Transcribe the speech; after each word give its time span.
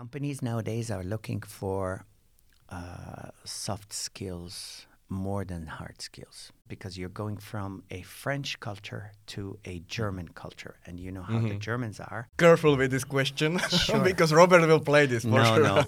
Companies 0.00 0.40
nowadays 0.40 0.90
are 0.90 1.04
looking 1.04 1.42
for 1.42 2.06
uh, 2.70 3.28
soft 3.44 3.92
skills 3.92 4.86
more 5.10 5.44
than 5.44 5.66
hard 5.66 6.00
skills 6.00 6.52
because 6.68 6.96
you're 6.96 7.10
going 7.22 7.36
from 7.36 7.82
a 7.90 8.00
French 8.00 8.58
culture 8.60 9.12
to 9.26 9.58
a 9.66 9.80
German 9.80 10.28
culture, 10.28 10.76
and 10.86 10.98
you 10.98 11.12
know 11.12 11.20
how 11.20 11.38
the 11.40 11.56
Germans 11.56 12.00
are. 12.00 12.30
Careful 12.38 12.78
with 12.78 12.90
this 12.90 13.04
question 13.04 13.58
Sure. 13.68 14.00
because 14.00 14.32
Robert 14.32 14.66
will 14.66 14.80
play 14.80 15.04
this 15.04 15.24
for 15.24 15.42
no, 15.42 15.44
sure. 15.44 15.64
no. 15.68 15.84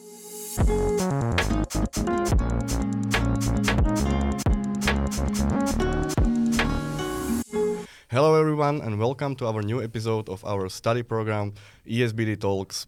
Hello, 8.11 8.39
everyone, 8.39 8.83
and 8.83 8.99
welcome 8.99 9.35
to 9.37 9.47
our 9.47 9.63
new 9.63 9.83
episode 9.83 10.29
of 10.29 10.45
our 10.45 10.69
study 10.69 11.03
program, 11.03 11.55
ESBD 11.87 12.39
Talks. 12.39 12.87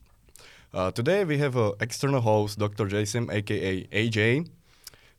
Uh, 0.75 0.91
today 0.91 1.25
we 1.25 1.39
have 1.39 1.57
an 1.57 1.73
external 1.81 2.21
host, 2.21 2.59
Dr. 2.59 2.87
Jassim, 2.87 3.31
aka 3.33 3.85
AJ, 3.93 4.49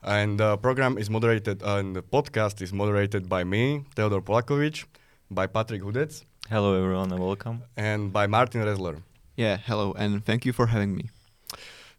and 0.03 0.39
the 0.39 0.57
program 0.57 0.97
is 0.97 1.09
moderated, 1.09 1.61
and 1.63 1.95
the 1.95 2.01
podcast 2.01 2.61
is 2.61 2.73
moderated 2.73 3.29
by 3.29 3.43
me, 3.43 3.85
Theodor 3.95 4.21
Polakovic, 4.21 4.83
by 5.31 5.47
Patrick 5.47 5.81
Hudec, 5.81 6.23
Hello, 6.49 6.75
everyone, 6.75 7.11
and 7.11 7.21
welcome. 7.23 7.63
and 7.77 8.11
by 8.11 8.27
Martin 8.27 8.61
Resler. 8.61 9.01
Yeah, 9.37 9.57
hello, 9.65 9.93
and 9.97 10.25
thank 10.25 10.45
you 10.45 10.51
for 10.51 10.67
having 10.67 10.93
me. 10.95 11.09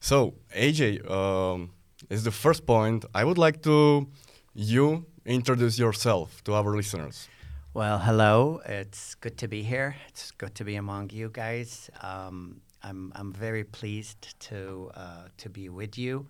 So, 0.00 0.34
AJ, 0.54 1.10
um, 1.10 1.70
is 2.10 2.24
the 2.24 2.30
first 2.30 2.66
point. 2.66 3.06
I 3.14 3.24
would 3.24 3.38
like 3.38 3.62
to 3.62 4.06
you 4.54 5.06
introduce 5.24 5.78
yourself 5.78 6.44
to 6.44 6.52
our 6.54 6.76
listeners. 6.76 7.28
Well, 7.72 7.98
hello. 7.98 8.60
It's 8.66 9.14
good 9.16 9.36
to 9.38 9.48
be 9.48 9.62
here. 9.62 9.96
It's 10.08 10.30
good 10.30 10.54
to 10.54 10.64
be 10.64 10.76
among 10.76 11.10
you 11.10 11.28
guys. 11.30 11.90
Um, 12.02 12.60
I'm 12.86 13.12
I'm 13.16 13.32
very 13.32 13.64
pleased 13.64 14.38
to 14.48 14.90
uh, 14.94 15.28
to 15.38 15.48
be 15.48 15.68
with 15.68 15.98
you. 15.98 16.26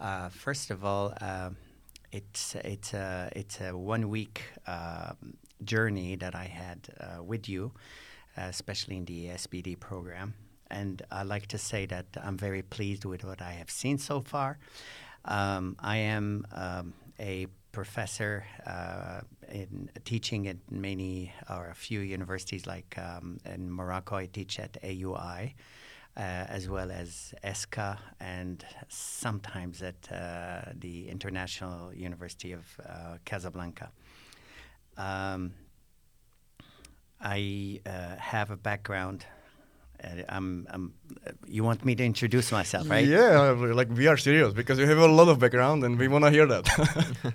Uh, 0.00 0.30
first 0.30 0.70
of 0.70 0.84
all, 0.84 1.14
um 1.20 1.56
it's 2.12 2.54
it's 2.56 2.94
a 2.94 3.30
it's 3.36 3.60
a 3.60 3.76
one 3.76 4.08
week 4.08 4.42
um 4.66 5.36
journey 5.64 6.16
that 6.16 6.34
I 6.34 6.44
had 6.44 6.78
uh, 7.00 7.22
with 7.22 7.48
you, 7.48 7.72
uh, 8.36 8.42
especially 8.48 8.96
in 8.96 9.04
the 9.04 9.26
ESBD 9.26 9.78
program. 9.78 10.34
And 10.70 11.02
I 11.10 11.22
like 11.24 11.46
to 11.48 11.58
say 11.58 11.86
that 11.86 12.06
I'm 12.22 12.36
very 12.36 12.62
pleased 12.62 13.04
with 13.04 13.24
what 13.24 13.42
I 13.42 13.52
have 13.52 13.70
seen 13.70 13.98
so 13.98 14.20
far. 14.20 14.58
Um, 15.24 15.76
I 15.80 15.96
am 15.98 16.46
um, 16.52 16.94
a 17.18 17.46
professor 17.72 18.44
uh, 18.66 19.20
in 19.52 19.90
teaching 20.04 20.48
at 20.48 20.56
many 20.70 21.32
or 21.48 21.68
a 21.68 21.74
few 21.74 22.00
universities, 22.00 22.66
like 22.66 22.96
um, 22.98 23.38
in 23.44 23.70
Morocco, 23.70 24.16
I 24.16 24.26
teach 24.26 24.58
at 24.58 24.78
AUI. 24.82 25.54
Uh, 26.20 26.44
as 26.50 26.68
well 26.68 26.90
as 26.90 27.32
ESCA 27.42 27.96
and 28.20 28.62
sometimes 28.88 29.80
at 29.80 30.12
uh, 30.12 30.70
the 30.78 31.08
International 31.08 31.94
University 31.94 32.52
of 32.52 32.66
uh, 32.84 33.16
Casablanca. 33.24 33.90
Um, 34.98 35.54
I 37.22 37.80
uh, 37.86 38.16
have 38.18 38.50
a 38.50 38.58
background. 38.58 39.24
Uh, 40.04 40.08
I'm, 40.28 40.66
I'm, 40.68 40.92
you 41.46 41.64
want 41.64 41.86
me 41.86 41.94
to 41.94 42.04
introduce 42.04 42.52
myself, 42.52 42.90
right? 42.90 43.06
Yeah, 43.06 43.52
like 43.52 43.88
we 43.88 44.06
are 44.06 44.18
serious 44.18 44.52
because 44.52 44.78
you 44.78 44.86
have 44.86 44.98
a 44.98 45.06
lot 45.06 45.28
of 45.28 45.38
background 45.38 45.84
and 45.84 45.98
we 45.98 46.06
want 46.08 46.24
to 46.24 46.30
hear 46.30 46.44
that. 46.44 46.66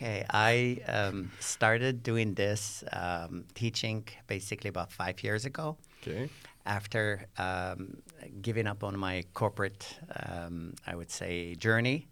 Okay, 0.00 0.24
I 0.30 0.78
um, 0.88 1.30
started 1.40 2.02
doing 2.02 2.32
this 2.32 2.82
um, 2.90 3.44
teaching 3.54 4.08
basically 4.28 4.68
about 4.70 4.90
five 4.90 5.22
years 5.22 5.44
ago. 5.44 5.76
okay. 6.00 6.30
After 6.70 7.26
um, 7.36 7.96
giving 8.40 8.68
up 8.68 8.84
on 8.84 8.96
my 8.96 9.24
corporate, 9.34 9.98
um, 10.24 10.74
I 10.86 10.94
would 10.94 11.10
say, 11.10 11.56
journey, 11.56 12.06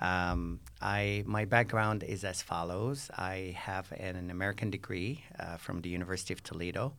um, 0.00 0.58
I 0.82 1.22
my 1.26 1.44
background 1.44 2.02
is 2.02 2.24
as 2.24 2.42
follows. 2.42 3.08
I 3.16 3.54
have 3.56 3.92
an 3.92 4.30
American 4.30 4.68
degree 4.68 5.22
uh, 5.38 5.58
from 5.58 5.80
the 5.82 5.90
University 5.90 6.34
of 6.34 6.42
Toledo 6.42 6.94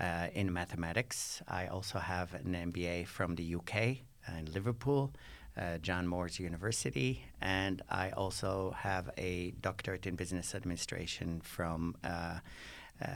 uh, 0.00 0.28
in 0.32 0.50
mathematics. 0.50 1.42
I 1.48 1.66
also 1.66 1.98
have 1.98 2.32
an 2.32 2.72
MBA 2.72 3.08
from 3.08 3.34
the 3.34 3.54
UK 3.56 3.74
uh, 3.76 4.38
in 4.38 4.46
Liverpool, 4.54 5.12
uh, 5.58 5.76
John 5.78 6.06
Moores 6.06 6.40
University, 6.40 7.24
and 7.42 7.82
I 7.90 8.10
also 8.22 8.74
have 8.78 9.10
a 9.18 9.50
doctorate 9.60 10.06
in 10.06 10.16
business 10.16 10.54
administration 10.54 11.42
from 11.42 11.94
uh, 12.02 12.38
uh, 13.04 13.08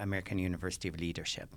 American 0.00 0.38
University 0.38 0.88
of 0.88 0.98
Leadership. 0.98 1.48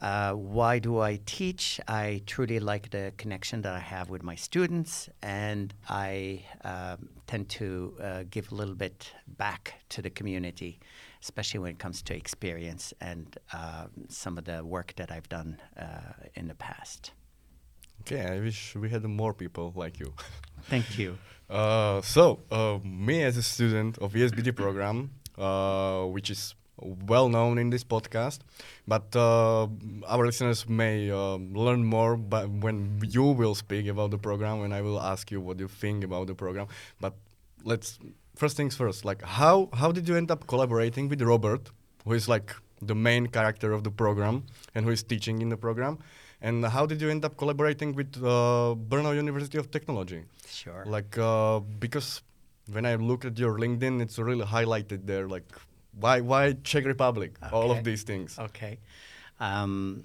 Uh, 0.00 0.32
why 0.32 0.78
do 0.78 1.00
I 1.00 1.18
teach? 1.24 1.80
I 1.88 2.22
truly 2.26 2.60
like 2.60 2.90
the 2.90 3.12
connection 3.16 3.62
that 3.62 3.74
I 3.74 3.78
have 3.80 4.10
with 4.10 4.22
my 4.22 4.34
students, 4.34 5.08
and 5.22 5.72
I 5.88 6.44
um, 6.64 7.08
tend 7.26 7.48
to 7.50 7.94
uh, 8.02 8.24
give 8.30 8.52
a 8.52 8.54
little 8.54 8.74
bit 8.74 9.10
back 9.26 9.74
to 9.90 10.02
the 10.02 10.10
community, 10.10 10.80
especially 11.22 11.60
when 11.60 11.70
it 11.70 11.78
comes 11.78 12.02
to 12.02 12.14
experience 12.14 12.92
and 13.00 13.38
um 13.54 13.90
some 14.08 14.38
of 14.38 14.44
the 14.44 14.64
work 14.64 14.92
that 14.96 15.10
I've 15.10 15.28
done 15.28 15.58
uh, 15.78 16.12
in 16.34 16.48
the 16.48 16.54
past. 16.54 17.12
Okay, 18.02 18.22
I 18.24 18.38
wish 18.40 18.76
we 18.76 18.88
had 18.90 19.02
more 19.04 19.32
people 19.32 19.72
like 19.74 19.98
you. 19.98 20.12
Thank 20.68 20.98
you. 20.98 21.18
Uh, 21.48 22.02
so, 22.02 22.40
uh, 22.50 22.78
me 22.84 23.22
as 23.22 23.36
a 23.36 23.42
student 23.42 23.98
of 23.98 24.12
ESBD 24.12 24.54
program, 24.54 25.10
uh, 25.38 26.04
which 26.04 26.30
is 26.30 26.54
well 26.78 27.28
known 27.28 27.58
in 27.58 27.70
this 27.70 27.84
podcast, 27.84 28.40
but 28.86 29.14
uh, 29.16 29.66
our 30.06 30.26
listeners 30.26 30.68
may 30.68 31.10
um 31.10 31.54
learn 31.54 31.84
more 31.84 32.16
but 32.16 32.48
when 32.50 33.00
you 33.02 33.24
will 33.24 33.54
speak 33.54 33.86
about 33.86 34.10
the 34.10 34.18
program 34.18 34.62
and 34.62 34.74
I 34.74 34.82
will 34.82 35.00
ask 35.00 35.30
you 35.30 35.40
what 35.40 35.58
you 35.58 35.68
think 35.68 36.04
about 36.04 36.26
the 36.26 36.34
program. 36.34 36.66
But 37.00 37.14
let's 37.64 37.98
first 38.34 38.56
things 38.56 38.76
first. 38.76 39.04
Like, 39.04 39.22
how 39.22 39.68
how 39.72 39.90
did 39.92 40.08
you 40.08 40.16
end 40.16 40.30
up 40.30 40.46
collaborating 40.46 41.08
with 41.08 41.22
Robert, 41.22 41.70
who 42.04 42.12
is 42.12 42.28
like 42.28 42.54
the 42.82 42.94
main 42.94 43.26
character 43.26 43.72
of 43.72 43.82
the 43.84 43.90
program 43.90 44.44
and 44.74 44.84
who 44.84 44.90
is 44.90 45.02
teaching 45.02 45.40
in 45.42 45.48
the 45.48 45.56
program? 45.56 45.98
And 46.42 46.64
how 46.66 46.84
did 46.84 47.00
you 47.00 47.08
end 47.08 47.24
up 47.24 47.36
collaborating 47.38 47.94
with 47.94 48.16
uh, 48.18 48.74
Brno 48.88 49.14
University 49.14 49.56
of 49.56 49.70
Technology? 49.70 50.22
Sure. 50.46 50.84
Like, 50.86 51.16
uh, 51.16 51.60
because 51.60 52.20
when 52.70 52.84
I 52.84 52.96
look 52.96 53.24
at 53.24 53.38
your 53.38 53.58
LinkedIn, 53.58 54.02
it's 54.02 54.18
really 54.18 54.44
highlighted 54.44 55.06
there. 55.06 55.26
Like, 55.28 55.50
why, 55.98 56.20
why 56.20 56.52
Czech 56.62 56.84
Republic? 56.84 57.36
All 57.52 57.70
of 57.70 57.84
these 57.84 58.02
things. 58.02 58.38
Okay. 58.38 58.78
Um, 59.40 60.04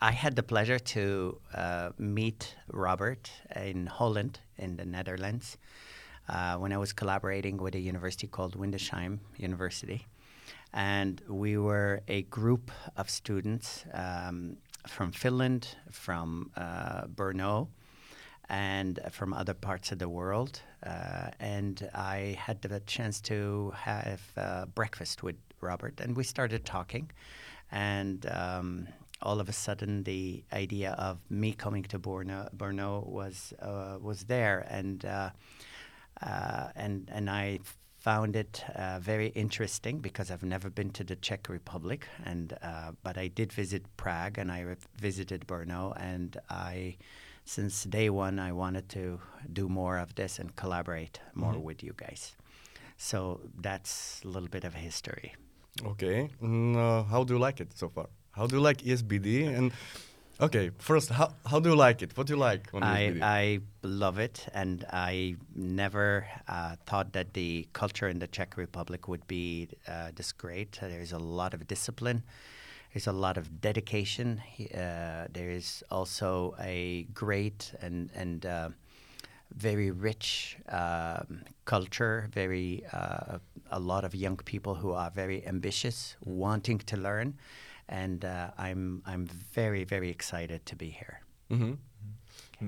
I 0.00 0.12
had 0.12 0.36
the 0.36 0.42
pleasure 0.42 0.78
to 0.78 1.38
uh, 1.54 1.90
meet 1.98 2.56
Robert 2.72 3.30
in 3.54 3.86
Holland, 3.86 4.40
in 4.58 4.76
the 4.76 4.84
Netherlands, 4.84 5.56
uh, 6.28 6.56
when 6.56 6.72
I 6.72 6.78
was 6.78 6.92
collaborating 6.92 7.58
with 7.58 7.74
a 7.74 7.78
university 7.78 8.26
called 8.26 8.56
Windesheim 8.56 9.20
University. 9.36 10.06
And 10.72 11.20
we 11.28 11.58
were 11.58 12.00
a 12.08 12.22
group 12.22 12.70
of 12.96 13.10
students 13.10 13.84
um, 13.92 14.56
from 14.86 15.12
Finland, 15.12 15.68
from 15.90 16.50
uh, 16.56 17.02
Brno, 17.02 17.68
and 18.52 19.00
from 19.10 19.32
other 19.32 19.54
parts 19.54 19.92
of 19.92 19.98
the 19.98 20.08
world. 20.08 20.60
Uh, 20.84 21.30
and 21.40 21.88
I 21.94 22.36
had 22.38 22.60
the 22.60 22.80
chance 22.80 23.20
to 23.22 23.72
have 23.74 24.20
uh, 24.36 24.66
breakfast 24.66 25.22
with 25.22 25.36
Robert, 25.62 26.00
and 26.00 26.14
we 26.14 26.22
started 26.22 26.66
talking. 26.66 27.10
And 27.70 28.26
um, 28.26 28.88
all 29.22 29.40
of 29.40 29.48
a 29.48 29.52
sudden, 29.52 30.02
the 30.02 30.44
idea 30.52 30.92
of 30.98 31.18
me 31.30 31.52
coming 31.52 31.82
to 31.84 31.98
Brno, 31.98 32.54
Brno 32.54 33.06
was 33.06 33.54
uh, 33.58 33.96
was 34.00 34.24
there, 34.24 34.66
and 34.68 35.02
uh, 35.06 35.30
uh, 36.20 36.68
and 36.76 37.08
and 37.10 37.30
I 37.30 37.60
found 38.02 38.34
it 38.36 38.64
uh, 38.74 38.98
very 38.98 39.28
interesting 39.28 40.00
because 40.00 40.30
I've 40.30 40.42
never 40.42 40.68
been 40.68 40.90
to 40.90 41.04
the 41.04 41.16
Czech 41.16 41.48
Republic, 41.48 42.06
and 42.24 42.52
uh, 42.62 42.92
but 43.02 43.16
I 43.16 43.28
did 43.28 43.52
visit 43.52 43.84
Prague 43.96 44.38
and 44.38 44.50
I 44.52 44.60
re- 44.60 44.76
visited 44.96 45.46
Brno, 45.46 45.94
and 45.96 46.36
I, 46.50 46.96
since 47.44 47.84
day 47.84 48.10
one, 48.10 48.38
I 48.38 48.52
wanted 48.52 48.88
to 48.90 49.20
do 49.52 49.68
more 49.68 49.98
of 49.98 50.14
this 50.14 50.38
and 50.38 50.54
collaborate 50.56 51.20
more 51.34 51.58
with 51.58 51.82
you 51.82 51.92
guys. 51.96 52.36
So 52.96 53.40
that's 53.60 54.20
a 54.24 54.28
little 54.28 54.48
bit 54.48 54.64
of 54.64 54.74
history. 54.74 55.34
Okay. 55.84 56.30
Mm, 56.42 56.76
uh, 56.76 57.02
how 57.04 57.24
do 57.24 57.34
you 57.34 57.40
like 57.40 57.60
it 57.60 57.76
so 57.76 57.88
far? 57.88 58.06
How 58.32 58.46
do 58.46 58.56
you 58.56 58.62
like 58.62 58.78
ESBD? 58.78 59.56
And 59.56 59.72
okay, 60.40 60.70
first, 60.78 61.10
how, 61.10 61.34
how 61.44 61.58
do 61.60 61.70
you 61.70 61.76
like 61.76 62.02
it? 62.02 62.16
What 62.16 62.26
do 62.26 62.34
you 62.34 62.38
like 62.38 62.68
on 62.72 62.82
I, 62.82 63.10
ESBD? 63.10 63.22
I 63.22 63.60
love 63.82 64.18
it, 64.18 64.46
and 64.54 64.84
I 64.92 65.36
never 65.54 66.26
uh, 66.48 66.76
thought 66.86 67.12
that 67.12 67.34
the 67.34 67.66
culture 67.72 68.08
in 68.08 68.18
the 68.20 68.26
Czech 68.26 68.56
Republic 68.56 69.08
would 69.08 69.26
be 69.26 69.68
uh, 69.88 70.12
this 70.14 70.32
great. 70.32 70.78
There's 70.80 71.12
a 71.12 71.18
lot 71.18 71.54
of 71.54 71.66
discipline. 71.66 72.22
There's 72.92 73.06
a 73.06 73.12
lot 73.12 73.38
of 73.38 73.60
dedication. 73.60 74.42
Uh, 74.60 75.26
there 75.32 75.50
is 75.50 75.82
also 75.90 76.54
a 76.60 77.06
great 77.14 77.72
and 77.80 78.10
and 78.14 78.44
uh, 78.44 78.68
very 79.56 79.90
rich 79.90 80.58
um, 80.68 81.42
culture. 81.64 82.28
Very 82.32 82.84
uh, 82.92 83.38
a 83.70 83.80
lot 83.80 84.04
of 84.04 84.14
young 84.14 84.36
people 84.36 84.74
who 84.74 84.92
are 84.92 85.10
very 85.10 85.46
ambitious, 85.46 86.16
wanting 86.24 86.78
to 86.80 86.96
learn, 86.96 87.38
and 87.88 88.24
uh, 88.24 88.50
I'm 88.58 89.02
I'm 89.06 89.26
very 89.54 89.84
very 89.84 90.10
excited 90.10 90.66
to 90.66 90.76
be 90.76 90.90
here. 90.90 91.20
hmm 91.48 91.74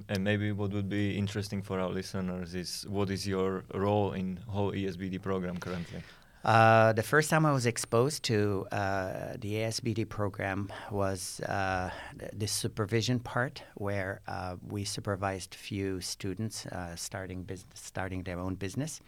And 0.08 0.24
maybe 0.24 0.52
what 0.52 0.72
would 0.72 0.88
be 0.88 1.16
interesting 1.16 1.62
for 1.62 1.78
our 1.78 1.90
listeners 1.90 2.54
is 2.54 2.86
what 2.88 3.10
is 3.10 3.26
your 3.26 3.64
role 3.74 4.12
in 4.12 4.38
whole 4.48 4.72
ESBD 4.72 5.20
program 5.20 5.58
currently? 5.58 6.02
Uh, 6.44 6.92
the 6.92 7.02
first 7.02 7.30
time 7.30 7.46
I 7.46 7.52
was 7.52 7.64
exposed 7.64 8.22
to 8.24 8.66
uh, 8.70 9.36
the 9.38 9.54
ESBD 9.54 10.06
program 10.06 10.70
was 10.90 11.40
uh, 11.40 11.90
the 12.34 12.46
supervision 12.46 13.18
part, 13.18 13.62
where 13.76 14.20
uh, 14.28 14.56
we 14.68 14.84
supervised 14.84 15.54
few 15.54 16.02
students 16.02 16.66
uh, 16.66 16.96
starting 16.96 17.44
business, 17.44 17.80
starting 17.80 18.24
their 18.24 18.38
own 18.38 18.56
business, 18.56 19.00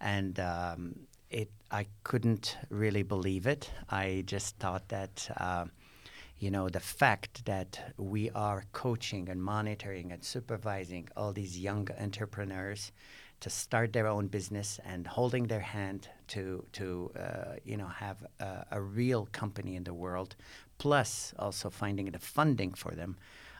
and 0.00 0.40
um, 0.40 0.96
it 1.30 1.48
I 1.70 1.86
couldn't 2.02 2.56
really 2.70 3.04
believe 3.04 3.46
it. 3.46 3.70
I 3.88 4.24
just 4.26 4.56
thought 4.58 4.88
that. 4.88 5.28
You 6.40 6.50
know, 6.50 6.68
the 6.68 6.80
fact 6.80 7.46
that 7.46 7.94
we 7.96 8.28
are 8.32 8.64
coaching 8.72 9.30
and 9.30 9.42
monitoring 9.42 10.10
and 10.12 10.22
supervising 10.22 11.08
all 11.16 11.32
these 11.32 11.58
young 11.58 11.88
entrepreneurs 11.98 12.90
to 13.40 13.50
start 13.50 13.92
their 13.92 14.06
own 14.06 14.28
business 14.28 14.80
and 14.84 15.06
holding 15.06 15.46
their 15.46 15.60
hand 15.60 16.08
to, 16.28 16.64
to 16.72 17.10
uh, 17.18 17.56
you 17.64 17.76
know, 17.76 17.88
have 17.88 18.24
a, 18.40 18.64
a 18.72 18.80
real 18.80 19.26
company 19.32 19.76
in 19.76 19.84
the 19.84 19.94
world, 19.94 20.36
plus 20.78 21.34
also 21.38 21.70
finding 21.70 22.10
the 22.10 22.18
funding 22.18 22.72
for 22.72 22.92
them, 22.92 23.16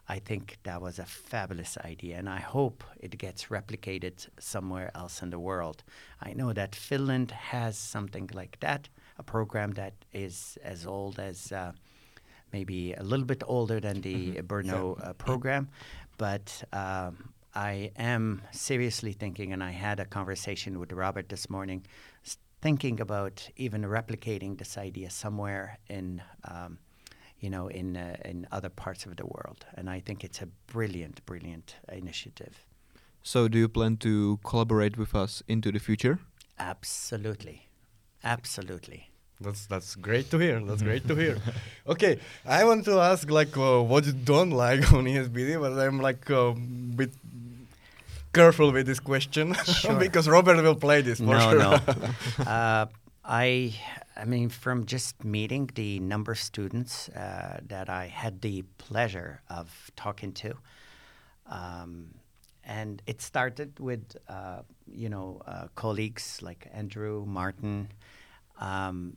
I 0.09 0.19
think 0.19 0.59
that 0.65 0.83
was 0.83 0.99
a 0.99 1.05
fabulous 1.05 1.79
idea, 1.79 2.19
and 2.19 2.29
I 2.29 2.39
hope 2.39 2.85
it 3.01 3.17
gets 3.17 3.47
replicated 3.47 4.29
somewhere 4.39 4.91
else 4.95 5.23
in 5.23 5.31
the 5.31 5.39
world. 5.39 5.83
I 6.21 6.35
know 6.35 6.53
that 6.53 6.75
Finland 6.75 7.31
has 7.31 7.79
something 7.79 8.29
like 8.35 8.59
that, 8.61 8.89
a 9.19 9.23
program 9.23 9.73
that 9.73 9.95
is 10.13 10.59
as 10.63 10.87
old 10.87 11.19
as 11.19 11.53
uh, 11.53 11.73
maybe 12.53 12.93
a 12.93 13.03
little 13.03 13.25
bit 13.25 13.43
older 13.47 13.81
than 13.81 14.03
the 14.03 14.43
Brno 14.43 15.03
uh, 15.03 15.13
program, 15.15 15.69
but 16.19 16.63
um, 16.73 17.34
I 17.55 17.93
am 17.97 18.43
seriously 18.51 19.13
thinking, 19.13 19.53
and 19.53 19.63
I 19.63 19.71
had 19.71 20.01
a 20.01 20.05
conversation 20.05 20.81
with 20.81 20.93
Robert 20.93 21.29
this 21.29 21.49
morning, 21.49 21.87
thinking 22.61 23.01
about 23.01 23.49
even 23.57 23.83
replicating 23.83 24.59
this 24.59 24.77
idea 24.77 25.11
somewhere 25.11 25.79
in. 25.89 26.23
Um, 26.45 26.79
you 27.41 27.51
know, 27.51 27.69
in 27.69 27.95
uh, 27.95 28.17
in 28.25 28.47
other 28.53 28.71
parts 28.71 29.05
of 29.05 29.17
the 29.17 29.27
world, 29.27 29.67
and 29.75 29.91
I 29.91 30.01
think 30.01 30.25
it's 30.25 30.41
a 30.41 30.47
brilliant, 30.73 31.27
brilliant 31.27 31.77
initiative. 31.93 32.65
So, 33.23 33.49
do 33.49 33.59
you 33.59 33.69
plan 33.69 33.99
to 33.99 34.39
collaborate 34.45 34.97
with 34.97 35.15
us 35.15 35.43
into 35.47 35.71
the 35.71 35.79
future? 35.79 36.21
Absolutely, 36.59 37.69
absolutely. 38.23 39.11
That's 39.41 39.67
that's 39.67 39.95
great 39.95 40.31
to 40.31 40.39
hear. 40.39 40.61
That's 40.61 40.83
great 40.83 41.07
to 41.09 41.15
hear. 41.15 41.37
Okay, 41.87 42.19
I 42.47 42.65
want 42.65 42.87
to 42.87 42.99
ask 42.99 43.31
like 43.31 43.55
uh, 43.59 43.83
what 43.83 44.07
you 44.07 44.13
don't 44.13 44.51
like 44.51 44.91
on 44.97 45.05
ESBD, 45.05 45.61
but 45.61 45.79
I'm 45.79 46.01
like 46.01 46.31
a 46.31 46.55
bit 46.55 47.13
careful 48.35 48.73
with 48.73 48.87
this 48.87 49.01
question 49.01 49.55
Sure. 49.65 49.99
because 49.99 50.29
Robert 50.29 50.63
will 50.63 50.75
play 50.87 51.01
this 51.03 51.19
for 51.19 51.35
no, 51.39 51.51
sure. 51.51 51.59
no. 51.59 51.73
uh, 52.45 52.87
I, 53.25 53.75
I 54.17 54.25
mean, 54.27 54.49
from 54.51 54.85
just 54.85 55.25
meeting 55.25 55.71
the 55.75 55.99
number 56.01 56.33
of 56.33 56.39
students 56.39 57.09
uh, 57.11 57.61
that 57.69 57.89
I 57.89 58.09
had 58.09 58.41
the 58.43 58.63
pleasure 58.79 59.41
of 59.49 59.91
talking 59.97 60.33
to, 60.43 60.55
um, 61.47 62.15
and 62.65 63.03
it 63.07 63.23
started 63.23 63.79
with, 63.81 64.17
uh, 64.29 64.63
you 64.91 65.09
know, 65.09 65.41
uh, 65.47 65.69
colleagues 65.75 66.41
like 66.43 66.67
Andrew, 66.73 67.25
Martin. 67.27 67.89
Um, 68.61 69.17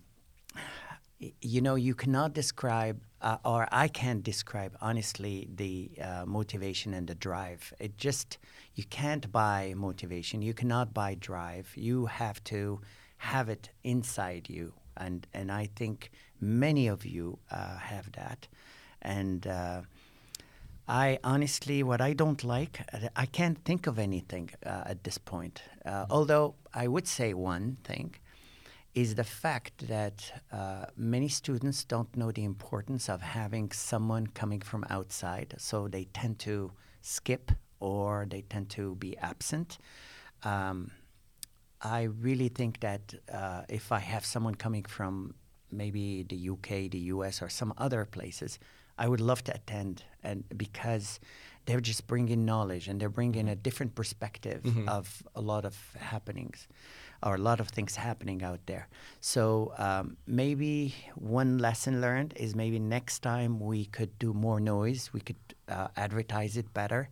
y- 1.22 1.34
you 1.42 1.62
know, 1.62 1.76
you 1.76 1.96
cannot 1.96 2.34
describe, 2.34 3.02
uh, 3.22 3.38
or 3.44 3.68
I 3.72 3.88
can't 3.88 4.24
describe 4.24 4.78
honestly, 4.82 5.48
the 5.56 5.92
uh, 6.02 6.26
motivation 6.26 6.94
and 6.94 7.08
the 7.08 7.16
drive. 7.16 7.74
It 7.80 7.98
just, 7.98 8.38
you 8.76 8.84
can't 8.84 9.32
buy 9.32 9.74
motivation. 9.76 10.42
You 10.42 10.54
cannot 10.54 10.94
buy 10.94 11.16
drive. 11.16 11.72
You 11.76 12.06
have 12.06 12.44
to 12.46 12.82
have 13.18 13.50
it 13.50 13.70
inside 13.84 14.50
you. 14.50 14.74
And, 14.96 15.28
and 15.34 15.52
I 15.52 15.70
think 15.76 16.12
many 16.40 16.88
of 16.88 17.06
you 17.06 17.40
uh, 17.52 17.78
have 17.78 18.12
that. 18.14 18.48
And 19.02 19.46
uh, 19.48 19.82
I 20.88 21.20
honestly, 21.24 21.84
what 21.84 22.02
I 22.02 22.14
don't 22.14 22.44
like, 22.44 22.82
uh, 22.94 23.10
I 23.16 23.26
can't 23.26 23.64
think 23.66 23.88
of 23.88 24.00
anything 24.00 24.52
uh, 24.66 24.84
at 24.86 25.04
this 25.04 25.18
point. 25.18 25.62
Uh, 25.86 26.06
although 26.10 26.56
I 26.74 26.88
would 26.88 27.08
say 27.08 27.34
one 27.34 27.78
thing 27.84 28.16
is 28.98 29.14
the 29.14 29.24
fact 29.24 29.88
that 29.88 30.42
uh, 30.52 30.86
many 30.96 31.28
students 31.28 31.86
don't 31.86 32.18
know 32.18 32.32
the 32.32 32.44
importance 32.44 33.08
of 33.10 33.22
having 33.22 33.72
someone 33.72 34.26
coming 34.26 34.60
from 34.60 34.84
outside, 34.90 35.54
so 35.60 35.88
they 35.88 36.06
tend 36.16 36.40
to 36.40 36.72
skip 37.02 37.52
or 37.80 38.26
they 38.28 38.42
tend 38.42 38.68
to 38.72 38.96
be 38.96 39.16
absent. 39.20 39.78
Um, 40.44 40.90
I 41.80 42.02
really 42.28 42.50
think 42.50 42.80
that 42.80 43.14
uh, 43.32 43.62
if 43.70 43.92
I 43.92 44.00
have 44.00 44.26
someone 44.26 44.56
coming 44.56 44.86
from 44.86 45.36
maybe 45.72 46.24
the 46.24 46.50
UK, 46.50 46.90
the 46.90 47.04
US, 47.14 47.44
or 47.44 47.50
some 47.50 47.76
other 47.78 48.04
places, 48.04 48.58
I 48.98 49.08
would 49.08 49.22
love 49.22 49.44
to 49.44 49.54
attend, 49.54 50.06
and 50.24 50.44
because 50.58 51.20
they're 51.68 51.82
just 51.82 52.08
bringing 52.08 52.46
knowledge 52.46 52.88
and 52.88 53.00
they're 53.00 53.10
bringing 53.10 53.48
a 53.48 53.56
different 53.56 53.94
perspective 53.94 54.62
of 54.88 55.22
a 55.36 55.42
lot 55.42 55.66
of 55.66 55.76
happenings, 56.00 56.68
or 57.24 57.36
a 57.36 57.38
lot 57.38 57.60
of 57.60 57.70
things 57.70 57.96
happening 57.96 58.44
out 58.44 58.60
there. 58.66 58.88
So 59.20 59.74
um, 59.78 60.18
maybe 60.26 60.96
one 61.16 61.58
lesson 61.58 62.02
learned 62.02 62.34
is 62.36 62.56
maybe 62.56 62.80
next 62.80 63.20
time 63.20 63.60
we 63.60 63.86
could 63.86 64.18
do 64.20 64.34
more 64.34 64.60
noise, 64.60 65.12
we 65.14 65.22
could 65.22 65.38
uh, 65.68 65.88
advertise 65.96 66.58
it 66.58 66.74
better, 66.74 67.10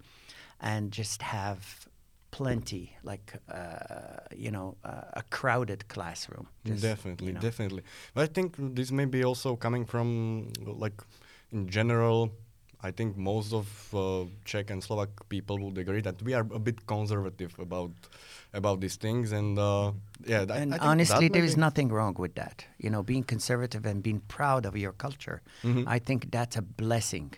and 0.60 0.92
just 0.92 1.22
have 1.22 1.88
plenty, 2.32 2.96
like 3.04 3.34
uh, 3.50 4.18
you 4.36 4.52
know, 4.52 4.76
uh, 4.84 5.04
a 5.14 5.24
crowded 5.30 5.88
classroom. 5.88 6.48
Just, 6.66 6.82
definitely, 6.82 7.28
you 7.28 7.34
know. 7.34 7.40
definitely. 7.40 7.84
But 8.14 8.24
I 8.24 8.28
think 8.28 8.56
this 8.58 8.92
may 8.92 9.06
be 9.06 9.24
also 9.24 9.56
coming 9.56 9.86
from 9.86 10.52
like 10.66 11.02
in 11.52 11.70
general. 11.70 12.32
I 12.84 12.92
think 12.92 13.18
most 13.18 13.54
of 13.54 13.68
uh, 13.94 14.26
Czech 14.46 14.70
and 14.70 14.84
Slovak 14.84 15.10
people 15.30 15.58
would 15.60 15.78
agree 15.78 16.02
that 16.02 16.22
we 16.22 16.34
are 16.34 16.46
a 16.54 16.60
bit 16.60 16.86
conservative 16.88 17.54
about 17.60 17.92
about 18.54 18.80
these 18.80 18.96
things, 18.96 19.32
and 19.32 19.58
uh, 19.60 19.92
yeah. 20.26 20.46
that- 20.46 20.58
And 20.58 20.74
I 20.74 20.78
think 20.78 20.90
honestly, 20.92 21.28
there 21.30 21.44
is 21.44 21.58
nothing 21.58 21.90
wrong 21.90 22.16
with 22.18 22.36
that. 22.36 22.66
You 22.78 22.90
know, 22.90 23.04
being 23.04 23.24
conservative 23.24 23.86
and 23.86 24.02
being 24.04 24.22
proud 24.28 24.66
of 24.66 24.76
your 24.78 24.94
culture. 24.94 25.42
Mhm. 25.64 25.84
I 25.88 26.00
think 26.00 26.32
that's 26.32 26.56
a 26.58 26.62
blessing. 26.62 27.34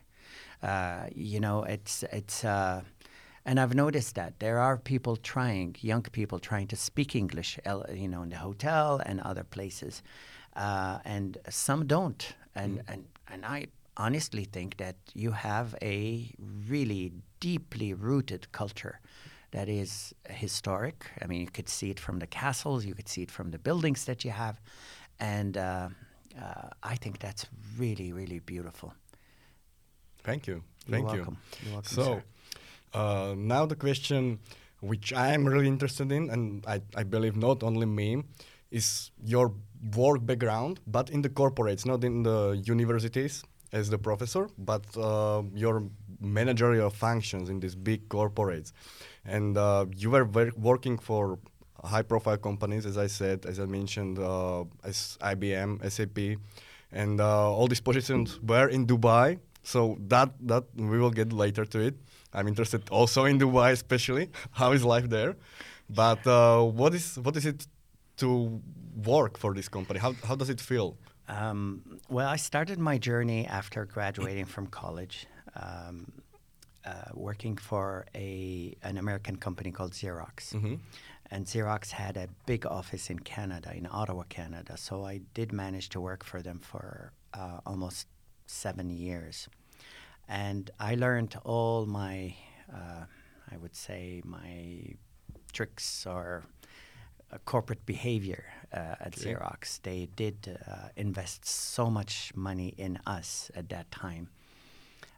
Uh, 0.62 1.08
you 1.16 1.40
know, 1.40 1.64
it's 1.64 2.04
it's. 2.12 2.44
Uh, 2.44 2.82
and 3.46 3.60
I've 3.60 3.74
noticed 3.76 4.16
that 4.16 4.40
there 4.40 4.60
are 4.60 4.76
people 4.78 5.16
trying, 5.16 5.78
young 5.80 6.04
people 6.12 6.38
trying 6.40 6.68
to 6.68 6.76
speak 6.76 7.16
English, 7.16 7.58
you 7.94 8.08
know, 8.10 8.22
in 8.24 8.30
the 8.30 8.38
hotel 8.44 9.00
and 9.06 9.22
other 9.22 9.44
places, 9.46 10.04
uh, 10.58 11.00
and 11.06 11.38
some 11.50 11.86
don't. 11.88 12.36
And 12.56 12.82
and 12.88 13.06
and 13.32 13.46
I 13.46 13.68
honestly 13.98 14.46
think 14.46 14.78
that 14.78 14.96
you 15.14 15.32
have 15.32 15.76
a 15.82 16.32
really 16.70 17.12
deeply 17.40 17.94
rooted 17.94 18.52
culture 18.52 19.00
that 19.52 19.70
is 19.70 20.14
historic. 20.30 21.10
I 21.22 21.28
mean, 21.28 21.42
you 21.42 21.48
could 21.48 21.70
see 21.70 21.90
it 21.90 22.00
from 22.00 22.20
the 22.20 22.28
castles, 22.28 22.86
you 22.86 22.94
could 22.94 23.08
see 23.08 23.24
it 23.24 23.32
from 23.32 23.52
the 23.52 23.60
buildings 23.60 24.06
that 24.06 24.24
you 24.26 24.32
have, 24.32 24.60
and 25.20 25.58
uh, 25.58 25.90
uh, 26.40 26.70
I 26.84 26.96
think 26.96 27.20
that's 27.20 27.46
really, 27.78 28.12
really 28.12 28.40
beautiful. 28.40 28.94
Thank 30.24 30.48
you. 30.48 30.64
You're 30.86 30.98
Thank 30.98 31.12
you. 31.14 31.18
welcome. 31.18 31.38
You're 31.64 31.74
welcome, 31.74 31.96
So, 31.96 32.22
uh, 32.94 33.34
now 33.38 33.66
the 33.66 33.76
question 33.76 34.40
which 34.82 35.12
I 35.12 35.34
am 35.34 35.46
really 35.46 35.68
interested 35.68 36.12
in, 36.12 36.30
and 36.30 36.64
I, 36.68 36.82
I 36.96 37.04
believe 37.04 37.36
not 37.36 37.64
only 37.64 37.88
me, 37.88 38.24
is 38.70 39.12
your 39.24 39.54
work 39.96 40.26
background, 40.26 40.80
but 40.86 41.10
in 41.10 41.22
the 41.22 41.30
corporates, 41.30 41.86
not 41.86 42.04
in 42.04 42.24
the 42.24 42.62
universities 42.64 43.44
as 43.72 43.90
the 43.90 43.98
professor, 43.98 44.50
but 44.58 44.86
uh, 44.98 45.44
your 45.54 45.84
managerial 46.22 46.90
functions 46.90 47.50
in 47.50 47.60
these 47.60 47.76
big 47.76 48.08
corporates. 48.10 48.72
And 49.26 49.58
uh, 49.58 49.86
you 49.96 50.10
were 50.10 50.26
working 50.56 50.98
for 50.98 51.40
high 51.84 52.02
profile 52.02 52.38
companies, 52.38 52.86
as 52.86 52.98
I 52.98 53.08
said, 53.08 53.46
as 53.46 53.60
I 53.60 53.66
mentioned, 53.66 54.20
uh, 54.20 54.64
as 54.84 55.18
IBM, 55.22 55.90
SAP, 55.92 56.40
and 56.92 57.20
uh, 57.20 57.52
all 57.52 57.68
these 57.68 57.82
positions 57.82 58.40
were 58.42 58.68
in 58.70 58.88
Dubai. 58.88 59.40
So 59.64 59.98
that 60.08 60.32
that 60.48 60.64
we 60.76 60.98
will 60.98 61.12
get 61.12 61.34
later 61.34 61.66
to 61.66 61.80
it. 61.80 61.96
I'm 62.34 62.48
interested 62.48 62.90
also 62.90 63.26
in 63.26 63.38
Dubai, 63.38 63.74
especially 63.74 64.30
how 64.52 64.72
is 64.72 64.86
life 64.86 65.10
there. 65.10 65.36
But 65.90 66.26
uh, 66.26 66.64
what 66.64 66.94
is 66.94 67.20
what 67.20 67.36
is 67.36 67.46
it 67.46 67.68
to 68.18 68.62
work 69.04 69.38
for 69.38 69.54
this 69.54 69.68
company? 69.68 70.00
How 70.00 70.14
how 70.24 70.36
does 70.36 70.50
it 70.50 70.62
feel? 70.62 70.98
Um, 71.28 72.00
well, 72.10 72.28
I 72.28 72.38
started 72.38 72.80
my 72.80 72.98
journey 72.98 73.46
after 73.46 73.86
graduating 73.86 74.46
from 74.46 74.68
college, 74.68 75.28
um, 75.56 76.12
uh, 76.86 77.12
working 77.14 77.58
for 77.58 78.06
a 78.16 78.76
an 78.84 78.98
American 78.98 79.36
company 79.36 79.72
called 79.72 79.92
Xerox. 79.92 80.54
Mhm. 80.54 80.80
And 81.30 81.46
Xerox 81.46 81.92
had 81.92 82.16
a 82.16 82.30
big 82.46 82.66
office 82.66 83.10
in 83.10 83.20
Canada, 83.20 83.74
in 83.76 83.86
Ottawa, 83.92 84.24
Canada. 84.30 84.78
So 84.78 85.06
I 85.06 85.18
did 85.34 85.52
manage 85.52 85.90
to 85.90 86.00
work 86.00 86.24
for 86.24 86.42
them 86.42 86.60
for 86.60 87.12
uh, 87.34 87.60
almost 87.66 88.08
seven 88.46 88.90
years, 88.90 89.50
and 90.30 90.72
I 90.80 90.96
learned 90.96 91.36
all 91.44 91.86
my, 91.86 92.36
uh, 92.74 93.04
I 93.52 93.58
would 93.58 93.76
say, 93.76 94.22
my 94.24 94.96
tricks 95.52 96.06
or 96.06 96.46
corporate 97.46 97.86
behavior 97.86 98.46
uh, 98.74 98.96
at 99.00 99.18
Okay. 99.18 99.34
Xerox. 99.34 99.82
They 99.82 100.08
did 100.16 100.58
uh, 100.68 100.90
invest 100.96 101.46
so 101.46 101.90
much 101.90 102.32
money 102.36 102.74
in 102.78 103.00
us 103.06 103.52
at 103.56 103.70
that 103.70 103.92
time, 103.92 104.30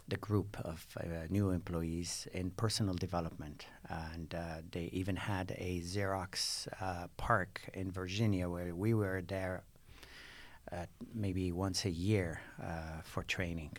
the 0.08 0.18
group 0.18 0.58
of 0.63 0.86
uh, 0.98 1.04
new 1.30 1.51
employees 1.51 2.28
in 2.34 2.50
personal 2.51 2.96
development. 2.96 3.66
And 3.89 4.34
uh, 4.34 4.62
they 4.72 4.89
even 4.92 5.16
had 5.16 5.51
a 5.58 5.82
Xerox 5.82 6.68
uh, 6.82 7.08
park 7.18 7.62
in 7.74 7.92
Virginia 7.92 8.50
where 8.50 8.74
we 8.75 8.94
were 8.94 9.22
there 9.22 9.63
uh, 10.72 10.86
maybe 11.13 11.51
once 11.51 11.86
a 11.86 11.89
year 11.89 12.42
uh, 12.62 13.01
for 13.04 13.24
training. 13.24 13.78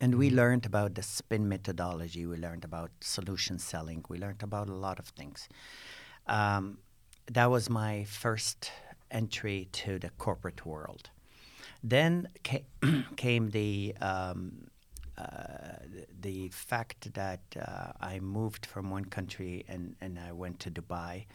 And 0.00 0.16
we 0.16 0.30
learned 0.30 0.66
about 0.66 0.94
the 0.94 1.02
spin 1.02 1.48
methodology. 1.48 2.26
We 2.26 2.36
learned 2.36 2.64
about 2.64 2.90
solution 3.00 3.58
selling. 3.58 4.04
We 4.08 4.18
learned 4.18 4.42
about 4.42 4.68
a 4.68 4.74
lot 4.74 4.98
of 4.98 5.06
things. 5.08 5.48
Um, 6.26 6.78
that 7.26 7.50
was 7.50 7.70
my 7.70 8.04
first 8.04 8.70
entry 9.10 9.68
to 9.72 9.98
the 9.98 10.10
corporate 10.18 10.66
world. 10.66 11.10
Then 11.82 12.28
ca- 12.44 12.64
came 13.16 13.50
the 13.50 13.94
um, 14.00 14.68
uh, 15.16 15.76
the 16.20 16.48
fact 16.48 17.14
that 17.14 17.40
uh, 17.60 17.92
I 18.00 18.18
moved 18.18 18.66
from 18.66 18.90
one 18.90 19.04
country 19.04 19.64
and, 19.68 19.94
and 20.00 20.18
I 20.18 20.32
went 20.32 20.58
to 20.60 20.70
Dubai, 20.70 21.26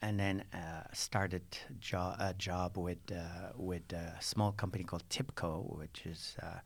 and 0.00 0.20
then 0.20 0.44
uh, 0.54 0.82
started 0.92 1.42
jo- 1.80 2.14
a 2.18 2.34
job 2.38 2.76
with 2.78 2.98
uh, 3.10 3.52
with 3.56 3.92
a 3.92 4.14
small 4.20 4.52
company 4.52 4.84
called 4.84 5.08
TIBCO, 5.08 5.76
which 5.76 6.02
is 6.06 6.36
uh, 6.42 6.60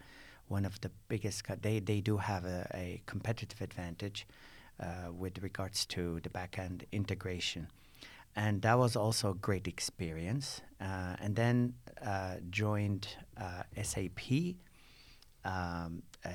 one 0.49 0.65
of 0.67 0.81
the 0.81 0.91
biggest. 1.09 1.45
Co- 1.45 1.57
they 1.61 1.79
they 1.81 2.01
do 2.01 2.19
have 2.19 2.45
a, 2.45 2.67
a 2.75 3.03
competitive 3.07 3.61
advantage 3.63 4.27
uh, 4.81 5.13
with 5.13 5.43
regards 5.43 5.87
to 5.87 6.21
the 6.21 6.31
back 6.31 6.59
end 6.59 6.85
integration, 6.93 7.69
and 8.37 8.63
that 8.63 8.79
was 8.79 8.97
also 8.97 9.31
a 9.31 9.35
great 9.35 9.67
experience. 9.67 10.61
Uh, 10.81 11.17
and 11.21 11.37
then 11.37 11.75
uh, 12.05 12.37
joined 12.51 13.09
uh, 13.37 13.63
SAP 13.83 14.21
um, 15.45 16.03
uh, 16.25 16.31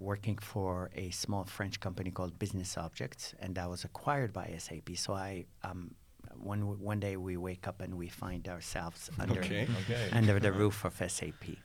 working 0.00 0.38
for 0.38 0.90
a 0.94 1.10
small 1.10 1.44
French 1.44 1.80
company 1.80 2.10
called 2.10 2.38
Business 2.38 2.76
Objects, 2.76 3.34
and 3.40 3.54
that 3.54 3.68
was 3.68 3.84
acquired 3.84 4.32
by 4.32 4.54
SAP. 4.58 4.96
So 4.96 5.12
I, 5.14 5.44
um, 5.62 5.94
one 6.36 6.80
one 6.80 6.98
day 6.98 7.16
we 7.16 7.36
wake 7.36 7.68
up 7.68 7.80
and 7.80 7.94
we 7.96 8.08
find 8.08 8.48
ourselves 8.48 9.10
under 9.18 9.40
Okay. 9.40 9.68
Okay. 9.84 10.08
under 10.12 10.40
the 10.40 10.52
roof 10.52 10.84
of 10.84 10.94
SAP. 11.10 11.56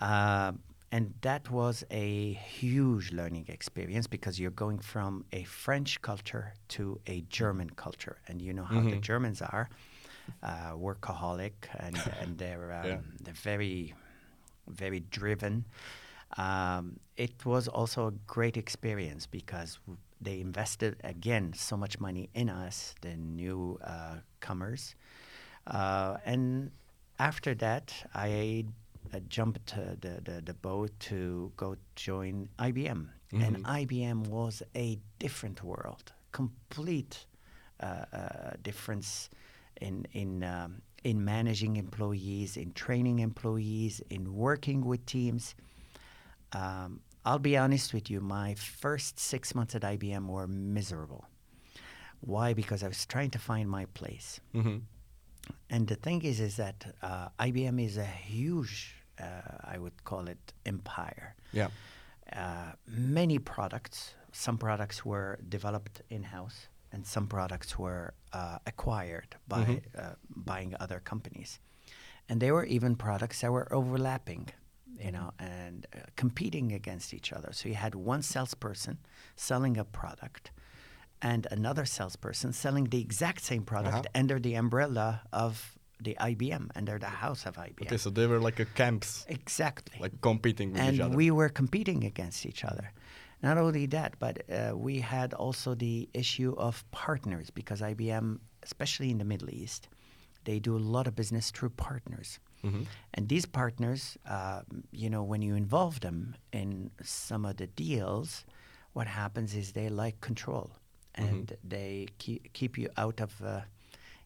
Um, 0.00 0.60
and 0.92 1.14
that 1.22 1.50
was 1.50 1.84
a 1.90 2.32
huge 2.34 3.12
learning 3.12 3.46
experience 3.48 4.06
because 4.06 4.38
you're 4.40 4.50
going 4.50 4.78
from 4.78 5.24
a 5.32 5.44
French 5.44 6.00
culture 6.02 6.54
to 6.68 7.00
a 7.06 7.22
German 7.28 7.70
culture, 7.70 8.18
and 8.28 8.40
you 8.42 8.52
know 8.52 8.64
how 8.64 8.82
the 8.84 8.96
Mhm. 8.96 9.00
Germans 9.00 9.40
are, 9.42 9.68
uh, 10.42 10.72
workaholic, 10.72 11.52
and, 11.78 12.06
and 12.18 12.38
they're 12.38 12.72
um, 12.72 12.88
Yeah. 12.88 13.00
they're 13.22 13.34
very, 13.34 13.94
very 14.68 15.00
driven. 15.00 15.64
Um, 16.36 16.98
it 17.16 17.44
was 17.44 17.68
also 17.68 18.08
a 18.08 18.12
great 18.26 18.56
experience 18.56 19.26
because 19.26 19.78
w- 19.86 19.98
they 20.20 20.40
invested 20.40 20.96
again 21.04 21.52
so 21.54 21.76
much 21.76 21.98
money 22.00 22.28
in 22.34 22.48
us, 22.48 22.94
the 23.00 23.16
new 23.16 23.78
uh, 23.84 24.16
comers, 24.40 24.94
uh, 25.66 26.16
and 26.24 26.70
after 27.18 27.54
that, 27.56 27.92
I 28.14 28.64
uh, 29.12 29.20
jumped 29.28 29.74
uh, 29.76 29.94
the, 30.00 30.20
the 30.24 30.40
the 30.44 30.54
boat 30.54 30.90
to 31.00 31.52
go 31.56 31.76
join 31.96 32.48
IBM, 32.58 33.08
and 33.32 33.56
Mhm. 33.56 33.64
IBM 33.64 34.26
was 34.28 34.62
a 34.74 34.98
different 35.18 35.62
world, 35.62 36.12
complete 36.32 37.26
uh, 37.80 37.86
uh, 38.12 38.50
difference 38.62 39.30
in 39.80 40.06
in 40.12 40.42
um, 40.44 40.82
in 41.04 41.24
managing 41.24 41.76
employees, 41.76 42.56
in 42.56 42.72
training 42.72 43.18
employees, 43.20 44.02
in 44.10 44.34
working 44.34 44.84
with 44.84 45.04
teams. 45.06 45.54
Um, 46.52 47.00
I'll 47.24 47.38
be 47.38 47.56
honest 47.56 47.92
with 47.94 48.10
you, 48.10 48.20
my 48.20 48.54
first 48.54 49.18
six 49.18 49.54
months 49.54 49.74
at 49.74 49.82
IBM 49.82 50.26
were 50.26 50.46
miserable. 50.48 51.24
Why? 52.20 52.54
Because 52.54 52.82
I 52.82 52.88
was 52.88 53.06
trying 53.06 53.30
to 53.30 53.38
find 53.38 53.68
my 53.68 53.86
place. 53.94 54.40
hmm 54.52 54.78
And 55.70 55.86
the 55.88 55.94
thing 55.96 56.22
is, 56.22 56.40
is 56.40 56.56
that 56.56 56.94
uh, 57.02 57.28
IBM 57.38 57.78
is 57.84 57.96
a 57.96 58.04
huge, 58.04 58.94
I 59.74 59.78
would 59.78 60.04
call 60.04 60.28
it, 60.28 60.52
empire. 60.66 61.34
Yeah. 61.52 61.68
Uh, 62.32 62.72
many 62.86 63.38
products, 63.38 64.14
some 64.32 64.56
products 64.58 65.04
were 65.04 65.38
developed 65.48 66.02
in 66.10 66.22
house, 66.24 66.68
and 66.92 67.06
some 67.06 67.26
products 67.26 67.78
were 67.78 68.14
uh, 68.32 68.58
acquired 68.66 69.36
by 69.48 69.64
Mhm. 69.64 69.80
uh, 69.98 70.14
buying 70.28 70.74
other 70.80 71.00
companies. 71.00 71.60
And 72.28 72.40
there 72.40 72.52
were 72.54 72.66
even 72.66 72.96
products 72.96 73.40
that 73.40 73.50
were 73.52 73.68
overlapping, 73.72 74.48
you 74.98 75.10
know, 75.10 75.32
and 75.38 75.86
uh, 75.94 75.98
competing 76.16 76.72
against 76.72 77.12
each 77.14 77.32
other. 77.32 77.52
So 77.52 77.68
you 77.68 77.74
had 77.74 77.94
one 77.94 78.22
salesperson 78.22 78.98
selling 79.36 79.76
a 79.78 79.84
product 79.84 80.52
and 81.22 81.46
another 81.50 81.84
salesperson 81.84 82.52
selling 82.52 82.84
the 82.90 83.00
exact 83.00 83.40
same 83.42 83.64
product 83.64 83.94
Uh-huh. 84.06 84.20
under 84.20 84.38
the 84.40 84.54
umbrella 84.54 85.22
of 85.32 85.76
the 86.02 86.16
IBM, 86.20 86.70
and 86.74 86.86
they're 86.86 86.98
the 86.98 87.06
house 87.06 87.46
of 87.46 87.56
IBM. 87.56 87.82
Okay, 87.86 87.96
so 87.96 88.10
they 88.10 88.26
were 88.26 88.40
like 88.40 88.58
a 88.60 88.64
camps, 88.64 89.26
exactly 89.28 89.98
like 90.00 90.20
competing 90.20 90.72
with 90.72 90.80
and 90.80 90.94
each 90.94 91.00
other. 91.00 91.08
And 91.10 91.16
we 91.16 91.30
were 91.30 91.48
competing 91.48 92.04
against 92.04 92.46
each 92.46 92.64
other. 92.64 92.92
Not 93.42 93.56
only 93.56 93.86
that, 93.86 94.18
but 94.18 94.42
uh, 94.50 94.72
we 94.76 95.00
had 95.00 95.32
also 95.34 95.74
the 95.74 96.08
issue 96.12 96.54
of 96.58 96.84
partners 96.90 97.50
because 97.50 97.80
IBM, 97.80 98.38
especially 98.62 99.10
in 99.10 99.18
the 99.18 99.24
Middle 99.24 99.50
East, 99.50 99.88
they 100.44 100.58
do 100.58 100.76
a 100.76 100.78
lot 100.96 101.06
of 101.06 101.14
business 101.14 101.50
through 101.50 101.70
partners. 101.70 102.38
Mhm. 102.62 102.86
And 103.14 103.28
these 103.28 103.46
partners, 103.46 104.18
uh, 104.26 104.62
you 104.92 105.08
know, 105.08 105.22
when 105.22 105.40
you 105.42 105.54
involve 105.54 106.00
them 106.00 106.36
in 106.52 106.90
some 107.02 107.46
of 107.46 107.56
the 107.56 107.66
deals, 107.66 108.44
what 108.92 109.06
happens 109.06 109.54
is 109.54 109.72
they 109.72 109.88
like 109.88 110.20
control 110.20 110.72
and 111.14 111.56
they 111.64 112.08
keep, 112.18 112.52
keep 112.52 112.76
you 112.78 112.88
out 112.96 113.20
of, 113.20 113.40
uh, 113.42 113.62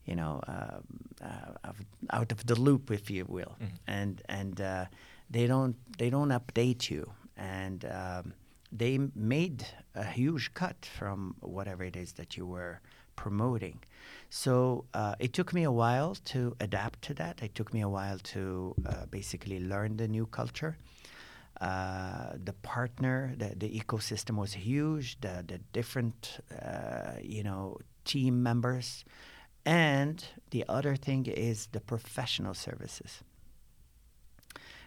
you 0.07 0.15
know, 0.15 0.41
uh, 0.49 0.81
uh, 1.25 1.69
of, 1.69 1.77
out 2.11 2.33
of 2.33 2.47
the 2.47 2.55
loop, 2.55 2.91
if 2.91 3.11
you 3.11 3.25
will, 3.29 3.57
and 3.87 4.23
and 4.29 4.61
uh, 4.61 4.85
they 5.31 5.47
don't 5.47 5.77
they 5.99 6.11
don't 6.11 6.31
update 6.31 6.91
you, 6.91 7.11
and 7.37 7.85
um, 7.85 8.35
they 8.79 8.99
made 9.15 9.67
a 9.95 10.05
huge 10.05 10.53
cut 10.55 10.87
from 10.99 11.35
whatever 11.41 11.85
it 11.85 11.97
is 11.97 12.13
that 12.13 12.37
you 12.37 12.47
were 12.47 12.81
promoting. 13.17 13.79
So 14.31 14.85
uh, 14.95 15.15
it 15.19 15.33
took 15.33 15.53
me 15.53 15.63
a 15.63 15.71
while 15.71 16.17
to 16.33 16.57
adapt 16.61 17.03
to 17.03 17.15
that. 17.15 17.43
It 17.43 17.55
took 17.55 17.73
me 17.73 17.81
a 17.83 17.89
while 17.89 18.19
to 18.35 18.75
uh, 18.87 19.07
basically 19.11 19.61
learn 19.61 19.97
the 19.97 20.09
new 20.09 20.27
culture. 20.27 20.77
Uh, 21.61 22.33
the 22.45 22.53
partner, 22.63 23.33
the, 23.39 23.55
the 23.57 23.71
ecosystem 23.81 24.37
was 24.37 24.53
huge. 24.55 25.21
The 25.21 25.45
the 25.47 25.59
different, 25.73 26.41
uh, 26.61 27.21
you 27.23 27.45
know, 27.45 27.79
team 28.05 28.43
members, 28.43 29.05
and 29.67 30.25
the 30.51 30.65
other 30.69 30.97
thing 30.97 31.27
is 31.27 31.69
the 31.73 31.81
professional 31.81 32.55
services. 32.55 33.23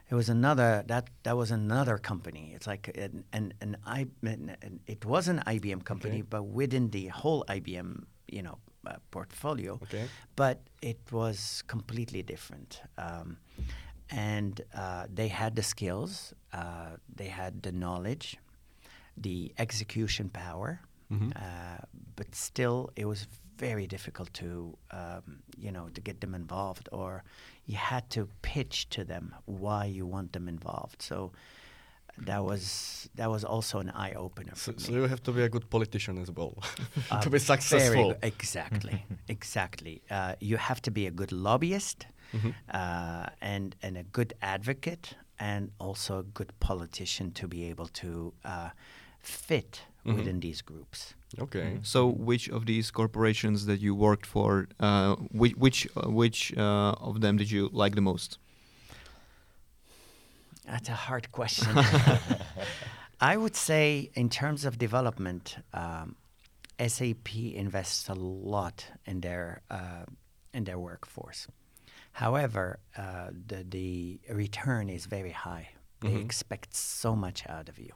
It 0.09 0.15
was 0.15 0.29
another 0.29 0.83
that 0.87 1.09
that 1.23 1.35
was 1.35 1.51
another 1.51 1.97
company. 1.97 2.53
It's 2.55 2.67
like 2.67 2.89
an 2.97 3.23
an, 3.33 3.53
an 3.61 3.77
I 3.85 4.07
an, 4.23 4.55
an- 4.61 4.79
it 4.87 5.03
was 5.05 5.27
an 5.27 5.39
IBM 5.45 5.83
company, 5.83 6.19
Okay. 6.19 6.27
but 6.29 6.43
within 6.43 6.89
the 6.91 7.07
whole 7.07 7.43
IBM 7.49 8.03
you 8.31 8.41
know 8.41 8.57
uh, 8.85 8.95
portfolio. 9.11 9.73
Okay. 9.83 10.05
But 10.35 10.57
it 10.81 10.99
was 11.11 11.61
completely 11.67 12.23
different, 12.23 12.81
um, 12.97 13.37
and 14.09 14.61
uh, 14.73 15.07
they 15.13 15.27
had 15.27 15.55
the 15.55 15.63
skills, 15.63 16.33
uh, 16.53 16.95
they 17.13 17.27
had 17.27 17.61
the 17.63 17.71
knowledge, 17.73 18.37
the 19.17 19.51
execution 19.57 20.29
power, 20.29 20.79
Mhm. 21.11 21.31
uh, 21.35 21.79
but 22.15 22.33
still 22.35 22.89
it 22.95 23.05
was 23.05 23.27
very 23.59 23.87
difficult 23.87 24.33
to 24.33 24.77
um, 24.91 25.41
you 25.57 25.71
know 25.71 25.89
to 25.93 26.01
get 26.01 26.19
them 26.21 26.33
involved 26.35 26.89
or 26.91 27.23
you 27.65 27.77
had 27.77 28.09
to 28.09 28.27
pitch 28.41 28.87
to 28.89 29.03
them 29.03 29.35
why 29.45 29.85
you 29.97 30.05
want 30.05 30.31
them 30.31 30.47
involved. 30.47 31.01
So 31.01 31.31
that 32.25 32.43
was 32.43 33.09
that 33.15 33.29
was 33.29 33.43
also 33.43 33.79
an 33.79 33.89
eye 33.91 34.13
opener 34.15 34.53
So, 34.55 34.73
so 34.77 34.91
you 34.91 35.07
have 35.07 35.21
to 35.23 35.31
be 35.31 35.43
a 35.43 35.49
good 35.49 35.69
politician 35.69 36.17
as 36.17 36.29
well 36.31 36.53
Uh, 37.11 37.21
to 37.21 37.29
be 37.29 37.39
successful. 37.39 38.09
good- 38.09 38.23
exactly. 38.23 39.05
Exactly. 39.29 40.01
Uh, 40.09 40.33
you 40.39 40.57
have 40.57 40.81
to 40.81 40.91
be 40.91 41.07
a 41.07 41.11
good 41.11 41.31
lobbyist 41.31 42.07
Mhm. 42.33 42.53
uh, 42.73 43.29
and 43.41 43.75
and 43.83 43.97
a 43.97 44.03
good 44.03 44.33
advocate 44.41 45.15
and 45.39 45.71
also 45.79 46.19
a 46.19 46.23
good 46.23 46.51
politician 46.59 47.31
to 47.31 47.47
be 47.47 47.69
able 47.71 47.87
to 47.87 48.33
uh, 48.45 48.69
fit 49.21 49.81
Mhm. 50.07 50.15
within 50.15 50.39
these 50.39 50.61
groups 50.61 51.13
Okay. 51.39 51.79
So, 51.83 52.07
which 52.07 52.49
of 52.49 52.65
these 52.65 52.89
corporations 52.91 53.65
that 53.65 53.79
you 53.81 53.93
worked 53.93 54.25
for, 54.25 54.67
uh, 54.79 55.15
which 55.31 55.55
which 55.57 55.87
uh, 55.95 56.09
which 56.09 56.53
uh, 56.57 57.07
of 57.09 57.19
them 57.21 57.37
did 57.37 57.51
you 57.51 57.69
like 57.73 57.95
the 57.95 58.01
most? 58.01 58.39
That's 60.65 60.89
a 60.89 60.93
hard 60.93 61.31
question. 61.31 61.77
I 63.31 63.35
would 63.37 63.55
say, 63.55 64.09
in 64.13 64.29
terms 64.29 64.65
of 64.65 64.77
development, 64.77 65.57
um, 65.73 66.15
SAP 66.79 67.35
invests 67.35 68.09
a 68.09 68.13
lot 68.13 68.85
in 69.05 69.21
their 69.21 69.61
uh, 69.69 70.05
in 70.53 70.63
their 70.63 70.79
workforce. 70.79 71.47
However, 72.11 72.79
uh, 72.97 73.29
the 73.47 73.63
the 73.63 74.19
return 74.33 74.89
is 74.89 75.07
very 75.07 75.31
high. 75.31 75.69
They 75.99 76.09
Mhm. 76.15 76.25
expect 76.25 76.75
so 76.75 77.15
much 77.15 77.45
out 77.49 77.69
of 77.69 77.77
you. 77.79 77.93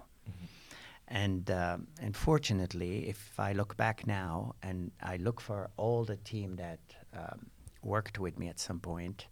And 1.14 1.52
um, 1.52 1.88
unfortunately, 2.00 3.10
if 3.10 3.38
I 3.38 3.52
look 3.52 3.76
back 3.76 4.08
now 4.08 4.56
and 4.64 4.92
I 5.04 5.18
look 5.18 5.42
for 5.42 5.70
all 5.76 6.06
the 6.06 6.16
team 6.16 6.56
that 6.56 6.80
um, 7.14 7.48
worked 7.84 8.18
with 8.18 8.40
me 8.40 8.48
at 8.48 8.60
some 8.60 8.80
point, 8.80 9.28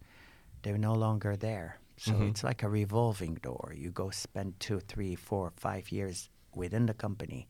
they're 0.62 0.77
no 0.77 0.93
longer 0.93 1.38
there. 1.38 1.79
So 1.98 2.12
Mhm. 2.12 2.29
it's 2.29 2.43
like 2.43 2.63
a 2.63 2.69
revolving 2.69 3.36
door. 3.36 3.74
You 3.75 3.91
go 3.91 4.09
spend 4.09 4.59
two, 4.59 4.79
three, 4.81 5.15
four, 5.15 5.51
five 5.55 5.89
years 5.91 6.29
within 6.53 6.86
the 6.86 6.93
company, 6.93 7.48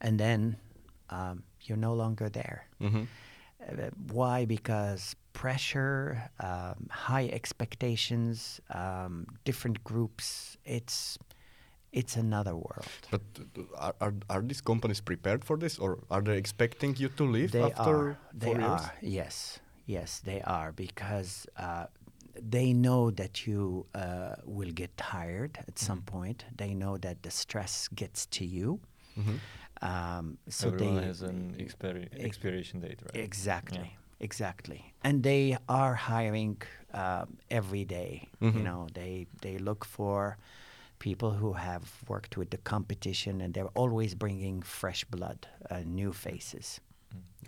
and 0.00 0.18
then 0.18 0.56
um, 1.10 1.42
you're 1.62 1.76
no 1.88 1.94
longer 1.94 2.28
there. 2.30 2.66
Mhm. 2.80 3.06
Uh, 3.60 3.90
why? 4.12 4.46
Because 4.46 5.16
pressure, 5.32 6.30
um, 6.40 6.88
high 6.90 7.28
expectations, 7.28 8.60
um, 8.70 9.26
different 9.44 9.82
groups. 9.84 10.56
It's 10.64 11.18
it's 11.92 12.16
another 12.16 12.54
world. 12.54 12.86
But 13.10 13.20
uh, 13.38 13.62
are, 13.86 13.94
are 14.00 14.14
are 14.28 14.42
these 14.42 14.62
companies 14.62 15.00
prepared 15.00 15.44
for 15.44 15.56
this, 15.58 15.78
or 15.78 15.98
are 16.10 16.22
they 16.22 16.36
expecting 16.38 16.96
you 16.98 17.08
to 17.16 17.24
leave 17.24 17.50
They 17.52 17.62
after 17.72 17.96
are. 17.96 18.16
They 18.38 18.46
four 18.46 18.60
years? 18.60 18.80
are. 18.82 18.92
Yes. 19.02 19.60
Yes, 19.86 20.20
they 20.24 20.40
are 20.42 20.72
because 20.72 21.46
uh, 21.56 21.86
they 22.50 22.72
know 22.72 23.10
that 23.10 23.46
you 23.46 23.86
uh, 23.94 24.34
will 24.44 24.72
get 24.72 24.90
tired 24.96 25.58
at 25.68 25.78
some 25.78 25.98
Mm-hmm. 25.98 26.18
point. 26.18 26.44
They 26.56 26.74
know 26.74 26.98
that 26.98 27.22
the 27.22 27.30
stress 27.30 27.88
gets 27.94 28.26
to 28.38 28.44
you. 28.44 28.78
Mhm. 29.16 29.38
Um, 29.82 30.38
so 30.48 30.68
Everyone 30.68 30.96
they 31.00 31.06
has 31.06 31.22
an 31.22 31.54
experi- 31.58 32.08
ex- 32.12 32.24
expiration 32.24 32.80
date, 32.80 33.00
right? 33.02 33.24
Exactly. 33.24 33.78
Yeah. 33.78 34.24
Exactly. 34.26 34.80
And 35.02 35.22
they 35.22 35.56
are 35.68 35.94
hiring 35.94 36.62
um, 36.92 37.38
every 37.50 37.84
day. 37.84 38.28
Mhm. 38.40 38.54
You 38.54 38.62
know, 38.62 38.86
they 38.94 39.26
they 39.40 39.58
look 39.58 39.84
for 39.84 40.36
people 41.00 41.32
who 41.32 41.54
have 41.54 41.90
worked 42.06 42.36
with 42.36 42.50
the 42.50 42.58
competition, 42.58 43.40
and 43.40 43.52
they're 43.54 43.74
always 43.74 44.14
bringing 44.14 44.62
fresh 44.62 45.04
blood, 45.04 45.48
uh, 45.70 45.80
new 45.84 46.12
faces. 46.12 46.80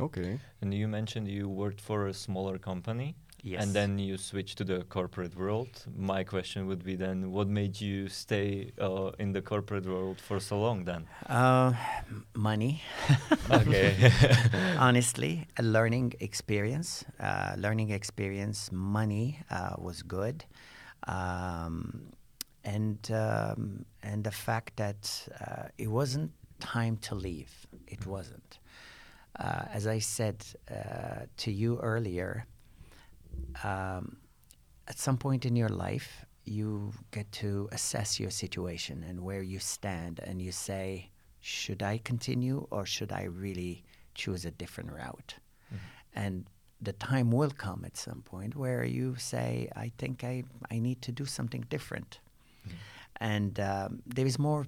Okay. 0.00 0.40
And 0.60 0.74
you 0.74 0.88
mentioned 0.88 1.28
you 1.28 1.48
worked 1.48 1.80
for 1.80 2.08
a 2.08 2.14
smaller 2.14 2.58
company. 2.58 3.14
Yes. 3.44 3.62
And 3.62 3.74
then 3.74 3.98
you 3.98 4.18
switched 4.18 4.58
to 4.58 4.64
the 4.64 4.84
corporate 4.84 5.36
world. 5.36 5.84
My 5.96 6.22
question 6.22 6.68
would 6.68 6.84
be 6.84 6.94
then, 6.94 7.32
what 7.32 7.48
made 7.48 7.80
you 7.80 8.08
stay 8.08 8.70
uh, 8.80 9.10
in 9.18 9.32
the 9.32 9.42
corporate 9.42 9.84
world 9.84 10.20
for 10.20 10.38
so 10.38 10.60
long 10.60 10.84
then? 10.84 11.06
Uh, 11.28 11.72
money. 12.34 12.82
Okay. 13.50 14.10
Honestly, 14.78 15.46
a 15.58 15.62
learning 15.62 16.14
experience. 16.20 17.04
Uh, 17.18 17.54
learning 17.58 17.90
experience. 17.90 18.70
Money 18.72 19.40
uh, 19.50 19.74
was 19.76 20.02
good, 20.02 20.44
um, 21.08 22.12
and 22.64 23.10
um, 23.10 23.84
and 24.02 24.24
the 24.24 24.30
fact 24.30 24.76
that 24.76 25.28
uh, 25.40 25.68
it 25.78 25.88
wasn't 25.88 26.32
time 26.60 26.96
to 26.98 27.14
leave. 27.14 27.52
It 27.86 28.06
wasn't. 28.06 28.58
Uh, 29.38 29.64
as 29.72 29.86
I 29.86 29.98
said 29.98 30.44
uh, 30.70 31.26
to 31.38 31.50
you 31.50 31.78
earlier, 31.80 32.46
um, 33.64 34.16
at 34.86 34.98
some 34.98 35.16
point 35.16 35.46
in 35.46 35.56
your 35.56 35.70
life, 35.70 36.24
you 36.44 36.92
get 37.10 37.30
to 37.32 37.68
assess 37.72 38.20
your 38.20 38.30
situation 38.30 39.04
and 39.08 39.20
where 39.20 39.42
you 39.42 39.58
stand, 39.58 40.20
and 40.22 40.42
you 40.42 40.52
say, 40.52 41.10
should 41.40 41.82
I 41.82 41.98
continue 41.98 42.66
or 42.70 42.84
should 42.86 43.10
I 43.12 43.24
really 43.24 43.84
choose 44.14 44.44
a 44.44 44.50
different 44.50 44.92
route? 44.92 45.34
And 46.14 46.44
the 46.80 46.92
time 46.92 47.30
will 47.30 47.50
come 47.50 47.84
at 47.84 47.96
some 47.96 48.22
point 48.22 48.54
where 48.54 48.84
you 48.84 49.16
say, 49.16 49.68
I 49.76 49.92
think 49.98 50.24
I, 50.24 50.44
I 50.70 50.78
need 50.78 51.00
to 51.02 51.12
do 51.12 51.24
something 51.24 51.64
different. 51.70 52.20
And 53.20 53.58
um, 53.60 54.02
there 54.06 54.26
is 54.26 54.38
more 54.38 54.66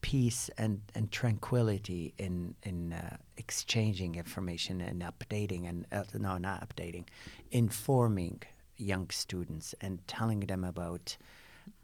peace 0.00 0.50
and, 0.58 0.82
and 0.94 1.10
tranquility 1.10 2.12
in 2.18 2.54
in 2.62 2.92
uh, 2.92 3.16
exchanging 3.38 4.16
information 4.16 4.80
and 4.82 5.02
updating 5.02 5.66
and 5.66 5.86
uh, 5.92 6.04
no 6.18 6.36
not 6.36 6.60
updating 6.60 7.04
informing 7.50 8.42
young 8.76 9.08
students 9.10 9.74
and 9.80 10.06
telling 10.06 10.40
them 10.40 10.62
about 10.62 11.16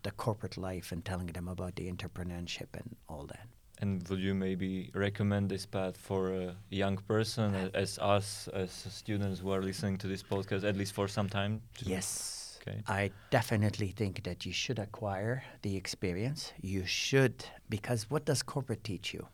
the 0.03 0.11
corporate 0.11 0.59
life 0.59 0.93
and 0.93 1.03
telling 1.05 1.29
them 1.29 1.49
about 1.49 1.77
the 1.77 1.91
entrepreneurship 1.91 2.69
and 2.75 2.95
all 3.09 3.25
that 3.27 3.47
And 3.83 4.07
would 4.09 4.21
you 4.21 4.35
maybe 4.35 4.91
recommend 4.95 5.49
this 5.49 5.65
path 5.67 5.97
for 5.97 6.23
a 6.35 6.55
young 6.69 6.99
person, 7.09 7.55
as 7.73 7.99
us, 7.99 8.49
as 8.53 8.71
students 8.71 9.41
who 9.41 9.51
are 9.53 9.63
listening 9.63 9.97
to 9.99 10.07
this 10.07 10.23
podcast, 10.23 10.65
at 10.65 10.77
least 10.77 10.93
for 10.93 11.09
some 11.09 11.29
time? 11.29 11.63
yes 11.83 12.40
Okay. 12.61 12.83
i 12.87 13.11
definitely 13.31 13.89
think 13.89 14.23
that 14.25 14.45
you 14.45 14.53
should 14.53 14.79
acquire 14.79 15.43
the 15.63 15.77
experience. 15.77 16.53
You 16.61 16.85
should 16.87 17.45
because 17.69 18.11
what 18.11 18.25
does 18.25 18.43
corporate 18.43 18.85
teach 18.85 19.15
you? 19.15 19.27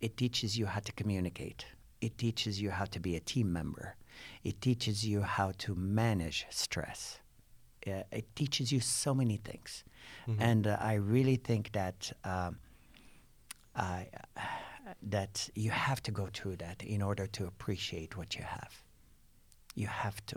It 0.00 0.16
teaches 0.16 0.58
you 0.58 0.66
how 0.66 0.80
to 0.80 0.92
communicate. 0.92 1.66
It 2.00 2.18
teaches 2.18 2.60
you 2.60 2.70
how 2.70 2.84
to 2.86 3.00
be 3.00 3.16
a 3.16 3.20
team 3.20 3.52
member. 3.52 3.96
It 4.42 4.60
teaches 4.60 5.06
you 5.06 5.22
how 5.22 5.52
to 5.58 5.74
manage 5.74 6.46
stress. 6.50 7.18
Uh, 7.86 8.02
it 8.12 8.26
teaches 8.34 8.72
you 8.72 8.80
so 8.80 9.14
many 9.14 9.36
things. 9.36 9.84
And 10.38 10.66
uh, 10.66 10.76
i 10.80 10.94
really 10.94 11.36
think 11.36 11.72
that 11.72 12.12
um, 12.24 12.56
I, 13.76 14.06
that 15.02 15.48
you 15.54 15.70
have 15.70 16.02
to 16.02 16.10
go 16.10 16.28
through 16.32 16.56
that 16.56 16.82
in 16.82 17.02
order 17.02 17.26
to 17.26 17.46
appreciate 17.46 18.16
what 18.16 18.34
you 18.36 18.44
have. 18.44 18.72
You 19.74 19.88
have 19.88 20.24
to 20.26 20.36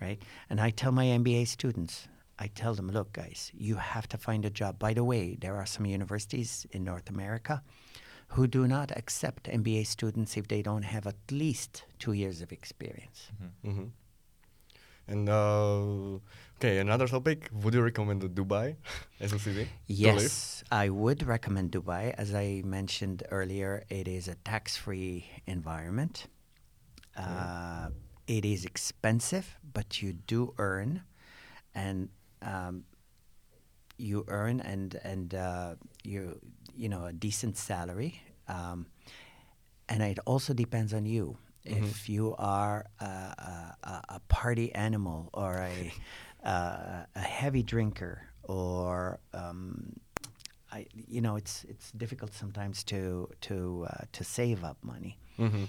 right 0.00 0.22
and 0.50 0.60
i 0.60 0.70
tell 0.70 0.92
my 0.92 1.06
mba 1.06 1.46
students 1.46 2.08
i 2.38 2.46
tell 2.48 2.74
them 2.74 2.90
look 2.90 3.12
guys 3.12 3.50
you 3.54 3.76
have 3.76 4.08
to 4.08 4.18
find 4.18 4.44
a 4.44 4.50
job 4.50 4.78
by 4.78 4.92
the 4.92 5.04
way 5.04 5.36
there 5.40 5.56
are 5.56 5.66
some 5.66 5.86
universities 5.86 6.66
in 6.70 6.84
north 6.84 7.08
america 7.08 7.62
who 8.28 8.46
do 8.46 8.66
not 8.66 8.90
accept 8.96 9.44
mba 9.44 9.86
students 9.86 10.36
if 10.36 10.48
they 10.48 10.62
don't 10.62 10.82
have 10.82 11.06
at 11.06 11.16
least 11.30 11.84
two 11.98 12.12
years 12.12 12.40
of 12.42 12.52
experience 12.52 13.30
hmm 13.64 13.86
And 15.08 15.28
uh, 15.28 16.18
okay, 16.58 16.78
another 16.78 17.06
topic. 17.06 17.48
Would 17.62 17.74
you 17.74 17.82
recommend 17.82 18.22
Dubai 18.22 18.74
as 19.20 19.32
a 19.32 19.38
city? 19.38 19.68
Yes, 19.86 20.64
I 20.72 20.88
would 20.90 21.22
recommend 21.22 21.70
Dubai. 21.70 22.12
As 22.18 22.34
I 22.34 22.62
mentioned 22.64 23.22
earlier, 23.30 23.84
it 23.88 24.08
is 24.08 24.26
a 24.26 24.34
tax 24.34 24.76
free 24.76 25.26
environment. 25.46 26.26
Uh, 27.16 27.90
it 28.26 28.44
is 28.44 28.64
expensive, 28.64 29.56
but 29.72 30.02
you 30.02 30.12
do 30.12 30.52
earn, 30.58 31.02
and 31.74 32.08
um, 32.42 32.84
you 33.98 34.24
earn 34.28 34.60
and 34.60 34.98
and 35.04 35.34
uh, 35.34 35.74
you 36.04 36.38
you 36.76 36.88
know 36.88 37.06
a 37.06 37.12
decent 37.12 37.56
salary, 37.56 38.20
um, 38.48 38.86
and 39.88 40.02
it 40.02 40.18
also 40.26 40.52
depends 40.54 40.92
on 40.92 41.06
you. 41.06 41.36
If 41.68 42.08
you 42.08 42.34
are 42.38 42.86
a, 43.00 43.04
a, 43.04 43.76
a- 43.82 44.04
a 44.16 44.20
party 44.28 44.72
animal 44.72 45.30
or 45.34 45.56
a 45.58 45.92
uh, 46.44 47.04
a 47.16 47.20
heavy 47.20 47.62
drinker 47.64 48.22
or 48.44 49.18
um, 49.34 49.94
I, 50.70 50.86
you 50.94 51.20
know, 51.20 51.34
it's 51.36 51.64
it's 51.68 51.90
difficult 51.92 52.34
sometimes 52.34 52.84
to 52.84 53.28
to 53.42 53.86
uh, 53.90 54.04
to 54.12 54.22
save 54.24 54.62
up 54.62 54.76
money. 54.82 55.18
Mhm. 55.38 55.66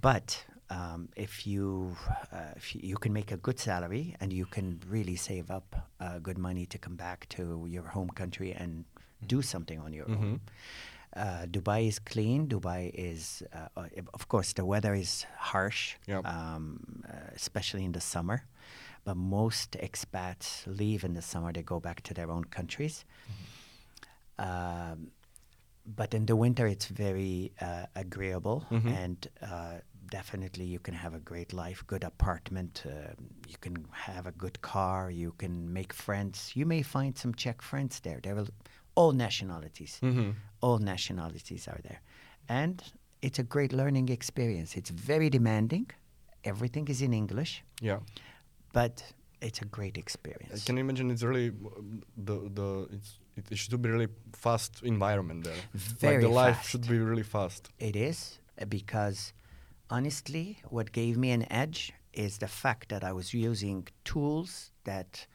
But 0.00 0.44
um, 0.70 1.08
if 1.16 1.46
you 1.46 1.96
uh, 2.32 2.52
if 2.56 2.74
you, 2.74 2.96
can 2.96 3.12
make 3.12 3.30
a 3.32 3.36
good 3.36 3.58
salary 3.58 4.14
and 4.20 4.32
you 4.32 4.46
can 4.46 4.80
really 4.88 5.16
save 5.16 5.50
up 5.50 5.68
uh, 6.00 6.18
good 6.20 6.38
money 6.38 6.64
to 6.66 6.78
come 6.78 6.96
back 6.96 7.26
to 7.30 7.42
your 7.68 7.82
home 7.96 8.10
country 8.10 8.52
and 8.52 8.84
do 9.26 9.42
something 9.42 9.78
on 9.80 9.92
your 9.92 10.08
own. 10.08 10.40
Uh, 11.16 11.44
Dubai 11.50 11.88
is 11.88 11.98
clean. 11.98 12.46
Dubai 12.46 12.90
is, 12.94 13.42
uh, 13.52 13.66
uh, 13.76 13.88
of 14.14 14.28
course, 14.28 14.52
the 14.52 14.64
weather 14.64 14.94
is 14.94 15.26
harsh, 15.52 15.96
Yep. 16.06 16.24
um, 16.24 17.02
uh, 17.04 17.16
especially 17.34 17.84
in 17.84 17.92
the 17.92 18.00
summer. 18.00 18.38
But 19.04 19.16
most 19.16 19.72
expats 19.72 20.48
leave 20.80 21.02
in 21.08 21.14
the 21.14 21.22
summer; 21.22 21.52
they 21.52 21.62
go 21.64 21.80
back 21.80 22.02
to 22.02 22.14
their 22.14 22.30
own 22.30 22.44
countries. 22.44 23.04
Um, 24.38 25.10
but 25.86 26.14
in 26.14 26.26
the 26.26 26.36
winter, 26.36 26.66
it's 26.66 26.86
very 26.86 27.52
uh, 27.60 27.86
agreeable, 27.96 28.64
Mhm. 28.70 28.92
and 29.04 29.28
uh, 29.42 29.78
definitely 30.10 30.64
you 30.64 30.78
can 30.78 30.94
have 30.94 31.14
a 31.14 31.20
great 31.20 31.52
life, 31.52 31.84
good 31.86 32.04
apartment. 32.04 32.82
Uh, 32.86 33.12
you 33.48 33.56
can 33.60 33.86
have 33.92 34.26
a 34.26 34.32
good 34.32 34.60
car. 34.60 35.10
You 35.10 35.32
can 35.38 35.72
make 35.72 35.92
friends. 35.92 36.52
You 36.54 36.66
may 36.66 36.82
find 36.82 37.16
some 37.16 37.34
Czech 37.34 37.62
friends 37.62 38.00
there. 38.00 38.20
There 38.22 38.34
will 38.34 38.48
all 38.94 39.12
nationalities. 39.12 39.98
Mhm. 40.02 40.34
All 40.60 40.78
nationalities 40.78 41.68
are 41.68 41.80
there, 41.82 42.00
and 42.48 42.82
it's 43.22 43.38
a 43.38 43.42
great 43.44 43.72
learning 43.72 44.08
experience. 44.10 44.76
It's 44.76 44.90
very 44.90 45.30
demanding. 45.30 45.86
Everything 46.44 46.88
is 46.88 47.00
in 47.02 47.12
English, 47.12 47.62
Yeah. 47.82 48.00
but 48.72 49.02
it's 49.40 49.60
a 49.62 49.64
great 49.64 49.96
I 49.96 50.00
experience. 50.00 50.64
can 50.64 50.78
imagine 50.78 51.10
it's 51.10 51.22
really 51.22 51.48
um, 51.50 52.02
the 52.16 52.36
the 52.58 52.68
it's, 52.96 53.18
it, 53.36 53.44
it 53.52 53.58
should 53.58 53.80
be 53.82 53.88
really 53.90 54.08
fast 54.32 54.82
environment 54.82 55.44
there. 55.44 55.62
Very 55.74 56.14
like 56.16 56.22
the 56.22 56.28
life 56.46 56.56
fast. 56.56 56.68
should 56.70 56.86
be 56.88 56.98
really 56.98 57.22
fast. 57.36 57.68
It 57.78 57.96
is 57.96 58.38
uh, 58.60 58.64
because 58.66 59.32
honestly, 59.90 60.58
what 60.68 60.92
gave 60.92 61.16
me 61.16 61.30
an 61.30 61.44
edge 61.52 61.92
is 62.12 62.38
the 62.38 62.48
fact 62.48 62.88
that 62.88 63.02
I 63.04 63.12
was 63.12 63.34
using 63.34 63.86
tools 64.04 64.70
that, 64.84 65.26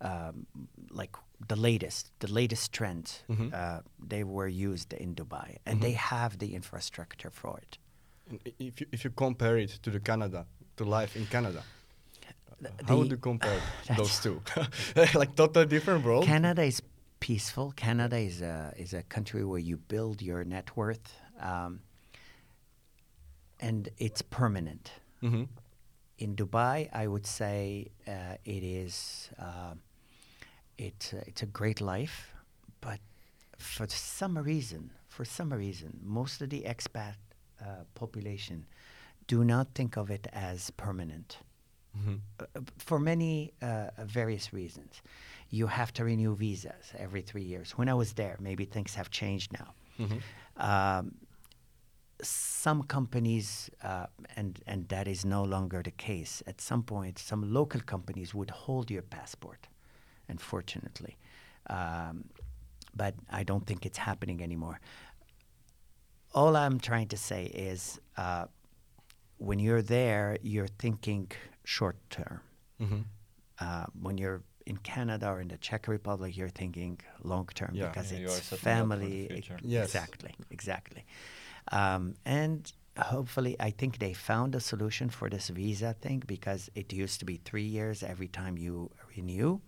um, 0.00 0.46
like 0.90 1.14
the 1.46 1.56
latest, 1.56 2.10
the 2.18 2.32
latest 2.32 2.72
trends, 2.72 3.22
Mhm. 3.28 3.52
uh, 3.52 3.80
they 4.08 4.24
were 4.24 4.48
used 4.48 4.92
in 4.92 5.14
Dubai, 5.14 5.48
and 5.66 5.80
they 5.80 5.92
have 5.92 6.38
the 6.38 6.54
infrastructure 6.54 7.30
for 7.30 7.58
it. 7.64 7.78
If 8.58 8.80
you, 8.80 8.86
if 8.92 9.04
you 9.04 9.10
compare 9.10 9.56
it 9.58 9.70
to 9.82 9.90
the 9.90 10.00
Canada, 10.00 10.46
to 10.76 10.84
life 10.84 11.16
in 11.16 11.26
Canada, 11.26 11.62
The- 12.60 12.72
how 12.88 12.96
would 12.98 13.10
you 13.10 13.16
compare 13.18 13.60
those 13.96 14.18
two? 14.24 14.42
like 15.20 15.34
totally 15.36 15.66
different 15.66 16.04
world. 16.04 16.24
Canada 16.24 16.62
is 16.62 16.82
peaceful. 17.20 17.72
Canada 17.76 18.16
is 18.18 18.42
a 18.42 18.72
is 18.76 18.92
a 18.94 19.02
country 19.14 19.42
where 19.44 19.60
you 19.70 19.76
build 19.94 20.20
your 20.22 20.44
net 20.44 20.76
worth, 20.76 21.06
um, 21.40 21.80
and 23.60 23.88
it's 23.98 24.22
permanent. 24.22 24.92
hmm 25.20 25.44
in 26.18 26.34
Dubai, 26.34 26.88
I 26.92 27.06
would 27.06 27.26
say 27.26 27.92
uh, 28.08 28.34
it 28.44 28.64
is 28.64 29.30
uh, 29.38 29.74
it's 30.76 31.12
a, 31.12 31.18
it's 31.28 31.42
a 31.42 31.46
great 31.46 31.80
life, 31.80 32.34
but 32.80 32.98
for 33.56 33.86
some 33.88 34.36
reason, 34.38 34.90
for 35.08 35.24
some 35.24 35.52
reason, 35.52 36.00
most 36.02 36.42
of 36.42 36.50
the 36.50 36.62
expat 36.62 37.14
uh, 37.60 37.84
population 37.94 38.66
do 39.28 39.44
not 39.44 39.66
think 39.74 39.96
of 39.96 40.10
it 40.10 40.26
as 40.32 40.70
permanent. 40.76 41.38
hmm 41.94 42.16
Uh, 42.40 42.44
uh, 42.56 42.60
for 42.78 42.98
many 42.98 43.52
uh, 43.62 43.90
various 44.18 44.52
reasons, 44.52 45.02
you 45.50 45.66
have 45.68 45.90
to 45.92 46.04
renew 46.04 46.34
visas 46.36 46.84
every 46.96 47.22
three 47.22 47.42
years. 47.52 47.68
When 47.78 47.88
I 47.88 47.94
was 47.94 48.12
there, 48.14 48.36
maybe 48.40 48.64
things 48.66 48.94
have 48.96 49.08
changed 49.10 49.52
now 49.52 49.70
hmm 49.98 50.18
um, 50.56 51.04
some 52.22 52.82
companies, 52.82 53.70
uh, 53.82 54.06
and 54.36 54.58
and 54.66 54.88
that 54.88 55.06
is 55.06 55.24
no 55.24 55.42
longer 55.44 55.82
the 55.82 55.90
case. 55.92 56.42
At 56.46 56.60
some 56.60 56.82
point, 56.82 57.18
some 57.18 57.52
local 57.52 57.80
companies 57.80 58.34
would 58.34 58.50
hold 58.50 58.90
your 58.90 59.02
passport, 59.02 59.68
unfortunately, 60.28 61.16
um, 61.70 62.24
but 62.96 63.14
I 63.30 63.44
don't 63.44 63.66
think 63.66 63.86
it's 63.86 63.98
happening 63.98 64.42
anymore. 64.42 64.80
All 66.34 66.56
I'm 66.56 66.78
trying 66.80 67.08
to 67.08 67.16
say 67.16 67.44
is, 67.46 68.00
uh, 68.16 68.46
when 69.38 69.58
you're 69.58 69.82
there, 69.82 70.38
you're 70.42 70.68
thinking 70.78 71.30
short 71.64 71.96
term. 72.10 72.40
hmm 72.78 73.02
Uh, 73.60 73.86
when 74.02 74.18
you're 74.18 74.42
in 74.66 74.76
Canada 74.76 75.26
or 75.32 75.40
in 75.40 75.48
the 75.48 75.56
Czech 75.58 75.88
Republic, 75.88 76.36
you're 76.36 76.52
thinking 76.62 77.00
long 77.22 77.46
term 77.54 77.74
Yeah. 77.74 77.88
because 77.88 78.12
Yeah, 78.12 78.18
it's 78.20 78.34
setting 78.34 78.44
up 78.44 78.48
for 78.48 78.56
the 78.56 78.60
family. 78.60 79.26
future. 79.28 79.58
Yes. 79.62 79.84
Exactly, 79.86 80.32
exactly. 80.50 81.02
Um, 81.72 82.14
and 82.24 82.72
hopefully, 82.98 83.56
I 83.60 83.70
think 83.70 83.98
they 83.98 84.12
found 84.14 84.54
a 84.54 84.60
solution 84.60 85.10
for 85.10 85.28
this 85.28 85.48
visa 85.48 85.94
thing 86.00 86.22
because 86.26 86.70
it 86.74 86.92
used 86.92 87.18
to 87.20 87.24
be 87.26 87.40
three 87.44 87.64
years 87.66 88.02
every 88.02 88.28
time 88.28 88.56
you 88.58 88.90
renew 89.16 89.60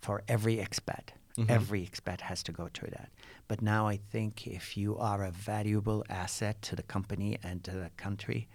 for 0.00 0.22
every 0.28 0.56
expat. 0.56 1.10
Mhm. 1.36 1.50
Every 1.50 1.86
expat 1.86 2.20
has 2.22 2.42
to 2.44 2.52
go 2.52 2.68
through 2.74 2.90
that. 2.90 3.10
But 3.46 3.62
now 3.62 3.86
I 3.86 3.96
think 4.12 4.46
if 4.46 4.76
you 4.76 4.96
are 4.98 5.22
a 5.24 5.30
valuable 5.30 6.04
asset 6.08 6.60
to 6.62 6.76
the 6.76 6.82
company 6.82 7.38
and 7.42 7.62
to 7.64 7.70
the 7.70 7.90
country, 7.96 8.48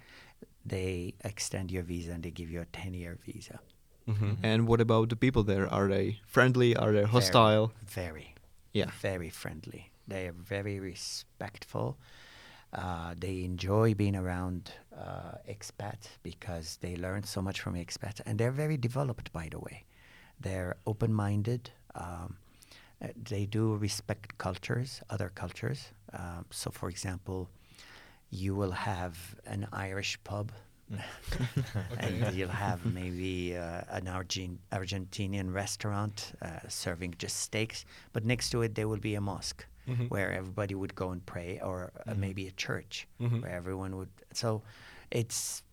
they 0.66 1.14
extend 1.24 1.72
your 1.72 1.84
visa 1.84 2.12
and 2.12 2.24
they 2.24 2.32
give 2.32 2.50
you 2.52 2.62
a 2.62 2.66
10 2.66 2.94
year 2.94 3.18
visa. 3.26 3.60
hmm 4.06 4.34
And 4.44 4.68
what 4.68 4.82
about 4.82 5.10
the 5.10 5.16
people 5.16 5.44
there? 5.44 5.68
Are 5.68 5.88
they 5.88 6.20
friendly? 6.26 6.76
Are 6.76 6.92
they 6.92 7.04
hostile? 7.04 7.72
Very, 7.82 8.12
very, 8.12 8.36
Yeah. 8.74 8.92
very 9.02 9.30
friendly. 9.30 9.92
They 10.08 10.28
are 10.28 10.34
very 10.34 10.80
respectful. 10.80 11.98
Uh, 12.74 13.14
they 13.20 13.44
enjoy 13.44 13.94
being 13.94 14.16
around 14.16 14.72
uh, 14.98 15.38
expats 15.48 16.08
because 16.24 16.78
they 16.82 16.96
learn 16.96 17.24
so 17.24 17.42
much 17.42 17.62
from 17.62 17.76
expats, 17.76 18.20
and 18.26 18.40
they're 18.40 18.52
very 18.52 18.78
developed. 18.78 19.32
By 19.32 19.48
the 19.52 19.60
way, 19.60 19.86
they're 20.40 20.76
open-minded. 20.88 21.70
Um, 21.94 22.38
uh, 23.04 23.08
they 23.30 23.46
do 23.46 23.76
respect 23.76 24.38
cultures, 24.40 25.02
other 25.10 25.32
cultures. 25.36 25.90
Um, 26.14 26.46
so, 26.50 26.72
for 26.72 26.90
example, 26.90 27.50
you 28.32 28.56
will 28.56 28.72
have 28.72 29.36
an 29.46 29.68
Irish 29.72 30.18
pub, 30.24 30.52
and 32.00 32.36
you'll 32.36 32.50
have 32.50 32.84
maybe 32.86 33.56
uh, 33.56 33.82
an 33.90 34.08
Argent- 34.08 34.62
Argentinian 34.72 35.54
restaurant 35.54 36.34
uh, 36.42 36.48
serving 36.68 37.14
just 37.20 37.38
steaks, 37.38 37.86
but 38.14 38.26
next 38.26 38.50
to 38.50 38.64
it 38.64 38.74
there 38.74 38.88
will 38.88 38.98
be 38.98 39.14
a 39.14 39.22
mosque 39.22 39.66
Mhm. 39.88 40.10
where 40.10 40.32
everybody 40.32 40.76
would 40.76 40.96
go 40.96 41.12
and 41.12 41.26
pray, 41.26 41.60
or 41.64 41.92
uh, 42.08 42.14
maybe 42.16 42.48
a 42.48 42.52
church 42.52 43.08
Mhm. 43.20 43.42
where 43.42 43.52
everyone 43.52 43.96
would. 43.98 44.10
So, 44.34 44.62
it's. 45.12 45.64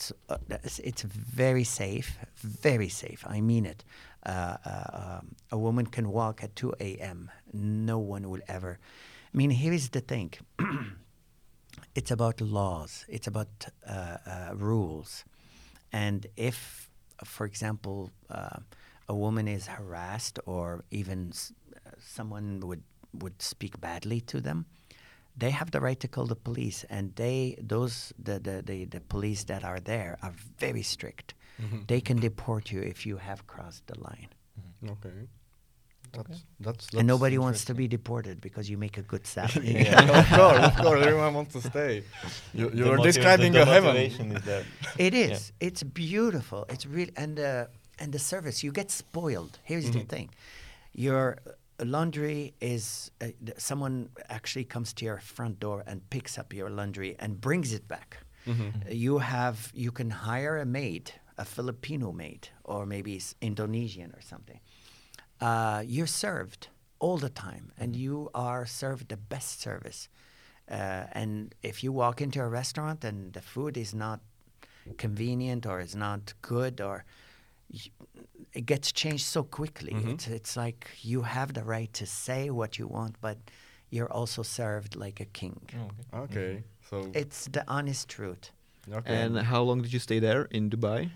It's, 0.00 0.12
uh, 0.30 0.38
it's 0.64 0.78
it's 0.78 1.02
very 1.02 1.64
safe, 1.64 2.16
very 2.42 2.88
safe. 2.88 3.22
I 3.36 3.42
mean 3.42 3.66
it. 3.66 3.84
Uh, 4.24 4.56
uh, 4.64 5.18
um, 5.18 5.34
a 5.50 5.58
woman 5.58 5.86
can 5.86 6.08
walk 6.10 6.42
at 6.42 6.56
2 6.56 6.72
a.m. 6.80 7.30
No 7.52 7.98
one 7.98 8.30
will 8.30 8.40
ever. 8.48 8.78
I 9.34 9.36
mean, 9.36 9.50
here 9.50 9.74
is 9.74 9.90
the 9.90 10.00
thing 10.00 10.32
it's 11.94 12.10
about 12.10 12.40
laws, 12.40 13.04
it's 13.08 13.26
about 13.26 13.66
uh, 13.86 14.16
uh, 14.26 14.50
rules. 14.54 15.24
And 15.92 16.26
if, 16.36 16.88
for 17.24 17.44
example, 17.46 18.10
a 19.08 19.14
woman 19.14 19.48
is 19.48 19.66
harassed 19.66 20.38
or 20.46 20.84
even 20.90 21.28
s- 21.30 21.52
someone 21.98 22.60
would, 22.60 22.82
would 23.12 23.40
speak 23.42 23.80
badly 23.80 24.20
to 24.22 24.40
them, 24.40 24.66
they 25.36 25.50
have 25.50 25.70
the 25.70 25.80
right 25.80 25.98
to 26.00 26.08
call 26.08 26.26
the 26.26 26.36
police. 26.36 26.84
And 26.90 27.14
they, 27.16 27.56
those, 27.60 28.12
the, 28.22 28.38
the, 28.38 28.62
the, 28.62 28.84
the 28.84 29.00
police 29.00 29.44
that 29.44 29.64
are 29.64 29.80
there 29.80 30.16
are 30.22 30.32
very 30.58 30.82
strict. 30.82 31.34
Mhm. 31.60 31.86
They 31.86 32.00
can 32.00 32.18
deport 32.18 32.70
you 32.72 32.80
if 32.80 33.04
you 33.06 33.18
have 33.18 33.46
crossed 33.46 33.86
the 33.86 33.98
line. 34.00 34.28
Okay. 34.84 35.28
That's, 36.12 36.28
that's, 36.28 36.42
that's 36.60 36.94
and 36.94 37.06
nobody 37.06 37.38
wants 37.38 37.64
to 37.66 37.74
be 37.74 37.86
deported 37.86 38.40
because 38.40 38.68
you 38.68 38.76
make 38.76 38.98
a 38.98 39.02
good 39.02 39.26
salary. 39.36 39.72
Yeah. 39.74 40.20
of 40.20 40.28
course, 40.28 40.64
of 40.64 40.76
course, 40.76 41.06
everyone 41.06 41.34
wants 41.34 41.52
to 41.52 41.60
stay. 41.60 42.02
You, 42.54 42.70
you're 42.74 42.96
motiva- 42.98 43.02
describing 43.02 43.52
the, 43.52 43.62
a 43.62 43.64
the 43.64 43.70
heaven. 43.72 43.94
motivation 43.94 44.36
is 44.36 44.42
there. 44.44 44.64
It 44.98 45.14
Yeah. 45.14 45.38
It's 45.60 45.82
beautiful. 45.84 46.66
It's 46.68 46.84
real, 46.86 47.08
and 47.16 47.38
uh, 47.38 47.66
and 48.00 48.12
the 48.12 48.18
service 48.18 48.64
you 48.64 48.72
get 48.72 48.90
spoiled. 48.90 49.58
Here's 49.62 49.88
the 49.90 50.00
Mhm. 50.00 50.08
thing: 50.08 50.30
your 50.94 51.36
uh, 51.46 51.50
laundry 51.84 52.54
is 52.60 53.10
uh, 53.20 53.28
someone 53.58 54.10
actually 54.28 54.64
comes 54.64 54.92
to 54.94 55.04
your 55.04 55.18
front 55.18 55.60
door 55.60 55.82
and 55.86 56.08
picks 56.10 56.38
up 56.38 56.52
your 56.52 56.70
laundry 56.70 57.16
and 57.18 57.40
brings 57.40 57.72
it 57.72 57.86
back. 57.88 58.18
Mhm. 58.46 58.94
You 58.94 59.18
have 59.18 59.70
you 59.74 59.90
can 59.92 60.10
hire 60.10 60.56
a 60.58 60.64
maid, 60.64 61.12
a 61.36 61.44
Filipino 61.44 62.12
maid, 62.12 62.48
or 62.64 62.86
maybe 62.86 63.20
Indonesian 63.40 64.12
or 64.16 64.20
something. 64.22 64.60
Uh, 65.40 65.82
you're 65.86 66.06
served 66.06 66.68
all 66.98 67.18
the 67.18 67.30
time, 67.30 67.72
and 67.78 67.96
you 67.96 68.30
are 68.34 68.66
served 68.66 69.08
the 69.08 69.16
best 69.16 69.60
service. 69.60 70.08
Uh, 70.70 71.06
and 71.12 71.54
if 71.62 71.82
you 71.82 71.92
walk 71.92 72.20
into 72.20 72.40
a 72.40 72.48
restaurant 72.48 73.04
and 73.04 73.32
the 73.32 73.40
food 73.42 73.76
is 73.76 73.92
not 73.94 74.20
convenient 74.98 75.66
or 75.66 75.80
is 75.80 75.94
not 75.96 76.34
good 76.42 76.80
or 76.80 77.04
it 78.52 78.66
gets 78.66 78.92
changed 78.92 79.24
so 79.26 79.42
quickly. 79.42 79.92
Mhm. 79.92 80.12
It's, 80.14 80.26
it's 80.28 80.56
like 80.56 80.88
you 81.02 81.22
have 81.22 81.52
the 81.54 81.62
right 81.64 81.92
to 81.94 82.06
say 82.06 82.50
what 82.50 82.78
you 82.78 82.86
want, 82.88 83.14
but 83.20 83.38
you're 83.90 84.12
also 84.12 84.42
served 84.42 84.96
like 84.96 85.20
a 85.20 85.26
king. 85.26 85.60
Oh, 86.12 86.20
okay. 86.24 86.38
Okay, 86.40 86.62
so 86.88 87.10
It's 87.14 87.46
the 87.46 87.64
honest 87.68 88.08
truth. 88.08 88.50
okay. 88.92 89.16
And 89.22 89.38
how 89.38 89.62
long 89.62 89.82
did 89.82 89.92
you 89.92 89.98
stay 90.00 90.18
there 90.20 90.42
in 90.50 90.70
Dubai? 90.70 91.10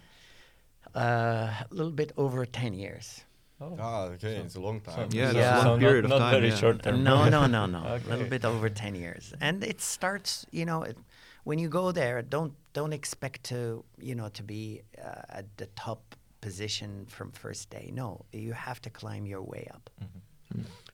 Uh, 0.94 1.50
a 1.70 1.74
little 1.74 1.90
bit 1.92 2.12
over 2.16 2.44
10 2.46 2.74
years. 2.74 3.24
Oh. 3.60 3.76
ah, 3.80 4.02
okay, 4.14 4.36
So- 4.36 4.42
it's 4.44 4.56
a 4.56 4.60
long 4.60 4.80
so- 4.84 4.92
time. 4.92 5.08
Yeah, 5.12 5.32
that's 5.32 5.58
a 5.60 5.62
so 5.62 5.68
long 5.70 5.80
not- 5.80 5.86
period 5.88 6.04
of 6.04 6.10
not 6.10 6.18
time, 6.18 6.34
very 6.34 6.48
yeah. 6.50 6.56
short 6.56 6.82
term. 6.82 7.02
No, 7.02 7.28
no, 7.28 7.46
no, 7.46 7.66
no. 7.76 7.78
A 7.78 7.98
little 8.10 8.26
bit 8.28 8.44
over 8.44 8.68
10 8.68 8.94
years. 8.94 9.32
And 9.40 9.64
it 9.64 9.80
starts, 9.80 10.44
you 10.50 10.64
know, 10.64 10.82
it, 10.82 10.98
when 11.44 11.58
you 11.58 11.68
go 11.68 11.92
there, 11.92 12.22
don't 12.22 12.52
don't 12.72 12.92
expect 12.92 13.44
to, 13.44 13.84
you 13.98 14.14
know, 14.16 14.28
to 14.30 14.42
be 14.42 14.82
uh, 14.98 15.38
at 15.38 15.46
the 15.58 15.66
top 15.76 16.00
position 16.44 16.90
from 17.14 17.28
first 17.44 17.64
day. 17.76 17.86
No, 18.00 18.08
you 18.32 18.52
have 18.68 18.78
to 18.86 18.90
climb 19.00 19.24
your 19.32 19.42
way 19.52 19.64
up. 19.76 19.84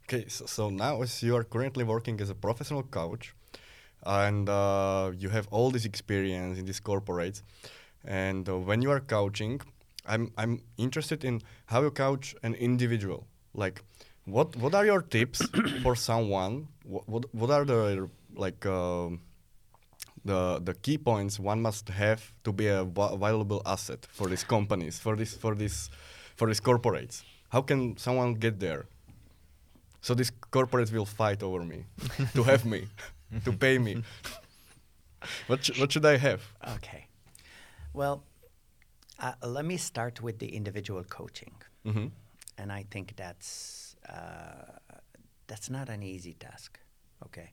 Okay, 0.05 0.25
so, 0.29 0.47
so 0.47 0.71
now 0.71 1.03
as 1.03 1.23
you 1.27 1.35
are 1.39 1.45
currently 1.55 1.85
working 1.95 2.17
as 2.21 2.31
a 2.31 2.39
professional 2.47 2.85
coach, 2.99 3.35
and 4.07 4.49
uh, 4.49 5.11
you 5.23 5.29
have 5.37 5.47
all 5.51 5.69
this 5.71 5.85
experience 5.85 6.59
in 6.59 6.65
these 6.67 6.81
corporates, 6.81 7.43
and 8.05 8.49
uh, 8.49 8.57
when 8.69 8.79
you 8.85 8.91
are 8.97 9.03
coaching, 9.17 9.61
I'm 10.13 10.25
I'm 10.43 10.55
interested 10.87 11.25
in 11.25 11.43
how 11.67 11.83
you 11.83 11.91
coach 11.91 12.27
an 12.43 12.55
individual. 12.69 13.21
Like, 13.63 13.77
what 14.25 14.57
what 14.63 14.73
are 14.79 14.87
your 14.93 15.03
tips 15.03 15.39
for 15.83 15.95
someone? 15.97 16.55
What 16.85 17.09
what, 17.13 17.23
what 17.35 17.51
are 17.51 17.65
the 17.65 18.09
like 18.45 18.65
um, 18.67 19.21
the 20.25 20.61
the 20.65 20.75
key 20.75 20.99
points 20.99 21.39
one 21.39 21.61
must 21.63 21.89
have 21.89 22.33
to 22.45 22.53
be 22.53 22.67
a 22.69 22.85
valuable 22.85 23.63
asset 23.65 24.07
for 24.11 24.29
these 24.29 24.45
companies, 24.45 24.99
for 24.99 25.17
this 25.17 25.35
for 25.37 25.55
this 25.55 25.91
for 26.37 26.47
these 26.49 26.61
corporates. 26.61 27.23
How 27.49 27.63
can 27.63 27.97
someone 27.97 28.35
get 28.35 28.61
there? 28.61 28.87
So 30.01 30.15
these 30.15 30.33
corporates 30.51 30.93
will 30.93 31.07
fight 31.07 31.43
over 31.43 31.63
me 31.65 31.85
to 32.35 32.43
have 32.45 32.65
me, 32.65 32.89
to 33.45 33.53
pay 33.53 33.79
me. 33.79 34.03
what 35.47 35.65
sh- 35.65 35.79
what 35.79 35.93
should 35.93 36.07
I 36.07 36.17
have? 36.17 36.41
Okay. 36.77 37.07
Well, 37.93 38.23
uh, 39.19 39.33
let 39.43 39.65
me 39.65 39.77
start 39.77 40.21
with 40.23 40.39
the 40.39 40.55
individual 40.57 41.05
coaching, 41.05 41.55
hmm 41.85 42.09
and 42.59 42.73
I 42.73 42.85
think 42.91 43.15
that's 43.17 43.97
uh, 44.09 44.79
that's 45.47 45.69
not 45.71 45.89
an 45.89 46.03
easy 46.03 46.35
task. 46.35 46.79
Okay, 47.25 47.53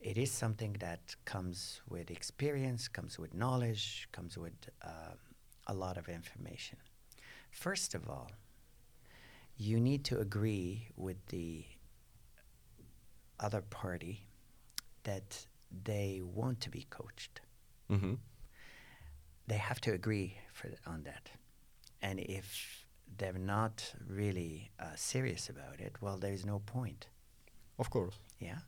it 0.00 0.16
is 0.18 0.30
something 0.30 0.74
that 0.80 1.14
comes 1.24 1.80
with 1.88 2.10
experience, 2.10 2.88
comes 2.88 3.18
with 3.18 3.34
knowledge, 3.34 4.08
comes 4.12 4.36
with 4.38 4.54
um 4.82 5.18
a 5.66 5.74
lot 5.74 5.96
of 5.98 6.08
information. 6.08 6.78
First 7.52 7.94
of 7.94 8.08
all, 8.08 8.30
you 9.56 9.78
need 9.78 10.04
to 10.04 10.18
agree 10.18 10.88
with 10.96 11.16
the 11.26 11.64
other 13.38 13.62
party 13.62 14.26
that 15.04 15.46
they 15.84 16.20
want 16.24 16.60
to 16.60 16.70
be 16.70 16.86
coached. 16.90 17.40
hmm 17.88 18.14
they 19.46 19.56
have 19.56 19.80
to 19.80 19.92
agree 19.92 20.38
for 20.52 20.68
th- 20.68 20.78
on 20.86 21.02
that. 21.02 21.30
And 22.02 22.20
if 22.20 22.84
they're 23.18 23.32
not 23.32 23.92
really 24.08 24.70
uh, 24.78 24.94
serious 24.94 25.48
about 25.48 25.80
it, 25.80 25.96
well, 26.00 26.16
there 26.18 26.32
is 26.32 26.46
no 26.46 26.60
point. 26.60 27.08
Of 27.78 27.90
course. 27.90 28.18
Yeah, 28.38 28.58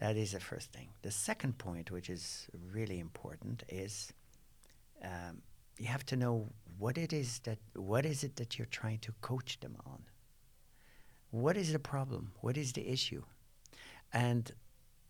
that 0.00 0.16
is 0.16 0.32
the 0.32 0.40
first 0.40 0.72
thing. 0.72 0.88
The 1.02 1.10
second 1.10 1.58
point, 1.58 1.90
which 1.90 2.08
is 2.08 2.48
really 2.72 2.98
important, 2.98 3.62
is 3.68 4.12
um, 5.04 5.42
you 5.78 5.86
have 5.86 6.04
to 6.06 6.16
know 6.16 6.48
what 6.78 6.96
it 6.96 7.12
is 7.12 7.40
that 7.40 7.58
what 7.74 8.06
is 8.06 8.24
it 8.24 8.36
that 8.36 8.58
you're 8.58 8.72
trying 8.80 8.98
to 9.00 9.12
coach 9.20 9.60
them 9.60 9.76
on. 9.86 10.02
What 11.30 11.56
is 11.56 11.72
the 11.72 11.78
problem? 11.78 12.32
What 12.40 12.56
is 12.56 12.72
the 12.72 12.88
issue? 12.88 13.22
And 14.12 14.50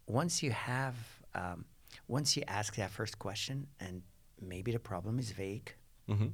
once 0.07 0.43
you 0.43 0.51
have, 0.51 0.97
um, 1.37 1.65
once 2.09 2.37
you 2.37 2.43
ask 2.49 2.75
that 2.75 2.91
first 2.91 3.19
question, 3.19 3.69
and 3.79 4.03
maybe 4.41 4.73
the 4.73 4.81
problem 4.81 5.19
is 5.19 5.31
vague, 5.31 5.75
hmm 6.09 6.29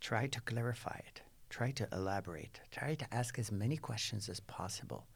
try 0.00 0.26
to 0.26 0.40
clarify 0.42 1.00
it, 1.08 1.22
try 1.48 1.70
to 1.70 1.88
elaborate, 1.90 2.60
try 2.70 2.94
to 2.94 3.06
ask 3.10 3.38
as 3.38 3.50
many 3.50 3.78
questions 3.78 4.28
as 4.28 4.38
possible 4.40 5.06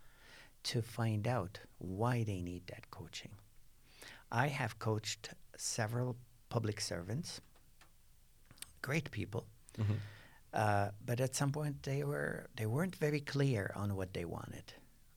to 0.64 0.82
find 0.82 1.26
out 1.26 1.60
why 1.78 2.24
they 2.24 2.40
need 2.42 2.66
that 2.68 2.90
coaching. 2.90 3.30
I 4.30 4.48
have 4.48 4.78
coached 4.78 5.30
several 5.56 6.16
public 6.50 6.80
servants, 6.80 7.40
great 8.82 9.10
people, 9.10 9.46
hmm 9.76 9.94
uh, 10.54 10.88
but 11.04 11.20
at 11.20 11.34
some 11.34 11.52
point 11.52 11.82
they 11.82 12.02
were 12.04 12.46
they 12.56 12.66
weren't 12.66 12.96
very 12.96 13.20
clear 13.20 13.70
on 13.76 13.94
what 13.96 14.14
they 14.14 14.24
wanted. 14.24 14.72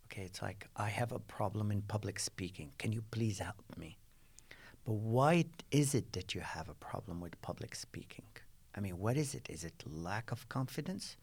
Okay, 0.06 0.24
it's 0.24 0.42
like 0.42 0.68
I 0.76 0.90
have 0.90 1.14
a 1.14 1.20
problem 1.20 1.72
in 1.72 1.82
public 1.84 2.20
speaking. 2.20 2.72
Can 2.78 2.92
you 2.92 3.02
please 3.12 3.40
help 3.40 3.78
me? 3.78 3.98
But 4.86 4.94
why 4.94 5.46
is 5.72 5.96
it 5.96 6.12
that 6.14 6.36
you 6.36 6.42
have 6.42 6.68
a 6.70 6.74
problem 6.74 7.22
with 7.22 7.42
public 7.42 7.76
speaking? 7.76 8.26
I 8.76 8.82
mean, 8.82 8.98
what 9.00 9.16
is 9.18 9.34
it? 9.36 9.48
Is 9.50 9.64
it 9.64 9.84
lack 9.86 10.32
of 10.32 10.50
confidence, 10.50 11.18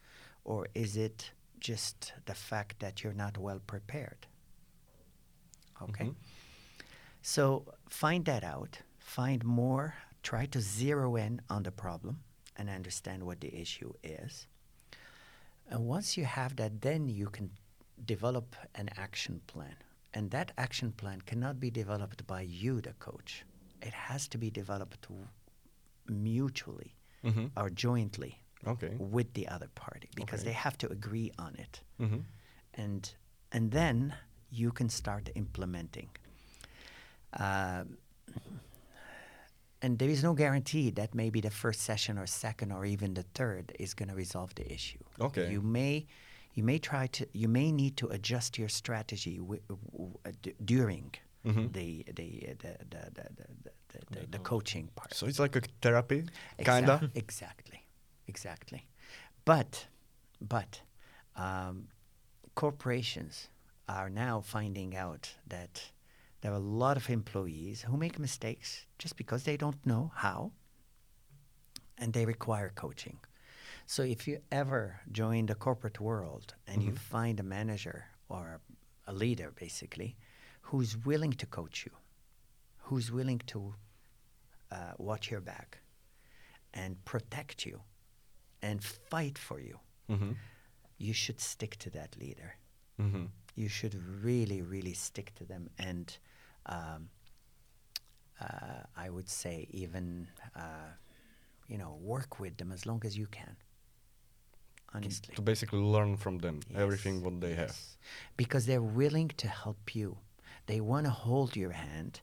or 0.45 0.69
is 0.75 0.97
it 0.97 1.33
just 1.61 2.13
the 2.27 2.35
fact 2.35 2.81
that 2.81 3.03
you're 3.03 3.15
not 3.15 3.39
well 3.39 3.61
prepared? 3.61 4.27
Okay. 5.83 6.07
Mhm. 6.07 6.15
So 7.23 7.75
find 7.89 8.25
that 8.25 8.45
out, 8.45 8.83
find 8.99 9.45
more, 9.45 9.95
try 10.23 10.47
to 10.47 10.61
zero 10.61 11.17
in 11.17 11.41
on 11.49 11.63
the 11.63 11.73
problem 11.73 12.23
and 12.57 12.69
understand 12.69 13.25
what 13.25 13.41
the 13.41 13.55
issue 13.55 13.93
is. 14.03 14.47
And 15.67 15.87
once 15.87 16.17
you 16.17 16.25
have 16.25 16.57
that, 16.57 16.81
then 16.81 17.09
you 17.09 17.27
can 17.27 17.51
develop 18.05 18.57
an 18.75 18.89
action 18.97 19.41
plan. 19.47 19.77
And 20.15 20.31
that 20.31 20.53
action 20.57 20.93
plan 20.93 21.21
cannot 21.21 21.61
be 21.61 21.71
developed 21.71 22.27
by 22.27 22.41
you, 22.43 22.81
the 22.81 22.95
coach. 22.95 23.45
It 23.83 23.93
has 23.93 24.27
to 24.29 24.39
be 24.39 24.51
developed 24.51 25.03
w- 25.03 25.29
mutually 26.07 26.95
hmm 27.23 27.47
or 27.57 27.69
jointly 27.71 28.43
Okay. 28.67 28.95
with 28.99 29.33
the 29.35 29.47
other 29.49 29.69
party 29.75 30.09
because 30.15 30.41
Okay. 30.41 30.49
they 30.51 30.55
have 30.55 30.77
to 30.79 30.89
agree 30.91 31.31
on 31.39 31.55
it 31.57 31.81
hmm 31.99 32.21
and 32.75 33.15
and 33.53 33.71
then 33.73 34.15
you 34.51 34.71
can 34.73 34.89
start 34.89 35.31
implementing. 35.35 36.09
Um, 37.33 37.99
and 39.81 39.99
there 39.99 40.09
is 40.11 40.23
no 40.23 40.35
guarantee 40.35 40.91
that 40.91 41.15
maybe 41.15 41.41
the 41.41 41.51
first 41.51 41.81
session 41.83 42.19
or 42.19 42.27
second 42.27 42.73
or 42.73 42.85
even 42.85 43.15
the 43.15 43.23
third 43.35 43.73
is 43.79 43.95
going 43.95 44.09
to 44.09 44.15
resolve 44.15 44.55
the 44.55 44.71
issue. 44.73 44.99
Okay. 45.21 45.51
You 45.51 45.61
may 45.63 46.07
you 46.55 46.65
may 46.65 46.79
try 46.79 47.07
to 47.09 47.27
you 47.33 47.49
may 47.49 47.71
need 47.73 47.97
to 47.99 48.09
adjust 48.09 48.59
your 48.59 48.69
strategy 48.69 49.39
w- 49.39 49.61
w- 49.69 50.19
uh, 50.27 50.33
d- 50.43 50.55
during 50.65 51.15
Mhm. 51.45 51.73
the, 51.73 52.05
the, 52.15 52.31
the, 52.63 52.73
the, 52.91 52.91
the, 52.91 53.11
the, 53.15 53.27
the, 53.65 54.01
the, 54.11 54.21
The 54.21 54.27
the 54.33 54.39
coaching 54.39 54.89
part. 54.97 55.15
So 55.15 55.27
it's 55.27 55.39
like 55.39 55.55
a 55.57 55.63
therapy, 55.81 56.21
kinda. 56.59 56.95
Exactly, 56.95 57.11
exactly. 57.15 57.81
But, 59.45 59.87
but, 60.41 60.83
um, 61.37 61.89
corporations 62.55 63.49
are 63.89 64.11
now 64.11 64.41
finding 64.41 64.95
out 64.97 65.35
that 65.47 65.91
there 66.41 66.53
are 66.53 66.57
a 66.57 66.59
lot 66.59 66.97
of 66.97 67.09
employees 67.11 67.83
who 67.83 67.97
make 67.97 68.19
mistakes 68.19 68.87
just 68.99 69.17
because 69.17 69.45
they 69.45 69.57
don't 69.57 69.85
know 69.87 70.13
how, 70.15 70.53
and 71.97 72.13
they 72.13 72.25
require 72.27 72.71
coaching. 72.75 73.19
So 73.87 74.03
if 74.03 74.29
you 74.29 74.41
ever 74.53 75.01
join 75.11 75.47
the 75.47 75.55
corporate 75.55 75.99
world 76.01 76.55
and 76.67 76.83
you 76.83 76.93
Mhm. 76.93 76.99
find 76.99 77.41
a 77.41 77.43
manager 77.43 78.05
or 78.29 78.61
a 79.07 79.13
leader, 79.13 79.51
basically, 79.53 80.17
who's 80.63 80.97
willing 80.97 81.33
to 81.33 81.47
coach 81.47 81.87
you, 81.87 81.93
who's 82.87 83.11
willing 83.11 83.39
to 83.47 83.75
uh, 84.71 84.93
watch 84.99 85.31
your 85.31 85.41
back 85.41 85.79
and 86.75 87.03
protect 87.07 87.65
you 87.65 87.83
and 88.63 88.83
fight 88.83 89.39
for 89.39 89.61
you, 89.61 89.79
hmm 90.09 90.33
you 91.01 91.13
should 91.13 91.41
stick 91.41 91.77
to 91.79 91.91
that 91.91 92.17
leader. 92.19 92.57
hmm 92.97 93.27
You 93.55 93.69
should 93.69 93.95
really, 94.25 94.63
really 94.63 94.95
stick 94.95 95.33
to 95.37 95.45
them 95.45 95.71
and 95.79 96.19
um, 96.67 97.09
uh, 98.41 98.83
I 98.97 99.11
would 99.11 99.29
say 99.29 99.67
even, 99.71 100.29
uh, 100.57 100.91
you 101.69 101.79
know, 101.79 101.99
work 102.01 102.41
with 102.41 102.57
them 102.57 102.73
as 102.73 102.85
long 102.87 103.03
as 103.05 103.17
you 103.17 103.27
can. 103.27 103.57
Honestly. 104.95 105.35
To 105.35 105.43
basically 105.43 105.81
learn 105.81 106.17
from 106.17 106.39
them 106.39 106.61
everything 106.75 107.23
what 107.23 107.41
they 107.41 107.55
have. 107.55 107.77
Because 108.37 108.67
they're 108.67 108.91
willing 109.03 109.29
to 109.37 109.49
help 109.49 109.95
you. 109.95 110.19
They 110.67 110.81
want 110.81 111.07
to 111.07 111.11
hold 111.11 111.57
your 111.57 111.73
hand 111.73 112.21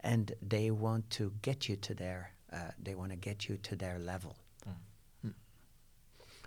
and 0.00 0.32
they 0.40 0.70
want 0.70 1.08
to 1.10 1.32
get 1.42 1.68
you 1.68 1.76
to 1.76 1.94
their 1.94 2.32
uh, 2.52 2.72
they 2.82 2.94
want 2.94 3.10
to 3.10 3.16
get 3.16 3.48
you 3.48 3.56
to 3.56 3.76
their 3.76 3.98
level. 3.98 4.36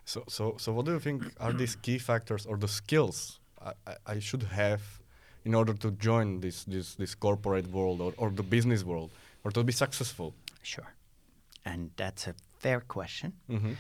So, 0.06 0.24
so, 0.28 0.56
so, 0.58 0.72
what 0.72 0.86
do 0.86 0.92
you 0.92 1.00
think 1.00 1.24
are 1.40 1.52
these 1.54 1.76
key 1.86 1.98
factors 1.98 2.46
or 2.46 2.58
the 2.58 2.68
skills 2.68 3.40
I, 3.62 3.72
I, 3.88 3.96
I 4.14 4.20
should 4.20 4.44
have 4.44 4.82
in 5.44 5.54
order 5.56 5.74
to 5.74 5.92
join 5.92 6.40
this 6.42 6.64
this 6.66 6.96
this 6.96 7.16
corporate 7.16 7.68
world 7.72 8.02
or, 8.02 8.14
or 8.18 8.30
the 8.30 8.44
business 8.44 8.84
world 8.84 9.10
or 9.44 9.52
to 9.52 9.64
be 9.64 9.72
successful? 9.74 10.34
Sure. 10.62 10.94
And 11.66 11.90
that's 11.98 12.28
a 12.28 12.34
fair 12.60 12.82
question. 12.82 13.34
hmm 13.48 13.74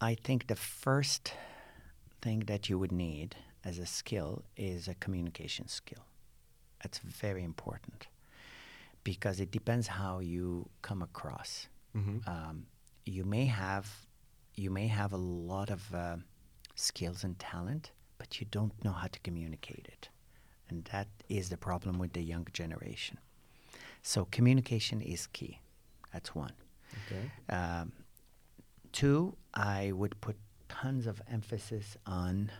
I 0.00 0.14
think 0.14 0.46
the 0.46 0.56
first 0.56 1.32
thing 2.20 2.40
that 2.46 2.68
you 2.68 2.78
would 2.78 2.92
need 2.92 3.34
as 3.64 3.78
a 3.78 3.86
skill 3.86 4.44
is 4.56 4.88
a 4.88 4.94
communication 4.94 5.68
skill. 5.68 6.04
That's 6.82 6.98
very 6.98 7.42
important 7.42 8.06
because 9.04 9.40
it 9.40 9.50
depends 9.50 9.86
how 9.86 10.20
you 10.20 10.68
come 10.82 11.02
across. 11.02 11.68
hmm 11.94 12.18
Um, 12.26 12.66
you 13.06 13.24
may 13.24 13.46
have 13.46 14.05
you 14.56 14.70
may 14.70 14.86
have 14.86 15.12
a 15.12 15.16
lot 15.16 15.70
of 15.70 15.94
uh, 15.94 16.16
skills 16.74 17.24
and 17.24 17.38
talent, 17.38 17.92
but 18.18 18.40
you 18.40 18.46
don't 18.50 18.72
know 18.84 18.92
how 18.92 19.06
to 19.06 19.20
communicate 19.20 19.86
it, 19.88 20.08
and 20.68 20.84
that 20.92 21.08
is 21.28 21.48
the 21.50 21.56
problem 21.56 21.98
with 21.98 22.12
the 22.12 22.22
young 22.22 22.46
generation. 22.52 23.18
So 24.02 24.26
communication 24.30 25.00
is 25.00 25.26
key. 25.26 25.60
That's 26.12 26.34
one. 26.34 26.52
Okay. 27.06 27.30
Um, 27.54 27.92
two, 28.92 29.36
I 29.52 29.92
would 29.92 30.20
put 30.20 30.36
tons 30.68 31.06
of 31.06 31.20
emphasis 31.30 31.96
on 32.06 32.50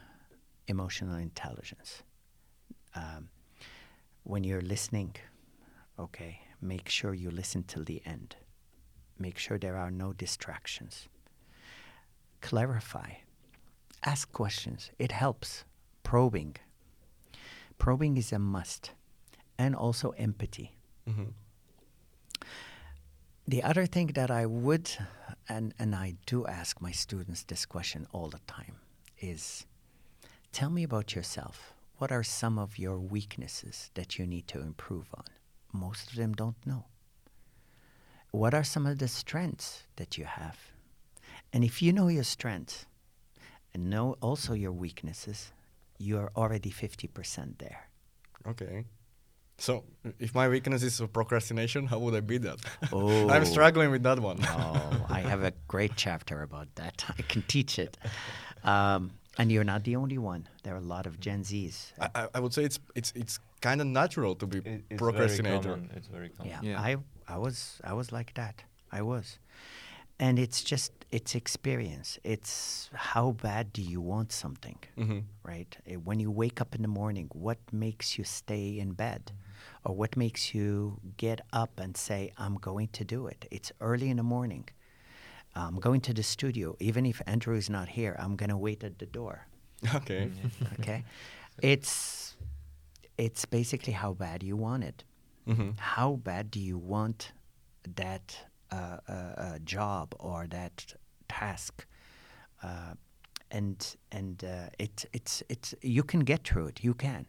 emotional 0.68 1.16
intelligence. 1.16 2.02
Um, 2.94 3.28
when 4.24 4.44
you're 4.44 4.60
listening, 4.60 5.14
okay, 5.98 6.40
make 6.60 6.88
sure 6.88 7.14
you 7.14 7.30
listen 7.30 7.62
till 7.62 7.84
the 7.84 8.02
end. 8.04 8.36
Make 9.18 9.38
sure 9.38 9.58
there 9.58 9.76
are 9.76 9.90
no 9.90 10.12
distractions. 10.12 11.08
Clarify. 12.40 13.10
Ask 14.04 14.32
questions. 14.32 14.90
It 14.98 15.12
helps. 15.12 15.64
Probing. 16.02 16.56
Probing 17.78 18.16
is 18.16 18.32
a 18.32 18.38
must. 18.38 18.92
And 19.58 19.74
also 19.74 20.10
empathy. 20.10 20.76
Mhm. 21.06 21.32
The 23.48 23.62
other 23.62 23.86
thing 23.86 24.08
that 24.08 24.30
I 24.30 24.44
would, 24.44 24.90
and, 25.48 25.72
and 25.78 25.94
I 25.94 26.16
do 26.26 26.46
ask 26.46 26.80
my 26.80 26.90
students 26.90 27.44
this 27.44 27.64
question 27.64 28.06
all 28.12 28.28
the 28.28 28.40
time, 28.46 28.76
is 29.18 29.66
tell 30.52 30.68
me 30.70 30.82
about 30.82 31.14
yourself. 31.14 31.72
What 31.98 32.12
are 32.12 32.22
some 32.24 32.58
of 32.58 32.78
your 32.78 32.98
weaknesses 32.98 33.90
that 33.94 34.18
you 34.18 34.26
need 34.26 34.46
to 34.48 34.60
improve 34.60 35.06
on? 35.14 35.24
Most 35.72 36.10
of 36.10 36.16
them 36.16 36.34
don't 36.34 36.66
know. 36.66 36.84
What 38.32 38.52
are 38.52 38.64
some 38.64 38.84
of 38.84 38.98
the 38.98 39.08
strengths 39.08 39.84
that 39.96 40.18
you 40.18 40.24
have? 40.26 40.58
And 41.56 41.64
if 41.64 41.80
you 41.80 41.90
know 41.90 42.08
your 42.08 42.22
strengths 42.24 42.84
and 43.72 43.88
know 43.88 44.16
also 44.20 44.52
your 44.52 44.72
weaknesses, 44.72 45.52
you 45.96 46.18
are 46.18 46.30
already 46.36 46.70
50% 46.70 47.56
there. 47.56 47.88
Okay. 48.46 48.84
So, 49.56 49.84
if 50.18 50.34
my 50.34 50.48
weakness 50.50 50.82
is 50.82 51.00
procrastination, 51.14 51.86
how 51.86 51.98
would 52.00 52.14
I 52.14 52.20
beat 52.20 52.42
that? 52.42 52.58
Oh. 52.92 53.30
I'm 53.30 53.46
struggling 53.46 53.90
with 53.90 54.02
that 54.02 54.18
one. 54.20 54.38
Oh, 54.44 55.06
I 55.08 55.20
have 55.20 55.42
a 55.44 55.52
great 55.66 55.92
chapter 55.96 56.42
about 56.42 56.68
that. 56.74 57.06
I 57.18 57.22
can 57.22 57.40
teach 57.48 57.78
it. 57.78 57.96
Um, 58.62 59.12
and 59.38 59.50
you're 59.50 59.64
not 59.64 59.84
the 59.84 59.96
only 59.96 60.18
one. 60.18 60.46
There 60.62 60.74
are 60.74 60.82
a 60.84 60.88
lot 60.96 61.06
of 61.06 61.18
Gen 61.20 61.42
Zs. 61.42 61.92
I, 61.98 62.08
I- 62.14 62.28
I 62.34 62.40
would 62.40 62.52
say 62.52 62.64
it's 62.64 62.78
it's 62.94 63.12
it's 63.16 63.38
kind 63.62 63.80
of 63.80 63.86
natural 63.86 64.34
to 64.34 64.46
be 64.46 64.58
It- 64.58 64.66
it's 64.66 64.84
very 64.88 64.98
procrastinator. 64.98 65.70
common. 65.70 65.90
It's 65.96 66.08
very 66.08 66.28
common. 66.28 66.52
Yeah, 66.52 66.60
Yeah. 66.70 66.88
I 66.88 66.96
I 67.34 67.38
was 67.38 67.80
I 67.82 67.94
was 67.94 68.12
like 68.12 68.34
that. 68.34 68.64
I 68.92 69.00
was. 69.00 69.38
And 70.18 70.38
it's 70.38 70.62
just 70.64 70.92
it's 71.10 71.34
experience. 71.34 72.18
It's 72.24 72.90
how 72.94 73.32
bad 73.32 73.72
do 73.72 73.82
you 73.82 74.00
want 74.00 74.32
something? 74.32 74.78
hmm 74.96 75.20
Right? 75.42 75.76
Eh, 75.86 75.96
When 75.96 76.18
you 76.20 76.30
wake 76.30 76.60
up 76.60 76.74
in 76.74 76.82
the 76.82 76.88
morning, 76.88 77.28
what 77.32 77.58
makes 77.72 78.16
you 78.18 78.24
stay 78.24 78.78
in 78.78 78.92
bed? 78.94 79.32
Or 79.84 79.94
what 79.94 80.16
makes 80.16 80.54
you 80.54 80.98
get 81.16 81.40
up 81.52 81.78
and 81.80 81.96
say, 81.96 82.32
I'm 82.38 82.56
going 82.56 82.88
to 82.88 83.04
do 83.04 83.26
it? 83.28 83.46
It's 83.50 83.70
early 83.80 84.08
in 84.10 84.16
the 84.16 84.22
morning. 84.22 84.68
I'm 85.54 85.76
going 85.80 86.00
to 86.02 86.12
the 86.12 86.22
studio. 86.22 86.76
Even 86.80 87.06
if 87.06 87.22
Andrew 87.26 87.56
is 87.56 87.70
not 87.70 87.88
here, 87.88 88.14
I'm 88.18 88.36
going 88.36 88.50
to 88.50 88.56
wait 88.58 88.84
at 88.84 88.98
the 88.98 89.06
door. 89.06 89.46
Okay. 89.94 90.30
Okay? 90.80 91.04
it's 91.62 92.36
it's 93.18 93.44
basically 93.46 93.92
how 93.94 94.12
bad 94.12 94.42
you 94.42 94.56
want 94.56 94.84
it. 94.84 95.04
hmm 95.46 95.70
How 95.78 96.16
bad 96.16 96.50
do 96.50 96.60
you 96.60 96.76
want 96.78 97.32
that 97.96 98.45
uh, 98.72 98.76
uh, 99.08 99.12
uh, 99.12 99.58
job 99.64 100.14
or 100.18 100.46
that 100.48 100.94
task? 101.28 101.86
Uh, 102.62 102.94
and 103.50 103.96
and 104.12 104.42
uh, 104.44 104.68
it's 104.78 105.06
it's 105.12 105.42
it's 105.48 105.74
you 105.82 106.02
can 106.02 106.20
get 106.24 106.42
through 106.48 106.66
it. 106.68 106.82
You 106.84 106.94
can, 106.94 107.26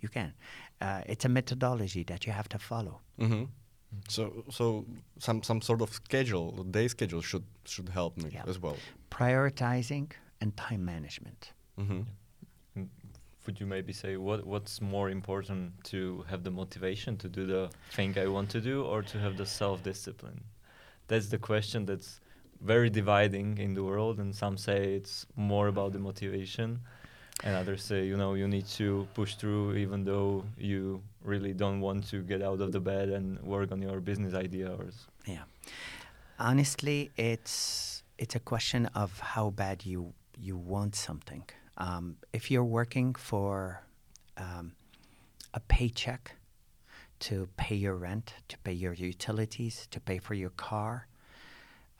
you 0.00 0.08
can. 0.08 0.32
Uh, 0.80 1.02
it's 1.06 1.24
a 1.24 1.28
methodology 1.28 2.04
that 2.04 2.26
you 2.26 2.32
have 2.32 2.48
to 2.48 2.58
follow. 2.58 3.00
hmm 3.18 3.44
So 4.08 4.44
so 4.50 4.84
some 5.18 5.42
some 5.42 5.60
sort 5.62 5.80
of 5.82 5.92
schedule, 5.92 6.64
day 6.70 6.88
schedule 6.88 7.22
should 7.22 7.44
should 7.64 7.88
help 7.88 8.16
me 8.16 8.30
Yeah. 8.34 8.48
as 8.50 8.58
well. 8.58 8.76
Prioritizing 9.10 10.12
and 10.40 10.56
time 10.56 10.84
management. 10.84 11.52
hmm 11.76 12.02
Mm, 12.76 12.88
Would 13.46 13.60
you 13.60 13.66
maybe 13.66 13.92
say 13.92 14.16
what 14.16 14.44
what's 14.46 14.80
more 14.80 15.10
important 15.12 15.72
to 15.90 16.24
have 16.30 16.42
the 16.44 16.50
motivation 16.50 17.16
to 17.16 17.28
do 17.28 17.46
the 17.46 17.68
thing 17.96 18.16
I 18.18 18.26
want 18.28 18.50
to 18.50 18.60
do 18.60 18.84
or 18.84 19.02
to 19.02 19.18
have 19.18 19.36
the 19.36 19.46
self 19.46 19.82
discipline? 19.82 20.40
That's 21.10 21.28
the 21.34 21.38
question 21.38 21.78
that's 21.90 22.20
very 22.60 22.90
dividing 22.90 23.58
in 23.58 23.74
the 23.74 23.84
world 23.90 24.18
and 24.22 24.30
some 24.42 24.56
say 24.56 24.94
it's 24.98 25.26
more 25.34 25.66
about 25.68 25.92
the 25.92 25.98
motivation 25.98 26.68
and 27.42 27.56
others 27.56 27.82
say 27.82 28.04
you 28.04 28.16
know 28.22 28.34
you 28.34 28.46
need 28.46 28.66
to 28.66 29.08
push 29.14 29.34
through 29.36 29.74
even 29.74 30.04
though 30.04 30.44
you 30.58 31.02
really 31.24 31.54
don't 31.54 31.80
want 31.80 32.06
to 32.08 32.22
get 32.22 32.42
out 32.42 32.60
of 32.60 32.70
the 32.72 32.80
bed 32.80 33.08
and 33.08 33.40
work 33.42 33.72
on 33.72 33.80
your 33.80 33.98
business 34.00 34.34
idea 34.34 34.68
or 34.78 34.86
Yeah. 35.26 35.44
Honestly, 36.38 37.10
it's 37.16 38.02
it's 38.18 38.34
a 38.34 38.40
question 38.40 38.86
of 38.94 39.18
how 39.20 39.50
bad 39.50 39.84
you 39.84 40.12
you 40.38 40.56
want 40.56 40.94
something. 40.94 41.44
Um, 41.76 42.16
if 42.32 42.50
you're 42.50 42.70
working 42.80 43.14
for 43.14 43.82
um, 44.36 44.72
a 45.54 45.60
paycheck 45.60 46.36
to 47.20 47.48
pay 47.56 47.74
your 47.74 47.96
rent, 47.96 48.34
to 48.48 48.58
pay 48.58 48.72
your 48.72 48.94
utilities, 48.94 49.86
to 49.90 50.00
pay 50.00 50.18
for 50.18 50.34
your 50.34 50.50
car, 50.50 51.06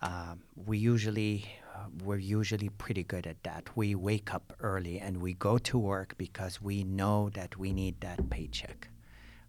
um, 0.03 0.43
we 0.55 0.79
usually 0.79 1.47
uh, 1.75 1.87
we're 2.05 2.19
usually 2.19 2.69
pretty 2.71 3.05
good 3.05 3.27
at 3.27 3.43
that. 3.45 3.77
We 3.77 3.95
wake 3.95 4.35
up 4.35 4.53
early 4.61 4.99
and 4.99 5.21
we 5.21 5.35
go 5.35 5.59
to 5.59 5.79
work 5.79 6.15
because 6.17 6.61
we 6.61 6.85
know 6.85 7.31
that 7.35 7.57
we 7.59 7.73
need 7.73 8.01
that 8.01 8.31
paycheck. 8.31 8.89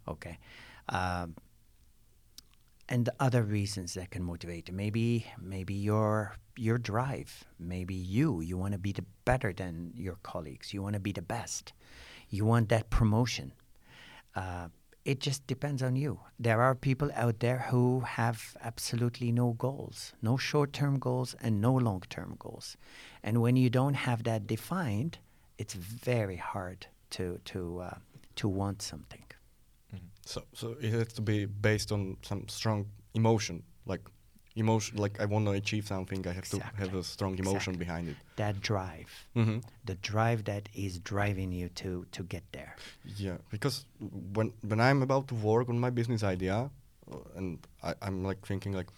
Okay. 0.06 0.38
Um, 0.88 1.34
and 2.88 3.08
other 3.20 3.42
reasons 3.42 3.94
that 3.94 4.10
can 4.10 4.22
motivate 4.22 4.70
maybe 4.72 5.26
maybe 5.40 5.72
your 5.72 6.36
your 6.56 6.76
drive 6.76 7.44
maybe 7.58 7.94
you 7.94 8.40
you 8.40 8.58
want 8.58 8.72
to 8.72 8.78
be 8.78 8.92
the 8.92 9.04
better 9.24 9.52
than 9.52 9.92
your 9.96 10.16
colleagues 10.22 10.74
you 10.74 10.82
want 10.82 10.92
to 10.92 11.00
be 11.00 11.12
the 11.12 11.22
best 11.22 11.72
you 12.28 12.44
want 12.44 12.68
that 12.68 12.90
promotion 12.90 13.52
uh, 14.34 14.68
it 15.04 15.18
just 15.20 15.46
depends 15.46 15.82
on 15.82 15.96
you. 15.96 16.20
There 16.38 16.62
are 16.62 16.74
people 16.74 17.10
out 17.14 17.40
there 17.40 17.66
who 17.70 18.00
have 18.00 18.56
absolutely 18.62 19.32
no 19.32 19.52
goals 19.52 20.12
no 20.22 20.36
short-term 20.36 20.98
goals 20.98 21.34
and 21.42 21.60
no 21.60 21.74
long-term 21.74 22.36
goals. 22.38 22.76
And 23.22 23.40
when 23.42 23.56
you 23.56 23.70
don't 23.70 23.94
have 23.94 24.24
that 24.24 24.46
defined 24.46 25.18
it's 25.58 25.74
very 25.74 26.36
hard 26.36 26.86
to 27.10 27.38
to 27.44 27.80
uh, 27.80 27.98
to 28.36 28.48
want 28.48 28.82
something. 28.82 29.24
So 30.24 30.42
so 30.54 30.76
it 30.80 30.90
has 30.92 31.12
to 31.14 31.22
be 31.22 31.46
based 31.46 31.92
on 31.92 32.16
some 32.22 32.48
strong 32.48 32.86
emotion, 33.14 33.62
like 33.86 34.00
emotion. 34.56 34.98
Like 34.98 35.20
I 35.20 35.26
want 35.26 35.46
to 35.46 35.52
achieve 35.52 35.86
something, 35.86 36.26
I 36.26 36.32
have 36.32 36.48
to 36.50 36.60
have 36.78 36.94
a 36.94 37.02
strong 37.02 37.38
emotion 37.38 37.74
Exactly. 37.74 37.84
behind 37.84 38.08
it. 38.08 38.16
that 38.36 38.60
drive 38.60 39.08
hmm 39.34 39.58
the 39.84 39.94
drive 40.12 40.44
that 40.44 40.68
is 40.74 40.98
driving 41.12 41.52
you 41.52 41.68
to 41.82 42.06
to 42.16 42.22
get 42.22 42.42
there. 42.52 42.74
Yeah, 43.04 43.38
because 43.50 43.84
when 44.34 44.52
when 44.68 44.80
I'm 44.80 45.02
about 45.02 45.28
to 45.28 45.34
work 45.34 45.68
on 45.68 45.78
my 45.78 45.90
business 45.90 46.22
idea, 46.22 46.70
uh, 47.12 47.38
and 47.38 47.58
I, 47.82 47.94
I'm 48.06 48.24
like 48.28 48.46
thinking 48.46 48.72
like 48.76 48.88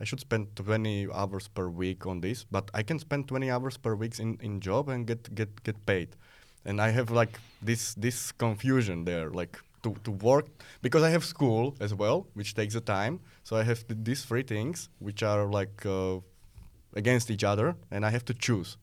I 0.00 0.04
should 0.04 0.20
spend 0.20 0.56
20 0.56 1.08
hours 1.12 1.48
per 1.48 1.68
week 1.68 2.06
on 2.06 2.20
this, 2.20 2.44
but 2.50 2.70
I 2.74 2.82
can 2.82 2.98
spend 2.98 3.28
20 3.28 3.50
hours 3.50 3.76
per 3.78 3.94
week 3.94 4.18
in, 4.18 4.38
in 4.42 4.60
job 4.60 4.88
and 4.88 5.06
get 5.06 5.34
get 5.34 5.62
get 5.64 5.76
paid, 5.86 6.08
and 6.64 6.80
I 6.80 6.90
have 6.90 7.10
like 7.10 7.38
this 7.66 7.94
this 7.94 8.32
confusion 8.32 9.04
there, 9.04 9.30
like 9.30 9.58
to, 9.82 9.94
to 10.04 10.10
work 10.10 10.46
because 10.82 11.02
I 11.02 11.10
have 11.10 11.24
school 11.24 11.74
as 11.80 11.92
well, 11.94 12.26
which 12.34 12.54
takes 12.54 12.74
the 12.74 12.80
time. 12.80 13.20
So 13.44 13.56
I 13.56 13.62
have 13.64 13.86
th- 13.86 14.00
these 14.02 14.24
three 14.24 14.42
things 14.42 14.88
which 15.00 15.22
are 15.22 15.46
like 15.46 15.84
uh, 15.86 16.18
against 16.94 17.30
each 17.30 17.44
other, 17.44 17.74
and 17.90 18.04
I 18.04 18.10
have 18.10 18.24
to 18.26 18.34
choose. 18.34 18.76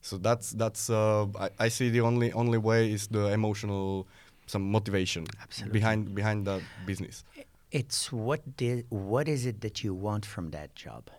So 0.00 0.18
that's 0.18 0.50
that's 0.50 0.90
uh, 0.90 1.26
I, 1.40 1.48
I 1.58 1.68
see 1.68 1.88
the 1.90 2.02
only 2.02 2.32
only 2.32 2.58
way 2.58 2.92
is 2.92 3.06
the 3.08 3.32
emotional 3.32 4.06
some 4.46 4.70
motivation 4.70 5.24
Absolutely. 5.42 5.80
behind 5.80 6.14
behind 6.14 6.46
that 6.46 6.60
business. 6.84 7.24
It's 7.70 8.12
what 8.12 8.56
di- 8.56 8.84
what 8.90 9.28
is 9.28 9.46
it 9.46 9.60
that 9.62 9.82
you 9.82 9.94
want 9.94 10.26
from 10.26 10.50
that 10.50 10.74
job? 10.74 11.10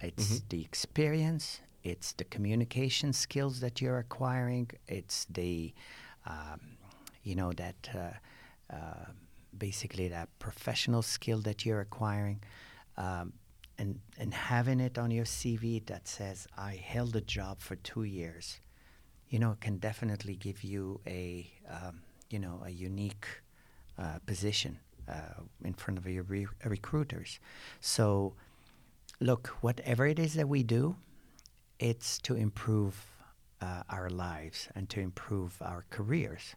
It's 0.00 0.28
Mhm. 0.40 0.48
the 0.50 0.60
experience. 0.62 1.60
It's 1.82 2.12
the 2.12 2.24
communication 2.24 3.12
skills 3.12 3.60
that 3.60 3.80
you're 3.80 3.98
acquiring. 3.98 4.70
It's 4.88 5.24
the, 5.30 5.72
um, 6.26 6.75
you 7.26 7.34
know, 7.34 7.52
that 7.54 7.90
uh, 7.92 8.74
uh, 8.74 9.06
basically 9.58 10.06
that 10.08 10.28
professional 10.38 11.02
skill 11.02 11.40
that 11.40 11.66
you're 11.66 11.80
acquiring, 11.80 12.40
um, 12.96 13.32
and 13.78 13.98
and 14.16 14.32
having 14.32 14.78
it 14.78 14.96
on 14.96 15.10
your 15.10 15.24
CV 15.24 15.84
that 15.86 16.06
says 16.06 16.46
I 16.56 16.76
held 16.76 17.16
a 17.16 17.20
job 17.20 17.60
for 17.60 17.74
two 17.76 18.04
years, 18.04 18.60
you 19.28 19.40
know, 19.40 19.56
can 19.60 19.78
definitely 19.78 20.36
give 20.36 20.62
you 20.62 21.00
a 21.04 21.50
um, 21.68 22.02
you 22.30 22.38
know 22.38 22.62
a 22.64 22.70
unique 22.70 23.26
uh, 23.98 24.18
position 24.24 24.78
uh, 25.08 25.42
in 25.64 25.74
front 25.74 25.98
of 25.98 26.06
your 26.06 26.22
re- 26.22 26.46
recruiters. 26.64 27.40
So, 27.80 28.34
look, 29.20 29.48
whatever 29.62 30.06
it 30.06 30.20
is 30.20 30.34
that 30.34 30.48
we 30.48 30.62
do, 30.62 30.94
it's 31.80 32.18
to 32.18 32.36
improve 32.36 32.94
uh, 33.60 33.82
our 33.90 34.10
lives 34.10 34.68
and 34.76 34.88
to 34.90 35.00
improve 35.00 35.60
our 35.60 35.84
careers. 35.90 36.54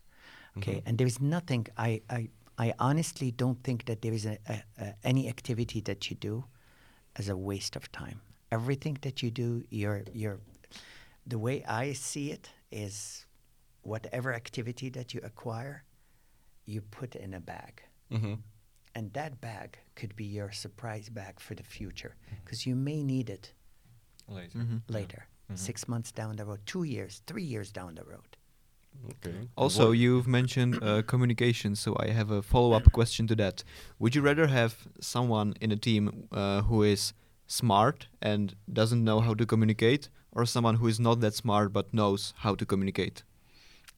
Okay, 0.59 0.75
Mhm. 0.79 0.83
and 0.87 0.97
there's 0.97 1.19
nothing. 1.19 1.67
I, 1.77 2.01
I 2.09 2.29
I 2.65 2.73
honestly 2.79 3.31
don't 3.31 3.63
think 3.63 3.85
that 3.85 4.01
there 4.01 4.13
is 4.13 4.25
a, 4.25 4.37
a, 4.47 4.63
a, 4.77 4.93
any 5.03 5.29
activity 5.29 5.81
that 5.81 6.09
you 6.09 6.15
do 6.29 6.43
as 7.15 7.29
a 7.29 7.35
waste 7.35 7.75
of 7.77 7.89
time. 7.91 8.19
Everything 8.51 8.97
that 9.01 9.21
you 9.23 9.31
do, 9.31 9.63
you're 9.69 10.03
you're. 10.13 10.39
The 11.27 11.37
way 11.37 11.63
I 11.83 11.93
see 11.93 12.31
it 12.31 12.49
is, 12.71 13.25
whatever 13.83 14.33
activity 14.33 14.89
that 14.89 15.13
you 15.13 15.21
acquire, 15.23 15.83
you 16.65 16.81
put 16.81 17.15
in 17.15 17.33
a 17.33 17.39
bag. 17.39 17.81
hmm 18.11 18.35
And 18.95 19.13
that 19.13 19.39
bag 19.39 19.77
could 19.95 20.13
be 20.15 20.25
your 20.25 20.51
surprise 20.51 21.09
bag 21.09 21.39
for 21.39 21.55
the 21.55 21.63
future 21.63 22.15
because 22.43 22.65
you 22.69 22.75
may 22.75 23.03
need 23.03 23.29
it 23.29 23.53
later. 24.27 24.57
Mhm. 24.59 24.81
later, 24.87 25.27
Mhm. 25.49 25.57
six 25.57 25.87
months 25.87 26.11
down 26.11 26.35
the 26.35 26.45
road, 26.45 26.59
two 26.65 26.83
years, 26.83 27.21
three 27.27 27.43
years 27.53 27.71
down 27.71 27.95
the 27.95 28.03
road. 28.03 28.37
Okay. 29.09 29.47
Also, 29.55 29.87
What- 29.89 29.97
you've 29.97 30.27
mentioned 30.27 30.79
uh, 30.83 31.01
communication, 31.03 31.75
so 31.75 31.95
I 31.99 32.09
have 32.09 32.31
a 32.31 32.41
follow-up 32.41 32.91
question 32.91 33.27
to 33.27 33.35
that. 33.35 33.63
Would 33.99 34.15
you 34.15 34.21
rather 34.21 34.47
have 34.47 34.87
someone 34.99 35.53
in 35.61 35.71
a 35.71 35.75
team 35.77 36.27
uh, 36.31 36.61
who 36.61 36.83
is 36.83 37.13
smart 37.47 38.07
and 38.21 38.55
doesn't 38.71 39.03
know 39.03 39.19
how 39.21 39.33
to 39.33 39.45
communicate, 39.45 40.09
or 40.31 40.45
someone 40.45 40.75
who 40.75 40.87
is 40.87 40.99
not 40.99 41.19
that 41.21 41.33
smart 41.33 41.73
but 41.73 41.93
knows 41.93 42.33
how 42.37 42.55
to 42.55 42.65
communicate? 42.65 43.23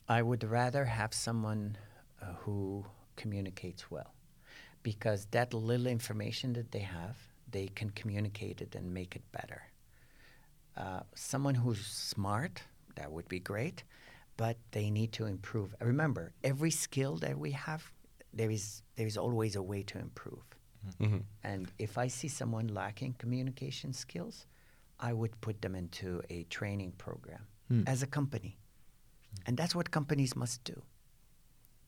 I 0.08 0.22
would 0.22 0.44
rather 0.44 0.86
have 0.86 1.14
someone 1.14 1.78
uh, 2.22 2.34
who 2.44 2.86
communicates 3.16 3.90
well 3.92 4.14
because 4.84 5.28
that 5.32 5.54
little 5.54 5.88
information 5.88 6.54
that 6.54 6.72
they 6.72 6.80
have, 6.80 7.16
they 7.50 7.68
can 7.68 7.90
communicate 7.92 8.62
it 8.62 8.76
and 8.76 8.94
make 8.94 9.16
it 9.16 9.24
better. 9.32 9.62
Uh, 10.76 11.02
someone 11.16 11.56
who's 11.56 11.86
smart, 11.86 12.64
that 12.96 13.12
would 13.12 13.28
be 13.28 13.40
great, 13.40 13.84
but 14.38 14.58
they 14.72 14.90
need 14.90 15.12
to 15.14 15.26
improve. 15.26 15.76
Remember, 15.82 16.34
every 16.44 16.72
skill 16.72 17.18
that 17.18 17.38
we 17.38 17.52
have, 17.52 17.92
there 18.34 18.50
is, 18.52 18.82
there 18.96 19.08
is 19.08 19.18
always 19.18 19.56
a 19.56 19.62
way 19.62 19.84
to 19.84 20.00
improve. 20.00 20.44
Mhm. 21.00 21.24
And 21.44 21.72
if 21.78 21.98
I 21.98 22.08
see 22.08 22.28
someone 22.28 22.68
lacking 22.68 23.14
communication 23.14 23.94
skills, 23.94 24.48
I 25.00 25.14
would 25.14 25.40
put 25.42 25.62
them 25.62 25.76
into 25.76 26.22
a 26.30 26.44
training 26.46 26.94
program 26.94 27.48
Hmm. 27.68 27.84
as 27.88 28.02
a 28.04 28.08
company. 28.08 28.58
And 29.46 29.58
that's 29.58 29.76
what 29.76 29.92
companies 29.92 30.36
must 30.36 30.64
do. 30.64 30.82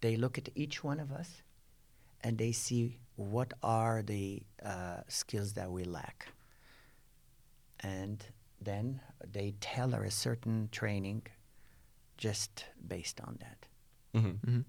They 0.02 0.16
look 0.16 0.38
at 0.38 0.50
each 0.56 0.84
one 0.84 1.00
of 1.00 1.12
us 1.12 1.42
and 2.22 2.38
they 2.38 2.52
see 2.52 3.00
what 3.16 3.54
are 3.62 4.02
the 4.04 4.44
uh, 4.64 5.02
skills 5.08 5.54
that 5.54 5.72
we 5.72 5.84
lack. 5.84 6.28
And 7.80 8.26
then 8.62 9.02
they 9.32 9.56
tailor 9.60 10.04
a 10.04 10.12
certain 10.12 10.70
training 10.72 11.24
just 12.24 12.66
based 12.96 13.20
on 13.28 13.34
that. 13.44 13.60
Mhm. 14.20 14.34
Mhm. 14.48 14.64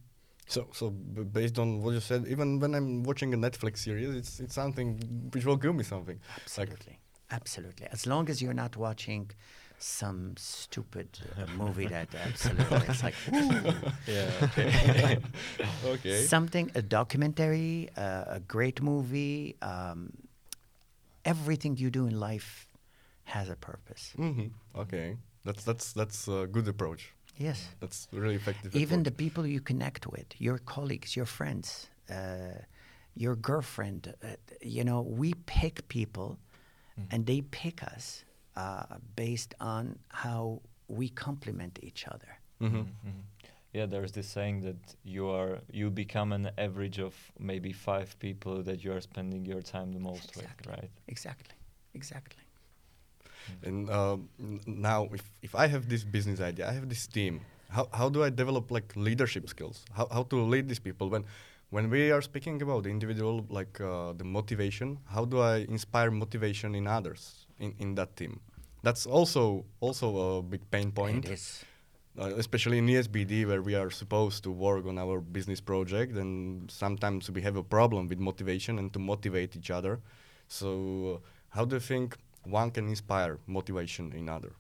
So, 0.55 0.61
so 0.79 0.91
b- 0.91 1.23
based 1.39 1.59
on 1.59 1.69
what 1.83 1.93
you 1.97 2.01
said, 2.01 2.27
even 2.35 2.49
when 2.63 2.75
I'm 2.75 2.91
watching 3.09 3.31
a 3.35 3.39
Netflix 3.47 3.75
series, 3.87 4.11
it's 4.21 4.33
it's 4.45 4.55
something 4.63 4.87
which 5.33 5.45
will 5.49 5.61
give 5.65 5.75
me 5.81 5.85
something. 5.85 6.19
Absolutely. 6.41 6.97
Absolutely. 7.31 7.87
As 7.97 8.03
long 8.07 8.29
as 8.33 8.37
you're 8.43 8.61
not 8.65 8.77
watching 8.77 9.31
some 9.79 10.21
stupid 10.37 11.09
uh, 11.19 11.47
movie 11.63 11.89
that 11.97 12.09
absolutely 12.29 12.87
it's 12.91 13.03
like 13.07 13.17
woo. 13.33 13.75
Yeah. 14.07 14.45
Okay. 14.47 15.19
okay. 15.95 16.21
something 16.35 16.67
a 16.75 16.83
documentary 16.99 17.89
uh, 18.05 18.39
a 18.39 18.41
great 18.55 18.79
movie 18.91 19.57
um, 19.73 20.01
everything 21.25 21.77
you 21.83 21.91
do 21.91 22.07
in 22.07 22.17
life 22.31 22.51
has 23.35 23.47
a 23.57 23.57
purpose 23.71 24.05
hmm 24.17 24.49
Okay. 24.85 25.09
That's 25.47 25.63
that's 25.69 25.87
that's 26.01 26.21
a 26.29 26.47
good 26.57 26.67
approach. 26.75 27.03
Yes 27.37 27.69
That's 27.81 28.09
really 28.13 28.37
effective. 28.37 28.75
even 28.75 29.03
the 29.03 29.11
people 29.11 29.47
you 29.47 29.61
connect 29.61 30.07
with 30.07 30.27
your 30.39 30.59
colleagues 30.59 31.17
your 31.17 31.27
friends 31.27 31.89
uh, 32.11 32.59
your 33.17 33.37
girlfriend 33.37 34.15
uh, 34.23 34.27
you 34.63 34.85
know 34.85 35.01
we 35.03 35.35
pick 35.47 35.87
people 35.89 36.39
and 37.11 37.27
they 37.27 37.41
pick 37.43 37.83
us 37.83 38.25
uh, 38.57 38.85
based 39.17 39.55
on 39.61 39.99
how 40.09 40.61
we 40.89 41.09
complement 41.09 41.79
each 41.83 42.07
other 42.09 42.39
Mhm. 42.61 42.87
Mhm. 43.05 43.23
Yeah, 43.73 43.87
there's 43.87 44.13
this 44.13 44.29
saying 44.29 44.61
that 44.61 44.95
you 45.03 45.27
are 45.29 45.59
you 45.73 45.91
become 45.91 46.33
an 46.35 46.51
average 46.57 47.01
of 47.01 47.15
maybe 47.39 47.73
five 47.73 48.17
people 48.19 48.63
that 48.63 48.85
you 48.85 48.93
are 48.93 49.01
spending 49.01 49.45
your 49.45 49.63
time 49.63 49.93
the 49.93 49.99
most 49.99 50.29
Exactly. 50.31 50.71
with, 50.71 50.79
right? 50.79 50.91
exactly 51.09 51.55
exactly 51.95 52.44
And 53.63 53.91
um, 53.91 54.29
now, 54.67 55.09
if, 55.13 55.23
if 55.43 55.55
I 55.55 55.67
have 55.67 55.89
this 55.89 56.05
business 56.05 56.41
idea, 56.41 56.69
I 56.69 56.73
have 56.73 56.89
this 56.89 57.07
team. 57.07 57.41
How, 57.69 57.89
how 57.93 58.09
do 58.09 58.23
I 58.23 58.31
develop 58.31 58.71
like 58.71 58.93
leadership 58.97 59.49
skills? 59.49 59.85
How, 59.93 60.07
how 60.11 60.23
to 60.25 60.37
lead 60.37 60.69
these 60.69 60.79
people? 60.79 61.09
When 61.11 61.25
when 61.71 61.91
we 61.91 62.13
are 62.13 62.23
speaking 62.23 62.63
about 62.63 62.85
the 62.85 62.91
individual, 62.91 63.45
like 63.49 63.81
uh, 63.81 64.13
the 64.13 64.23
motivation, 64.25 64.99
how 65.07 65.25
do 65.25 65.41
I 65.41 65.67
inspire 65.69 66.11
motivation 66.11 66.75
in 66.75 66.87
others 66.87 67.47
in, 67.59 67.75
in 67.79 67.97
that 67.97 68.17
team? 68.17 68.41
That's 68.83 69.07
also 69.07 69.65
also 69.81 70.39
a 70.39 70.43
big 70.43 70.71
pain 70.71 70.93
point. 70.93 71.25
it 71.25 71.33
is 71.33 71.65
uh, 72.19 72.33
especially 72.37 72.79
in 72.79 72.87
ESBD 72.87 73.47
where 73.47 73.63
we 73.63 73.75
are 73.75 73.91
supposed 73.91 74.45
to 74.45 74.51
work 74.51 74.87
on 74.87 74.99
our 74.99 75.21
business 75.21 75.61
project 75.61 76.17
and 76.17 76.71
sometimes 76.71 77.31
we 77.31 77.43
have 77.43 77.57
a 77.57 77.63
problem 77.63 78.09
with 78.09 78.19
motivation 78.19 78.79
and 78.79 78.93
to 78.93 78.99
motivate 78.99 79.57
each 79.57 79.71
other 79.71 80.01
so 80.47 81.21
uh, 81.21 81.29
how 81.49 81.65
do 81.65 81.77
you 81.77 81.81
think 81.81 82.17
one 82.47 82.71
can 82.71 82.89
inspire 82.89 83.39
motivation 83.47 84.13
in 84.13 84.29
other. 84.29 84.53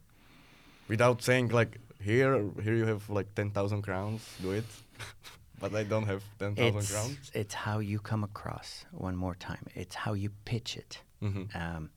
Without 0.88 1.22
saying 1.22 1.48
like 1.48 1.78
here 2.02 2.50
here 2.62 2.74
you 2.74 2.86
have 2.86 3.08
like 3.08 3.34
10,000 3.34 3.82
crowns 3.82 4.22
do 4.42 4.52
it. 4.52 4.64
But 5.60 5.74
I 5.74 5.84
don't 5.84 6.06
have 6.06 6.22
10,000 6.38 6.76
it's, 6.76 6.90
crowns. 6.92 7.30
it's 7.32 7.54
how 7.54 7.78
you 7.78 7.98
come 8.00 8.24
across 8.24 8.84
one 8.90 9.16
more 9.16 9.34
time. 9.36 9.64
It's 9.74 9.94
how 9.94 10.12
you 10.14 10.30
pitch 10.44 10.76
it. 10.76 11.00
Mhm. 11.22 11.46
um, 11.54 11.90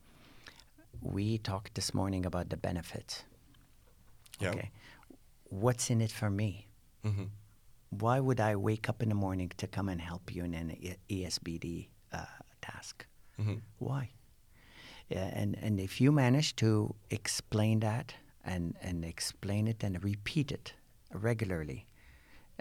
we 1.01 1.37
talked 1.37 1.73
this 1.75 1.93
morning 1.93 2.25
about 2.25 2.49
the 2.49 2.57
benefits. 2.57 3.23
Yeah. 4.39 4.49
okay. 4.51 4.71
What's 5.49 5.89
in 5.89 6.01
it 6.01 6.11
for 6.11 6.29
me? 6.29 6.67
Mhm. 7.03 7.29
why 7.89 8.19
would 8.19 8.39
i 8.39 8.53
wake 8.55 8.89
up 8.89 9.01
in 9.03 9.09
the 9.09 9.15
morning 9.15 9.49
to 9.57 9.65
come 9.67 9.87
and 9.91 10.01
help 10.01 10.35
you 10.35 10.43
in 10.43 10.53
an 10.53 10.71
E- 10.71 11.25
esbd 11.25 11.87
uh, 12.11 12.25
task? 12.61 13.05
Mhm. 13.39 13.61
why 13.79 14.09
yeah, 15.09 15.29
and 15.41 15.57
and 15.61 15.79
if 15.79 16.01
you 16.01 16.11
manage 16.11 16.55
to 16.55 16.95
explain 17.09 17.79
that 17.79 18.13
and 18.43 18.75
and 18.81 19.03
explain 19.05 19.67
it 19.67 19.83
and 19.83 20.03
repeat 20.03 20.51
it 20.51 20.73
regularly 21.13 21.85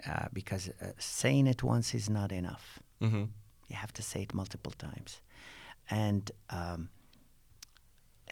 uh, 0.07 0.27
because 0.33 0.69
uh, 0.81 0.91
saying 0.97 1.47
it 1.47 1.63
once 1.63 1.93
is 1.97 2.09
not 2.09 2.31
enough 2.31 2.79
Mhm. 3.01 3.29
you 3.69 3.75
have 3.75 3.91
to 3.93 4.01
say 4.01 4.21
it 4.21 4.33
multiple 4.33 4.73
times. 4.77 5.21
And 5.89 6.31
um, 6.49 6.89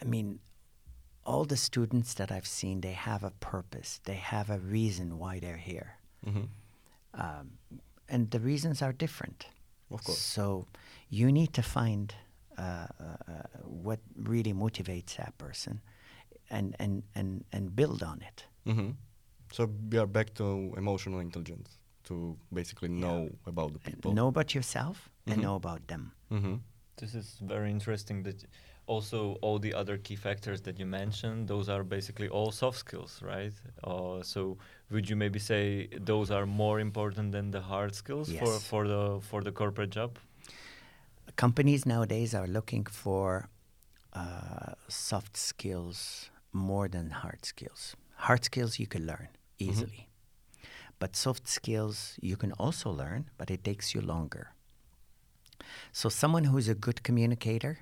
I 0.02 0.04
mean, 0.04 0.40
all 1.24 1.44
the 1.46 1.56
students 1.56 2.14
that 2.14 2.30
I've 2.30 2.46
seen, 2.46 2.80
they 2.80 2.92
have 2.94 3.24
a 3.26 3.30
purpose, 3.30 4.00
they 4.04 4.14
have 4.16 4.50
a 4.50 4.58
reason 4.58 5.18
why 5.18 5.40
they're 5.40 5.56
here. 5.72 5.96
Mhm. 6.24 6.48
Um, 7.14 7.58
and 8.08 8.30
the 8.30 8.40
reasons 8.40 8.82
are 8.82 8.92
different. 8.92 9.46
Of 9.90 10.04
course. 10.04 10.18
So 10.18 10.66
you 11.08 11.30
need 11.32 11.52
to 11.54 11.62
find 11.62 12.14
what 13.64 14.00
really 14.16 14.52
motivates 14.52 15.16
that 15.16 15.36
person 15.38 15.80
and, 16.50 16.74
and, 16.78 17.02
and, 17.14 17.44
and 17.52 17.74
build 17.76 18.02
on 18.02 18.20
it. 18.22 18.46
Mhm. 18.66 18.94
so 19.52 19.68
we 19.92 19.98
are 19.98 20.06
back 20.08 20.34
to 20.34 20.44
emotional 20.76 21.20
intelligence 21.20 21.78
to 22.04 22.36
basically 22.52 22.88
know 22.88 23.30
about 23.46 23.72
the 23.72 23.78
people 23.78 24.12
Know 24.12 24.28
about 24.28 24.54
yourself 24.54 24.96
Mhm. 25.26 25.32
and 25.32 25.42
know 25.42 25.54
about 25.54 25.86
them. 25.86 26.12
Mhm. 26.30 26.60
This 26.96 27.14
is 27.14 27.38
very 27.40 27.70
interesting 27.70 28.22
that 28.24 28.44
also 28.86 29.18
all 29.42 29.58
the 29.60 29.74
other 29.74 29.98
key 29.98 30.16
factors 30.16 30.60
that 30.62 30.78
you 30.78 30.86
mentioned, 30.86 31.48
those 31.48 31.68
are 31.68 31.84
basically 31.84 32.28
all 32.28 32.50
soft 32.52 32.78
skills, 32.78 33.22
right? 33.22 33.52
Uh, 33.84 34.22
so 34.22 34.56
would 34.90 35.08
you 35.10 35.16
maybe 35.16 35.38
say 35.38 35.88
those 36.12 36.30
are 36.30 36.46
more 36.46 36.80
important 36.80 37.32
than 37.32 37.50
the 37.50 37.60
hard 37.60 37.94
skills 37.94 38.28
for, 38.40 38.52
for 38.70 38.88
the 38.88 39.20
for 39.30 39.42
the 39.42 39.52
corporate 39.52 39.90
job? 39.90 40.18
Companies 41.36 41.84
nowadays 41.86 42.34
are 42.34 42.46
looking 42.46 42.84
for 42.84 43.48
uh, 44.12 44.72
soft 44.88 45.36
skills 45.36 46.30
more 46.52 46.88
than 46.88 47.10
hard 47.10 47.44
skills. 47.44 47.96
Hard 48.14 48.44
skills 48.44 48.78
you 48.78 48.86
can 48.86 49.06
learn 49.06 49.28
easily, 49.58 50.08
but 50.98 51.16
soft 51.16 51.48
skills 51.48 52.16
you 52.22 52.36
can 52.36 52.52
also 52.52 52.90
learn, 52.90 53.28
but 53.38 53.50
it 53.50 53.62
takes 53.64 53.94
you 53.94 54.00
longer. 54.00 54.52
So, 55.92 56.08
someone 56.08 56.44
who's 56.44 56.68
a 56.68 56.74
good 56.74 57.02
communicator, 57.02 57.78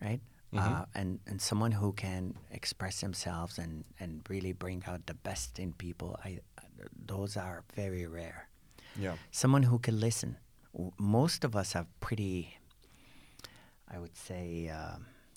right? 0.00 0.20
Uh, 0.56 0.84
and, 0.94 1.18
and 1.26 1.42
someone 1.42 1.72
who 1.72 1.92
can 1.92 2.34
express 2.52 3.00
themselves 3.00 3.58
and, 3.58 3.84
and 3.98 4.22
really 4.28 4.52
bring 4.52 4.84
out 4.86 5.06
the 5.06 5.14
best 5.14 5.58
in 5.58 5.72
people, 5.72 6.16
I, 6.24 6.38
those 7.06 7.36
are 7.36 7.64
very 7.74 8.06
rare 8.06 8.48
yeah 8.96 9.14
someone 9.32 9.64
who 9.64 9.78
can 9.80 9.98
listen. 9.98 10.36
W- 10.72 10.92
Most 10.98 11.42
of 11.42 11.56
us 11.56 11.74
are 11.74 11.86
pretty, 12.00 12.56
I 13.88 13.98
would 13.98 14.16
say, 14.16 14.68
uh, 14.68 14.96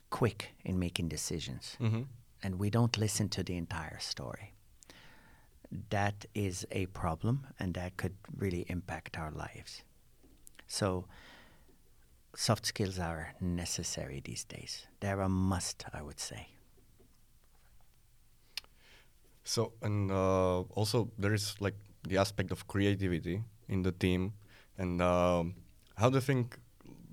quick 0.09 0.53
in 0.63 0.79
making 0.79 1.09
decisions, 1.09 1.75
Mhm. 1.79 2.07
and 2.43 2.59
we 2.59 2.69
don't 2.69 2.97
listen 2.97 3.29
to 3.29 3.43
the 3.43 3.55
entire 3.57 3.99
story. 3.99 4.53
That 5.89 6.25
is 6.33 6.65
a 6.71 6.85
problem, 6.87 7.47
and 7.59 7.73
that 7.73 7.97
could 7.97 8.15
really 8.37 8.65
impact 8.69 9.17
our 9.17 9.31
lives. 9.31 9.83
So, 10.67 11.05
soft 12.35 12.65
skills 12.65 12.99
are 12.99 13.33
necessary 13.41 14.21
these 14.21 14.45
days. 14.45 14.87
They're 14.99 15.21
a 15.21 15.29
must, 15.29 15.85
I 15.93 16.01
would 16.01 16.19
say. 16.19 16.47
So 19.43 19.71
and 19.81 20.11
uh, 20.11 20.61
also 20.75 21.09
there 21.17 21.33
is 21.33 21.55
like 21.61 21.75
the 22.07 22.17
aspect 22.17 22.51
of 22.51 22.67
creativity 22.67 23.43
in 23.69 23.81
the 23.81 23.91
team, 23.93 24.33
and 24.77 25.01
um, 25.01 25.55
how 25.95 26.09
do 26.09 26.15
you 26.17 26.21
think 26.21 26.59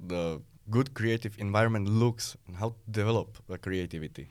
the 0.06 0.42
good 0.70 0.94
creative 0.94 1.38
environment 1.38 1.88
looks, 1.88 2.36
and 2.46 2.56
how 2.56 2.68
to 2.70 2.90
develop 2.90 3.38
the 3.48 3.58
creativity 3.58 4.28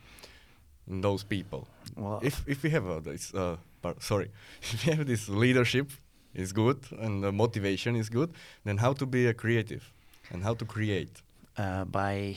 in 0.88 1.01
those 1.01 1.23
people? 1.23 1.67
Well, 1.95 2.19
if 2.23 2.43
if 2.47 2.63
we 2.63 2.69
have 2.69 2.88
uh, 2.88 2.99
this 2.99 3.34
uh, 3.34 3.57
sorry, 3.99 4.31
if 4.61 4.86
you 4.86 4.93
have 4.93 5.05
this 5.05 5.29
leadership 5.29 5.91
is 6.34 6.53
good 6.53 6.77
and 6.99 7.23
the 7.23 7.31
motivation 7.31 7.95
is 7.95 8.09
good, 8.09 8.34
then 8.63 8.77
how 8.77 8.93
to 8.93 9.05
be 9.05 9.27
a 9.27 9.34
creative 9.34 9.93
and 10.31 10.43
how 10.43 10.55
to 10.55 10.65
create? 10.65 11.21
Uh, 11.57 11.86
by 11.86 12.36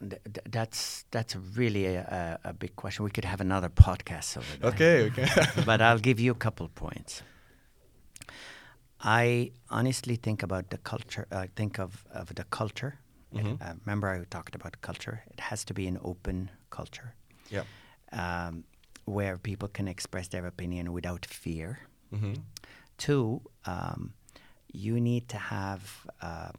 th- 0.00 0.22
th- 0.24 0.46
that's 0.50 1.04
that's 1.10 1.36
really 1.56 1.86
a, 1.86 2.38
a, 2.44 2.48
a 2.50 2.52
big 2.52 2.74
question. 2.76 3.04
We 3.04 3.10
could 3.10 3.24
have 3.24 3.40
another 3.40 3.68
podcast 3.68 4.36
over 4.36 4.56
that. 4.60 4.74
Okay, 4.74 5.04
okay. 5.06 5.28
but 5.66 5.80
I'll 5.80 6.00
give 6.00 6.20
you 6.20 6.32
a 6.32 6.38
couple 6.38 6.68
points. 6.68 7.22
I 9.00 9.52
honestly 9.70 10.16
think 10.16 10.42
about 10.42 10.70
the 10.70 10.78
culture. 10.78 11.26
I 11.30 11.48
think 11.54 11.78
of, 11.78 12.04
of 12.10 12.34
the 12.34 12.44
culture. 12.44 12.98
It- 13.32 13.44
Mhm. 13.44 13.60
uh, 13.60 13.74
remember, 13.84 14.08
I 14.08 14.24
talked 14.24 14.54
about 14.54 14.80
culture. 14.80 15.22
It 15.30 15.40
has 15.40 15.64
to 15.64 15.74
be 15.74 15.86
an 15.86 15.98
open 16.02 16.50
culture 16.70 17.14
yeah. 17.50 17.64
um, 18.12 18.64
where 19.04 19.36
people 19.38 19.68
can 19.68 19.86
express 19.88 20.28
their 20.28 20.46
opinion 20.46 20.92
without 20.92 21.26
fear. 21.26 21.78
hmm 22.10 22.34
Two, 22.96 23.40
um, 23.64 24.14
you 24.72 25.00
need 25.00 25.28
to 25.28 25.36
have, 25.38 25.82
uh, 26.20 26.50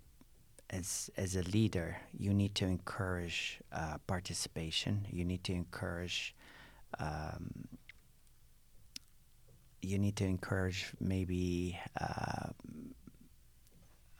as 0.69 1.09
as 1.17 1.35
a 1.35 1.41
leader, 1.41 1.97
you 2.17 2.33
need 2.33 2.53
to 2.55 2.65
encourage 2.65 3.59
uh, 3.71 3.97
participation. 4.07 5.05
You 5.11 5.25
need 5.25 5.43
to 5.43 5.53
encourage. 5.53 6.35
Um, 6.99 7.67
you 9.81 9.97
need 9.97 10.15
to 10.17 10.25
encourage 10.25 10.93
maybe. 10.99 11.77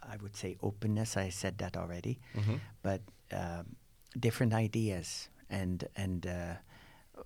Uh, 0.10 0.14
I 0.14 0.18
would 0.22 0.36
say 0.36 0.58
openness. 0.62 1.18
I 1.18 1.30
said 1.30 1.58
that 1.58 1.78
already, 1.78 2.20
hmm 2.34 2.58
but 2.82 3.02
um, 3.32 3.76
different 4.20 4.54
ideas 4.54 5.30
and 5.50 5.88
and 5.96 6.26
uh, 6.26 6.54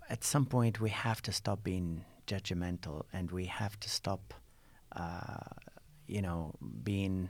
at 0.10 0.24
some 0.24 0.46
point 0.46 0.80
we 0.82 0.90
have 0.90 1.22
to 1.22 1.32
stop 1.32 1.64
being 1.64 2.04
judgmental 2.28 3.04
and 3.14 3.32
we 3.32 3.46
have 3.46 3.80
to 3.80 3.90
stop 3.90 4.34
uh, 4.96 5.50
you 6.08 6.22
know 6.22 6.54
being 6.84 7.30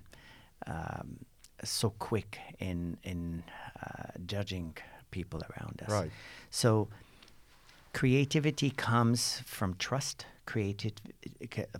um, 0.68 1.18
so 1.64 1.90
quick 2.00 2.40
in 2.60 2.98
in 3.04 3.44
uh, 3.82 4.10
judging 4.26 4.76
people 5.12 5.42
around 5.52 5.82
us 5.86 5.92
Right. 5.92 6.12
so 6.50 6.88
creativity 7.94 8.72
comes 8.72 9.42
from 9.46 9.76
trust 9.76 10.26
creative 10.46 10.94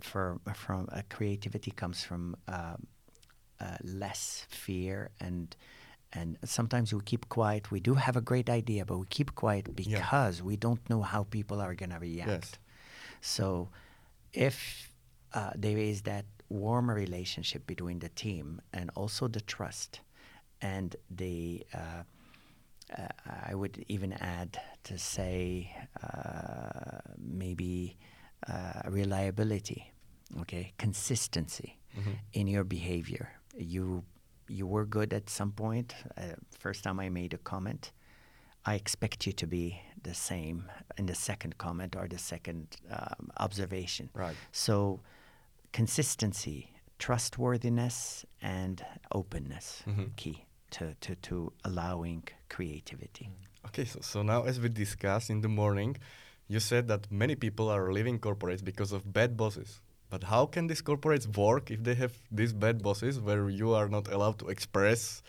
for 0.00 0.38
from 0.54 0.88
uh, 0.92 1.02
creativity 1.10 1.70
comes 1.70 2.04
from 2.04 2.36
um, 2.48 2.86
uh, 3.64 3.76
less 3.82 4.46
fear 4.48 5.10
and 5.20 5.56
and 6.16 6.36
sometimes 6.44 6.92
we 6.94 7.00
keep 7.12 7.24
quiet. 7.28 7.62
We 7.72 7.80
do 7.80 7.94
have 8.06 8.16
a 8.16 8.20
great 8.30 8.48
idea, 8.48 8.84
but 8.84 8.98
we 8.98 9.06
keep 9.18 9.30
quiet 9.34 9.66
Yeah. 9.66 9.74
because 9.84 10.36
we 10.50 10.56
don't 10.56 10.82
know 10.88 11.02
how 11.02 11.24
people 11.24 11.58
are 11.60 11.74
going 11.74 11.90
to 11.90 11.98
react. 11.98 12.28
Yes. 12.30 12.58
So, 13.20 13.70
if 14.32 14.56
uh, 15.32 15.50
there 15.56 15.76
is 15.90 16.02
that 16.02 16.24
warmer 16.48 16.94
relationship 16.94 17.66
between 17.66 17.98
the 17.98 18.10
team 18.10 18.60
and 18.72 18.90
also 18.94 19.26
the 19.26 19.40
trust 19.40 20.00
and 20.62 20.94
the, 21.10 21.66
uh, 21.74 22.02
uh, 22.96 23.08
I 23.50 23.54
would 23.60 23.84
even 23.88 24.12
add 24.12 24.50
to 24.84 24.94
say 24.98 25.74
uh, 26.00 27.00
maybe 27.18 27.96
uh, 28.46 28.82
reliability, 28.88 29.92
okay, 30.42 30.72
consistency 30.78 31.78
Mhm. 31.98 32.14
in 32.32 32.46
your 32.46 32.64
behavior. 32.64 33.26
You 33.56 34.04
you 34.48 34.66
were 34.66 34.84
good 34.84 35.12
at 35.12 35.30
some 35.30 35.52
point. 35.52 35.94
Uh, 36.18 36.22
first 36.58 36.84
time 36.84 37.00
I 37.00 37.08
made 37.08 37.32
a 37.34 37.38
comment, 37.38 37.92
I 38.66 38.74
expect 38.74 39.26
you 39.26 39.32
to 39.32 39.46
be 39.46 39.80
the 40.02 40.14
same 40.14 40.64
in 40.98 41.06
the 41.06 41.14
second 41.14 41.56
comment 41.56 41.96
or 41.96 42.06
the 42.08 42.18
second 42.18 42.66
um, 42.90 43.30
observation. 43.38 44.10
Right. 44.14 44.36
So, 44.52 45.00
consistency, 45.72 46.70
trustworthiness, 46.98 48.24
and 48.42 48.84
openness 49.12 49.82
Mhm. 49.86 50.14
key 50.16 50.44
to, 50.70 50.94
to, 51.00 51.14
to 51.16 51.52
allowing 51.64 52.22
creativity. 52.48 53.30
Okay, 53.66 53.84
so, 53.86 53.98
so 54.02 54.22
now 54.22 54.42
as 54.44 54.60
we 54.60 54.68
discussed 54.68 55.30
in 55.30 55.40
the 55.40 55.48
morning, 55.48 55.96
you 56.48 56.60
said 56.60 56.86
that 56.88 57.10
many 57.10 57.34
people 57.34 57.68
are 57.70 57.92
leaving 57.92 58.18
corporates 58.18 58.62
because 58.62 58.92
of 58.92 59.10
bad 59.12 59.36
bosses. 59.36 59.80
But 60.14 60.22
how 60.34 60.46
can 60.46 60.68
these 60.68 60.80
corporates 60.80 61.26
work 61.36 61.72
if 61.72 61.82
they 61.82 61.96
have 61.96 62.12
these 62.30 62.52
bad 62.52 62.76
bosses 62.86 63.18
where 63.18 63.50
you 63.50 63.74
are 63.74 63.88
not 63.88 64.06
allowed 64.14 64.38
to 64.42 64.46
express 64.48 65.22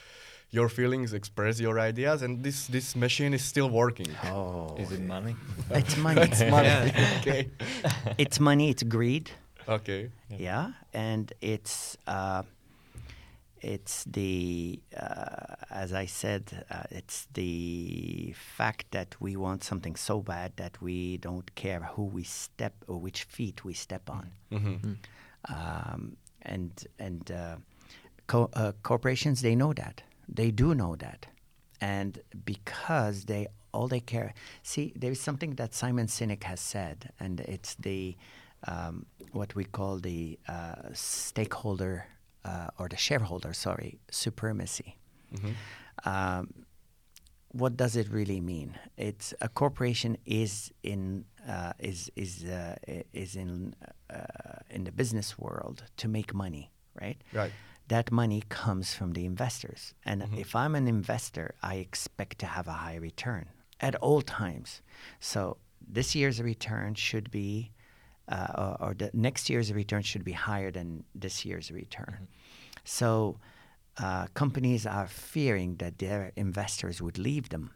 your 0.52 0.70
feelings, 0.70 1.12
express 1.12 1.60
your 1.60 1.80
ideas, 1.80 2.22
and 2.22 2.44
this, 2.44 2.68
this 2.68 2.96
machine 2.96 3.34
is 3.34 3.44
still 3.44 3.68
working? 3.68 4.06
Oh, 4.26 4.76
Is 4.78 4.92
it 4.92 5.02
money? 5.02 5.36
it's 5.72 5.98
money. 5.98 6.22
it's 6.22 6.44
money. 6.58 6.70
Okay. 7.20 7.50
it's 8.20 8.40
money. 8.40 8.70
It's 8.70 8.84
greed. 8.84 9.32
Okay. 9.68 10.12
yeah 10.30 10.74
and 10.94 11.34
it's 11.42 11.98
uh, 12.06 12.44
it's 13.74 13.96
the 14.18 14.80
uh, 15.06 15.56
as 15.84 15.92
i 16.04 16.06
said 16.22 16.44
uh, 16.76 16.84
it's 17.00 17.18
the 17.34 18.34
fact 18.60 18.86
that 18.92 19.10
we 19.20 19.32
want 19.46 19.64
something 19.64 19.96
so 20.10 20.16
bad 20.22 20.50
that 20.64 20.76
we 20.88 21.18
don't 21.28 21.50
care 21.56 21.82
who 21.94 22.04
we 22.18 22.24
step 22.24 22.74
or 22.88 22.98
which 23.06 23.22
feet 23.36 23.58
we 23.68 23.74
step 23.74 24.06
on. 24.18 24.26
Hmm 24.52 24.94
um, 25.50 26.18
and 26.42 26.72
and 27.00 27.32
uh, 27.32 27.58
co- 28.28 28.50
uh, 28.54 28.72
corporations 28.84 29.42
they 29.42 29.56
know 29.56 29.74
that. 29.74 30.02
They 30.28 30.52
do 30.52 30.74
know 30.74 30.96
that. 30.96 31.28
And 31.82 32.20
because 32.46 33.26
they 33.26 33.48
all 33.72 33.88
they 33.88 34.00
care 34.00 34.34
see 34.64 34.94
there 34.96 35.12
is 35.12 35.20
something 35.20 35.56
that 35.56 35.74
simon 35.74 36.08
sinek 36.08 36.44
has 36.44 36.62
said 36.62 37.12
and 37.20 37.42
it's 37.42 37.76
the 37.76 38.16
um, 38.68 39.06
what 39.34 39.54
we 39.54 39.66
call 39.66 39.98
the 39.98 40.40
uh, 40.48 40.76
stakeholder 40.94 42.08
uh, 42.50 42.68
or 42.80 42.88
the 42.90 42.98
shareholder 43.08 43.54
sorry 43.54 43.92
supremacy 44.10 44.90
hmm 45.42 45.54
um, 46.06 46.44
what 47.52 47.78
does 47.78 47.96
it 47.96 48.08
really 48.12 48.42
mean? 48.42 48.78
It's 48.98 49.34
a 49.40 49.48
corporation 49.48 50.18
is 50.26 50.72
in 50.84 51.24
uh, 51.48 51.72
is 51.80 52.12
is 52.16 52.44
uh, 52.44 52.76
is 53.14 53.36
in 53.36 53.74
uh, 54.10 54.60
in 54.70 54.84
the 54.84 54.92
business 54.92 55.38
world 55.40 55.84
to 55.98 56.08
make 56.10 56.34
money, 56.34 56.70
right? 57.02 57.18
Right. 57.32 57.54
That 57.88 58.12
money 58.12 58.44
comes 58.50 58.94
from 58.94 59.14
the 59.14 59.26
investors, 59.26 59.94
and 60.04 60.22
Mhm. 60.24 60.38
if 60.40 60.54
I'm 60.56 60.76
an 60.76 60.88
investor, 60.88 61.48
I 61.64 61.76
expect 61.76 62.40
to 62.40 62.46
have 62.46 62.68
a 62.68 62.78
high 62.86 63.00
return 63.10 63.46
at 63.80 63.96
all 64.02 64.22
times. 64.22 64.82
So 65.20 65.58
this 65.94 66.14
year's 66.16 66.42
return 66.42 66.96
should 66.96 67.30
be, 67.32 67.72
uh, 68.28 68.48
or, 68.58 68.90
or 68.90 68.94
the 68.94 69.12
next 69.14 69.50
year's 69.50 69.72
return 69.74 70.02
should 70.02 70.24
be 70.24 70.32
higher 70.34 70.72
than 70.72 71.04
this 71.14 71.46
year's 71.46 71.72
return. 71.72 72.28
So 72.84 73.40
uh, 73.98 74.28
companies 74.34 74.86
are 74.86 75.08
fearing 75.08 75.76
that 75.78 76.00
their 76.00 76.32
investors 76.36 77.02
would 77.02 77.18
leave 77.18 77.50
them. 77.50 77.72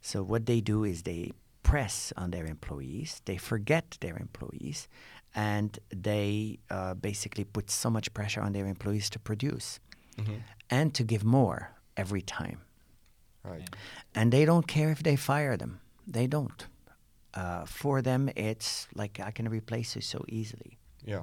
So 0.00 0.22
what 0.22 0.46
they 0.46 0.60
do 0.60 0.84
is 0.84 1.02
they 1.02 1.32
press 1.62 2.12
on 2.16 2.30
their 2.30 2.46
employees, 2.46 3.20
they 3.24 3.36
forget 3.36 3.98
their 4.00 4.16
employees, 4.16 4.88
and 5.34 5.78
they 5.94 6.58
uh, 6.70 6.94
basically 6.94 7.44
put 7.44 7.70
so 7.70 7.90
much 7.90 8.12
pressure 8.14 8.40
on 8.40 8.52
their 8.52 8.66
employees 8.66 9.10
to 9.10 9.18
produce 9.18 9.78
hmm 10.16 10.38
and 10.70 10.92
to 10.92 11.02
give 11.02 11.24
more 11.24 11.70
every 11.96 12.20
time. 12.20 12.60
Right. 13.42 13.62
And 14.14 14.30
they 14.30 14.44
don't 14.44 14.66
care 14.66 14.90
if 14.90 15.02
they 15.02 15.16
fire 15.16 15.56
them. 15.56 15.80
They 16.06 16.26
don't. 16.26 16.66
Uh, 17.34 17.64
for 17.64 18.02
them, 18.02 18.30
it's 18.36 18.88
like 18.94 19.20
I 19.20 19.30
can 19.30 19.48
replace 19.48 19.94
you 19.96 20.02
so 20.02 20.24
easily. 20.28 20.78
Yeah. 21.04 21.22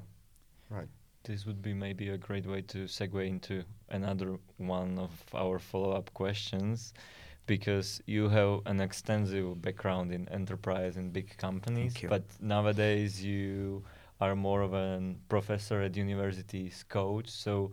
Right. 0.70 0.88
This 1.24 1.45
would 1.45 1.62
be 1.62 1.74
maybe 1.74 2.10
a 2.10 2.18
great 2.18 2.45
way 2.45 2.62
to 2.62 2.86
segue 2.86 3.28
into 3.28 3.64
another 3.89 4.38
one 4.58 4.99
of 4.99 5.12
our 5.34 5.58
follow-up 5.58 6.14
questions, 6.14 6.93
because 7.47 8.01
you 8.06 8.30
have 8.30 8.60
an 8.66 8.80
extensive 8.80 9.62
background 9.62 10.12
in 10.12 10.28
enterprise 10.30 10.97
and 10.97 11.12
big 11.12 11.36
companies, 11.38 11.95
but 12.08 12.24
nowadays 12.39 13.24
you 13.24 13.84
are 14.22 14.36
more 14.36 14.62
of 14.62 14.74
a 14.74 15.16
professor 15.30 15.82
at 15.82 15.95
universities, 15.95 16.86
coach. 16.88 17.30
So, 17.30 17.72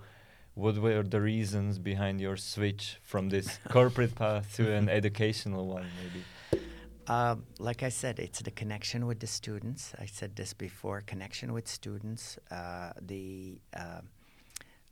what 0.55 0.77
were 0.77 1.03
the 1.03 1.21
reasons 1.21 1.79
behind 1.79 2.21
your 2.21 2.37
switch 2.37 2.99
from 3.03 3.31
this 3.31 3.59
corporate 3.69 4.15
path 4.15 4.55
to 4.57 4.73
an 4.73 4.89
educational 4.89 5.67
one, 5.67 5.87
maybe? 6.03 6.25
Um, 7.09 7.47
like 7.59 7.83
I 7.83 7.89
said, 7.89 8.19
it's 8.21 8.41
the 8.41 8.53
connection 8.53 9.07
with 9.07 9.19
the 9.19 9.27
students. 9.27 9.93
I 9.99 10.07
said 10.07 10.37
this 10.37 10.53
before: 10.55 11.01
connection 11.01 11.53
with 11.53 11.67
students. 11.67 12.39
Uh, 12.51 12.93
the 13.01 13.61
um 13.75 14.09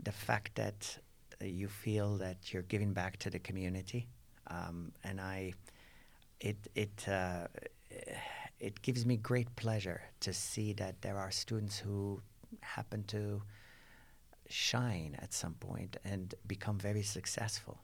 the 0.02 0.12
fact 0.12 0.54
that 0.56 0.98
uh, 1.40 1.44
you 1.44 1.68
feel 1.68 2.16
that 2.16 2.52
you're 2.52 2.62
giving 2.62 2.92
back 2.92 3.18
to 3.18 3.30
the 3.30 3.38
community, 3.38 4.08
um, 4.48 4.92
and 5.04 5.20
I, 5.20 5.52
it 6.40 6.56
it 6.74 7.08
uh, 7.08 7.46
it 8.58 8.82
gives 8.82 9.06
me 9.06 9.16
great 9.16 9.54
pleasure 9.56 10.02
to 10.20 10.32
see 10.32 10.72
that 10.74 11.02
there 11.02 11.18
are 11.18 11.30
students 11.30 11.78
who 11.78 12.20
happen 12.60 13.04
to 13.04 13.42
shine 14.48 15.16
at 15.22 15.32
some 15.32 15.54
point 15.54 15.96
and 16.04 16.34
become 16.46 16.78
very 16.78 17.02
successful. 17.02 17.78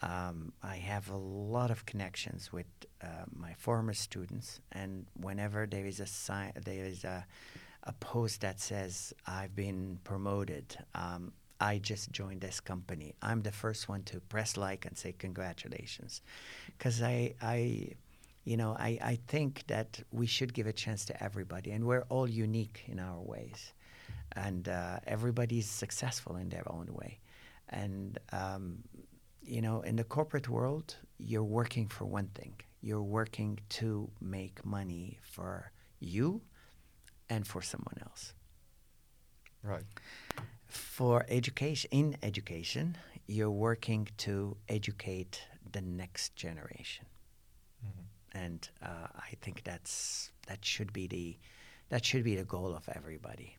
Um, 0.00 0.52
I 0.62 0.76
have 0.76 1.10
a 1.10 1.16
lot 1.16 1.70
of 1.70 1.84
connections 1.84 2.52
with 2.52 2.66
uh, 3.02 3.26
my 3.30 3.52
former 3.54 3.92
students, 3.92 4.60
and 4.72 5.06
whenever 5.20 5.66
there 5.66 5.86
is 5.86 6.00
a 6.00 6.06
sign, 6.06 6.52
there 6.64 6.84
is 6.84 7.04
a, 7.04 7.26
a 7.84 7.92
post 7.94 8.40
that 8.40 8.58
says 8.58 9.12
I've 9.26 9.54
been 9.54 9.98
promoted. 10.02 10.76
Um, 10.94 11.32
I 11.60 11.78
just 11.78 12.10
joined 12.10 12.40
this 12.40 12.58
company. 12.58 13.14
I'm 13.22 13.42
the 13.42 13.52
first 13.52 13.88
one 13.88 14.02
to 14.04 14.18
press 14.20 14.56
like 14.56 14.86
and 14.86 14.98
say 14.98 15.12
congratulations, 15.12 16.22
because 16.66 17.02
I, 17.02 17.34
I, 17.40 17.90
you 18.44 18.56
know, 18.56 18.74
I, 18.76 18.98
I 19.00 19.18
think 19.28 19.64
that 19.68 20.00
we 20.10 20.26
should 20.26 20.52
give 20.54 20.66
a 20.66 20.72
chance 20.72 21.04
to 21.04 21.22
everybody, 21.22 21.70
and 21.70 21.84
we're 21.84 22.06
all 22.08 22.28
unique 22.28 22.84
in 22.88 22.98
our 22.98 23.20
ways, 23.20 23.72
and 24.34 24.68
uh, 24.68 24.98
everybody's 25.06 25.68
successful 25.68 26.36
in 26.36 26.48
their 26.48 26.64
own 26.66 26.88
way, 26.92 27.20
and 27.68 28.18
um, 28.32 28.78
you 29.44 29.60
know, 29.60 29.80
in 29.82 29.96
the 29.96 30.04
corporate 30.04 30.48
world, 30.48 30.96
you're 31.18 31.44
working 31.44 31.88
for 31.88 32.04
one 32.04 32.28
thing. 32.34 32.54
You're 32.80 33.02
working 33.02 33.58
to 33.70 34.10
make 34.20 34.64
money 34.64 35.18
for 35.22 35.70
you 36.00 36.42
and 37.28 37.46
for 37.46 37.62
someone 37.62 37.98
else. 38.02 38.34
Right. 39.62 39.84
For 40.66 41.24
education, 41.28 41.88
in 41.92 42.16
education, 42.22 42.96
you're 43.26 43.50
working 43.50 44.08
to 44.18 44.56
educate 44.68 45.40
the 45.70 45.80
next 45.80 46.34
generation, 46.34 47.06
and 48.32 48.68
uh, 48.82 49.08
I 49.14 49.34
think 49.40 49.62
that's 49.64 50.32
that 50.48 50.64
should 50.64 50.92
be 50.92 51.06
the 51.06 51.38
that 51.90 52.04
should 52.04 52.24
be 52.24 52.34
the 52.34 52.44
goal 52.44 52.74
of 52.74 52.88
everybody. 52.94 53.58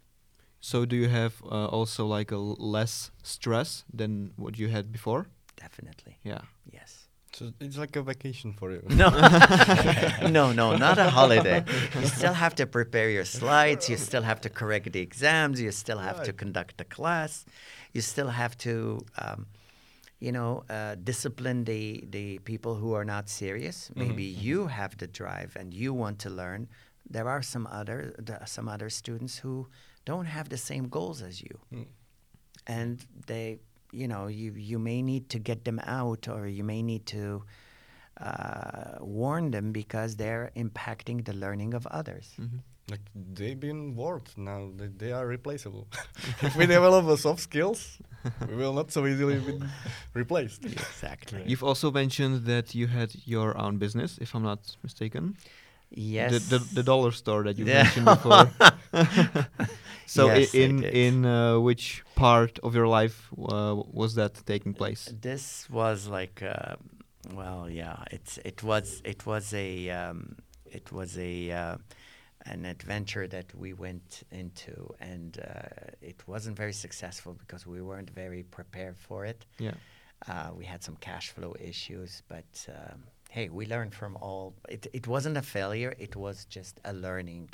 So 0.60 0.86
do 0.86 0.96
you 0.96 1.08
have 1.10 1.42
uh, 1.44 1.68
also 1.68 2.06
like 2.06 2.32
a 2.32 2.38
less 2.38 3.12
stress 3.22 3.84
than 3.94 4.34
what 4.36 4.58
you 4.58 4.70
had 4.70 4.92
before? 4.92 5.28
Definitely, 5.56 6.18
Yeah. 6.24 6.42
yes. 6.72 7.08
So 7.34 7.52
it's 7.60 7.78
like 7.78 7.96
a 7.96 8.04
vacation 8.04 8.54
for 8.54 8.72
you. 8.72 8.84
No, 8.90 9.10
no, 10.30 10.52
no, 10.52 10.76
not 10.78 10.98
a 11.00 11.10
holiday. 11.10 11.64
You 12.00 12.06
still 12.08 12.34
have 12.34 12.54
to 12.56 12.68
prepare 12.68 13.10
your 13.10 13.26
slides. 13.26 13.90
You 13.90 13.98
still 13.98 14.22
have 14.22 14.40
to 14.42 14.50
correct 14.50 14.92
the 14.92 15.00
exams. 15.00 15.60
You 15.60 15.72
still 15.72 15.98
have 15.98 16.22
to 16.24 16.34
conduct 16.34 16.78
the 16.78 16.86
class. 16.86 17.44
You 17.92 18.02
still 18.02 18.28
have 18.30 18.56
to, 18.60 19.00
um, 19.18 19.48
you 20.20 20.32
know, 20.32 20.64
uh, 20.70 20.94
discipline 21.04 21.64
the 21.64 22.04
the 22.10 22.38
people 22.46 22.76
who 22.76 22.94
are 22.94 23.06
not 23.06 23.30
serious. 23.30 23.90
Maybe 23.96 24.24
you 24.24 24.68
have 24.68 24.98
the 24.98 25.08
drive 25.08 25.56
and 25.60 25.74
you 25.74 25.92
want 25.94 26.20
to 26.20 26.30
learn. 26.30 26.68
There 27.10 27.28
are 27.28 27.42
some 27.42 27.66
other 27.68 28.14
the, 28.20 28.46
some 28.46 28.68
other 28.70 28.90
students 28.92 29.40
who 29.40 29.68
don't 30.06 30.26
have 30.28 30.50
the 30.50 30.58
same 30.58 30.88
goals 30.88 31.22
as 31.24 31.42
you 31.42 31.58
Mm. 31.74 31.88
and 32.68 33.00
they 33.28 33.60
you 33.94 34.08
know 34.08 34.28
you 34.28 34.52
you 34.72 34.80
may 34.80 35.02
need 35.02 35.30
to 35.30 35.40
get 35.40 35.64
them 35.66 35.80
out 36.00 36.28
or 36.28 36.48
you 36.48 36.64
may 36.64 36.82
need 36.82 37.06
to 37.06 37.44
uh, 38.22 38.98
warn 39.00 39.52
them 39.52 39.72
because 39.72 40.16
they're 40.16 40.52
impacting 40.56 41.26
the 41.26 41.34
learning 41.34 41.74
of 41.74 41.86
others 41.88 42.28
hmm 42.38 42.60
Like 42.92 43.06
they've 43.38 43.60
been 43.70 43.96
warped 43.96 44.38
now. 44.38 44.62
They, 44.80 44.90
they 45.04 45.12
are 45.18 45.26
replaceable. 45.38 45.86
if 46.48 46.54
we 46.60 46.66
develop 46.68 47.06
the 47.08 47.18
soft 47.18 47.40
skills, 47.40 47.80
we 48.50 48.56
will 48.62 48.74
not 48.80 48.92
so 48.92 49.02
easily 49.12 49.40
be 49.40 49.54
replaced. 50.14 50.66
exactly 50.66 51.40
Right. 51.40 51.50
You've 51.50 51.64
also 51.64 51.88
mentioned 51.92 52.36
that 52.46 52.76
you 52.76 52.86
had 52.88 53.10
your 53.26 53.50
own 53.64 53.78
business, 53.78 54.18
if 54.26 54.30
I'm 54.36 54.44
not 54.44 54.62
mistaken. 54.84 55.24
Yes 55.94 56.32
The, 56.32 56.40
the, 56.58 56.60
the 56.76 56.84
dollar 56.84 57.12
store 57.12 57.44
that 57.44 57.58
you 57.58 57.66
Yeah. 57.66 57.84
mentioned 57.84 58.06
before. 58.06 58.50
so 60.06 60.28
Yes, 60.28 60.54
in 60.54 60.84
in 60.84 61.26
uh, 61.26 61.60
which 61.60 62.04
part 62.16 62.60
of 62.64 62.76
your 62.76 62.88
life 62.88 63.30
uh, 63.38 63.76
was 63.94 64.14
that 64.16 64.34
taking 64.46 64.74
place? 64.74 65.14
this 65.22 65.70
was 65.70 66.08
like 66.08 66.42
uh, 66.44 66.76
well 67.34 67.70
yeah 67.70 68.04
it's 68.12 68.38
it 68.44 68.64
was 68.64 69.02
it 69.06 69.26
was 69.26 69.54
a 69.54 69.90
um, 69.90 70.36
it 70.66 70.92
was 70.92 71.18
a 71.18 71.52
uh, 71.52 71.78
an 72.46 72.66
adventure 72.66 73.28
that 73.28 73.54
we 73.56 73.72
went 73.74 74.24
into 74.32 74.94
and 75.00 75.38
uh, 75.40 75.92
it 76.02 76.28
wasn't 76.28 76.58
very 76.58 76.74
successful 76.74 77.34
because 77.34 77.66
we 77.66 77.82
weren't 77.82 78.10
very 78.10 78.44
prepared 78.44 78.98
for 78.98 79.26
it 79.26 79.46
Yeah. 79.60 79.76
Uh, 80.28 80.50
we 80.58 80.66
had 80.66 80.82
some 80.84 80.96
cash 81.00 81.28
flow 81.36 81.54
issues, 81.60 82.24
but 82.30 82.68
um, 82.70 83.00
hey, 83.34 83.50
we 83.50 83.66
learned 83.66 83.94
from 84.02 84.16
all. 84.26 84.54
It, 84.70 84.88
it 84.94 85.06
wasn't 85.08 85.38
a 85.38 85.46
failure; 85.58 85.92
it 85.98 86.16
was 86.16 86.46
just 86.46 86.80
a 86.86 86.94
learning 86.94 87.50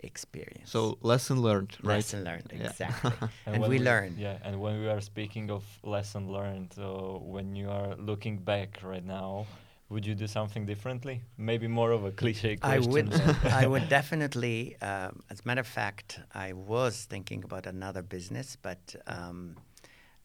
experience. 0.00 0.70
So 0.76 0.98
lesson 1.12 1.38
learned, 1.48 1.72
right? 1.82 1.96
lesson 1.96 2.24
learned 2.24 2.48
Yeah. 2.52 2.66
exactly, 2.66 3.12
and, 3.46 3.60
when 3.60 3.70
we 3.70 3.78
learned. 3.78 4.18
Yeah, 4.18 4.46
and 4.46 4.54
when 4.64 4.74
we 4.82 4.88
are 4.94 5.02
speaking 5.12 5.46
of 5.56 5.62
lesson 5.94 6.22
learned, 6.36 6.68
so 6.80 6.86
when 7.34 7.48
you 7.60 7.68
are 7.78 7.90
looking 8.10 8.36
back 8.52 8.70
right 8.82 9.06
now, 9.20 9.46
would 9.90 10.04
you 10.08 10.14
do 10.14 10.26
something 10.26 10.66
differently? 10.66 11.16
Maybe 11.50 11.66
more 11.80 11.92
of 11.92 12.02
a 12.04 12.12
cliche 12.22 12.56
question. 12.56 12.70
I 12.72 13.06
question. 13.06 13.36
would, 13.42 13.52
I 13.62 13.66
would 13.72 13.88
definitely. 13.88 14.56
Um, 14.90 15.12
as 15.30 15.38
a 15.40 15.46
matter 15.48 15.64
of 15.68 15.72
fact, 15.82 16.20
I 16.46 16.48
was 16.52 16.94
thinking 17.12 17.40
about 17.44 17.64
another 17.66 18.02
business, 18.02 18.56
but 18.68 18.82
um, 19.06 19.56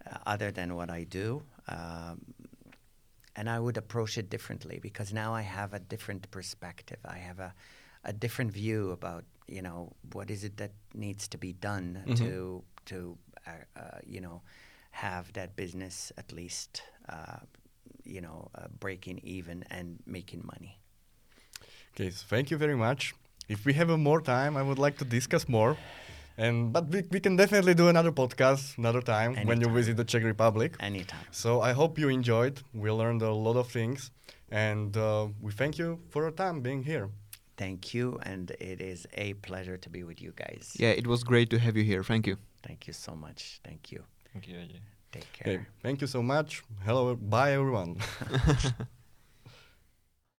uh, 0.06 0.34
other 0.34 0.50
than 0.52 0.76
what 0.76 0.90
I 0.90 1.04
do, 1.04 1.44
um, 1.68 2.18
and 3.36 3.50
I 3.50 3.60
would 3.60 3.78
approach 3.78 4.18
it 4.18 4.30
differently 4.30 4.80
because 4.82 5.14
now 5.14 5.34
I 5.34 5.42
have 5.42 5.74
a 5.74 5.80
different 5.80 6.30
perspective. 6.32 7.00
I 7.06 7.18
have 7.18 7.40
a, 7.40 7.54
a 8.04 8.14
different 8.14 8.52
view 8.52 8.92
about 8.92 9.24
you 9.48 9.62
know 9.62 9.94
what 10.14 10.30
is 10.32 10.44
it 10.44 10.58
that 10.58 10.72
needs 10.94 11.28
to 11.28 11.38
be 11.38 11.54
done 11.54 12.04
Mhm. 12.08 12.18
to 12.18 12.64
to 12.86 13.18
uh, 13.48 13.52
uh, 13.80 14.00
you 14.06 14.22
know 14.22 14.42
have 14.92 15.34
that 15.34 15.56
business 15.56 16.12
at 16.18 16.32
least 16.32 16.82
uh, 17.10 17.40
you 18.04 18.22
know 18.22 18.50
uh, 18.56 18.68
breaking 18.80 19.20
even 19.24 19.64
and 19.70 20.00
making 20.06 20.42
money. 20.46 20.80
Okay, 21.94 22.10
so 22.12 22.26
thank 22.28 22.52
you 22.52 22.58
very 22.58 22.76
much. 22.76 23.14
If 23.48 23.66
we 23.66 23.74
have 23.74 23.90
more 23.98 24.22
time, 24.22 24.58
I 24.58 24.64
would 24.64 24.80
like 24.80 24.98
to 24.98 25.06
discuss 25.06 25.48
more. 25.48 25.78
And 26.38 26.74
but 26.74 26.88
we, 26.90 27.04
we 27.12 27.20
can 27.20 27.36
definitely 27.36 27.74
do 27.74 27.88
another 27.88 28.12
podcast 28.12 28.78
another 28.78 29.02
time 29.02 29.36
when 29.48 29.62
you 29.62 29.70
visit 29.70 29.96
the 29.98 30.04
Czech 30.04 30.24
Republic. 30.24 30.76
Anytime. 30.80 31.26
So 31.32 31.62
I 31.62 31.72
hope 31.74 31.98
you 31.98 32.10
enjoyed. 32.10 32.62
We 32.74 32.92
learned 32.92 33.22
a 33.22 33.32
lot 33.32 33.56
of 33.56 33.68
things, 33.68 34.12
and 34.52 34.96
uh, 34.98 35.28
we 35.42 35.52
thank 35.52 35.78
you 35.78 36.00
for 36.10 36.24
your 36.24 36.32
time 36.32 36.62
being 36.62 36.84
here. 36.84 37.10
Thank 37.58 37.94
you, 37.94 38.20
and 38.24 38.52
it 38.60 38.82
is 38.82 39.08
a 39.14 39.34
pleasure 39.36 39.78
to 39.78 39.90
be 39.90 40.04
with 40.04 40.22
you 40.22 40.34
guys. 40.36 40.76
Yeah, 40.78 40.90
it 40.90 41.08
was 41.08 41.24
great 41.24 41.50
to 41.52 41.60
have 41.60 41.78
you 41.78 41.84
here. 41.84 42.04
Thank 42.04 42.28
you. 42.28 42.38
Thank 42.64 42.88
you 42.88 42.94
so 42.94 43.16
much. 43.16 43.62
Thank 43.64 43.92
you. 43.92 44.04
Thank 44.34 44.48
you, 44.50 44.56
AJ. 44.56 44.74
Take 45.14 45.32
care. 45.32 45.54
Okay, 45.54 45.66
thank 45.82 46.02
you 46.02 46.08
so 46.08 46.22
much. 46.22 46.64
Hello, 46.84 47.16
bye 47.16 47.54
everyone. 47.54 47.98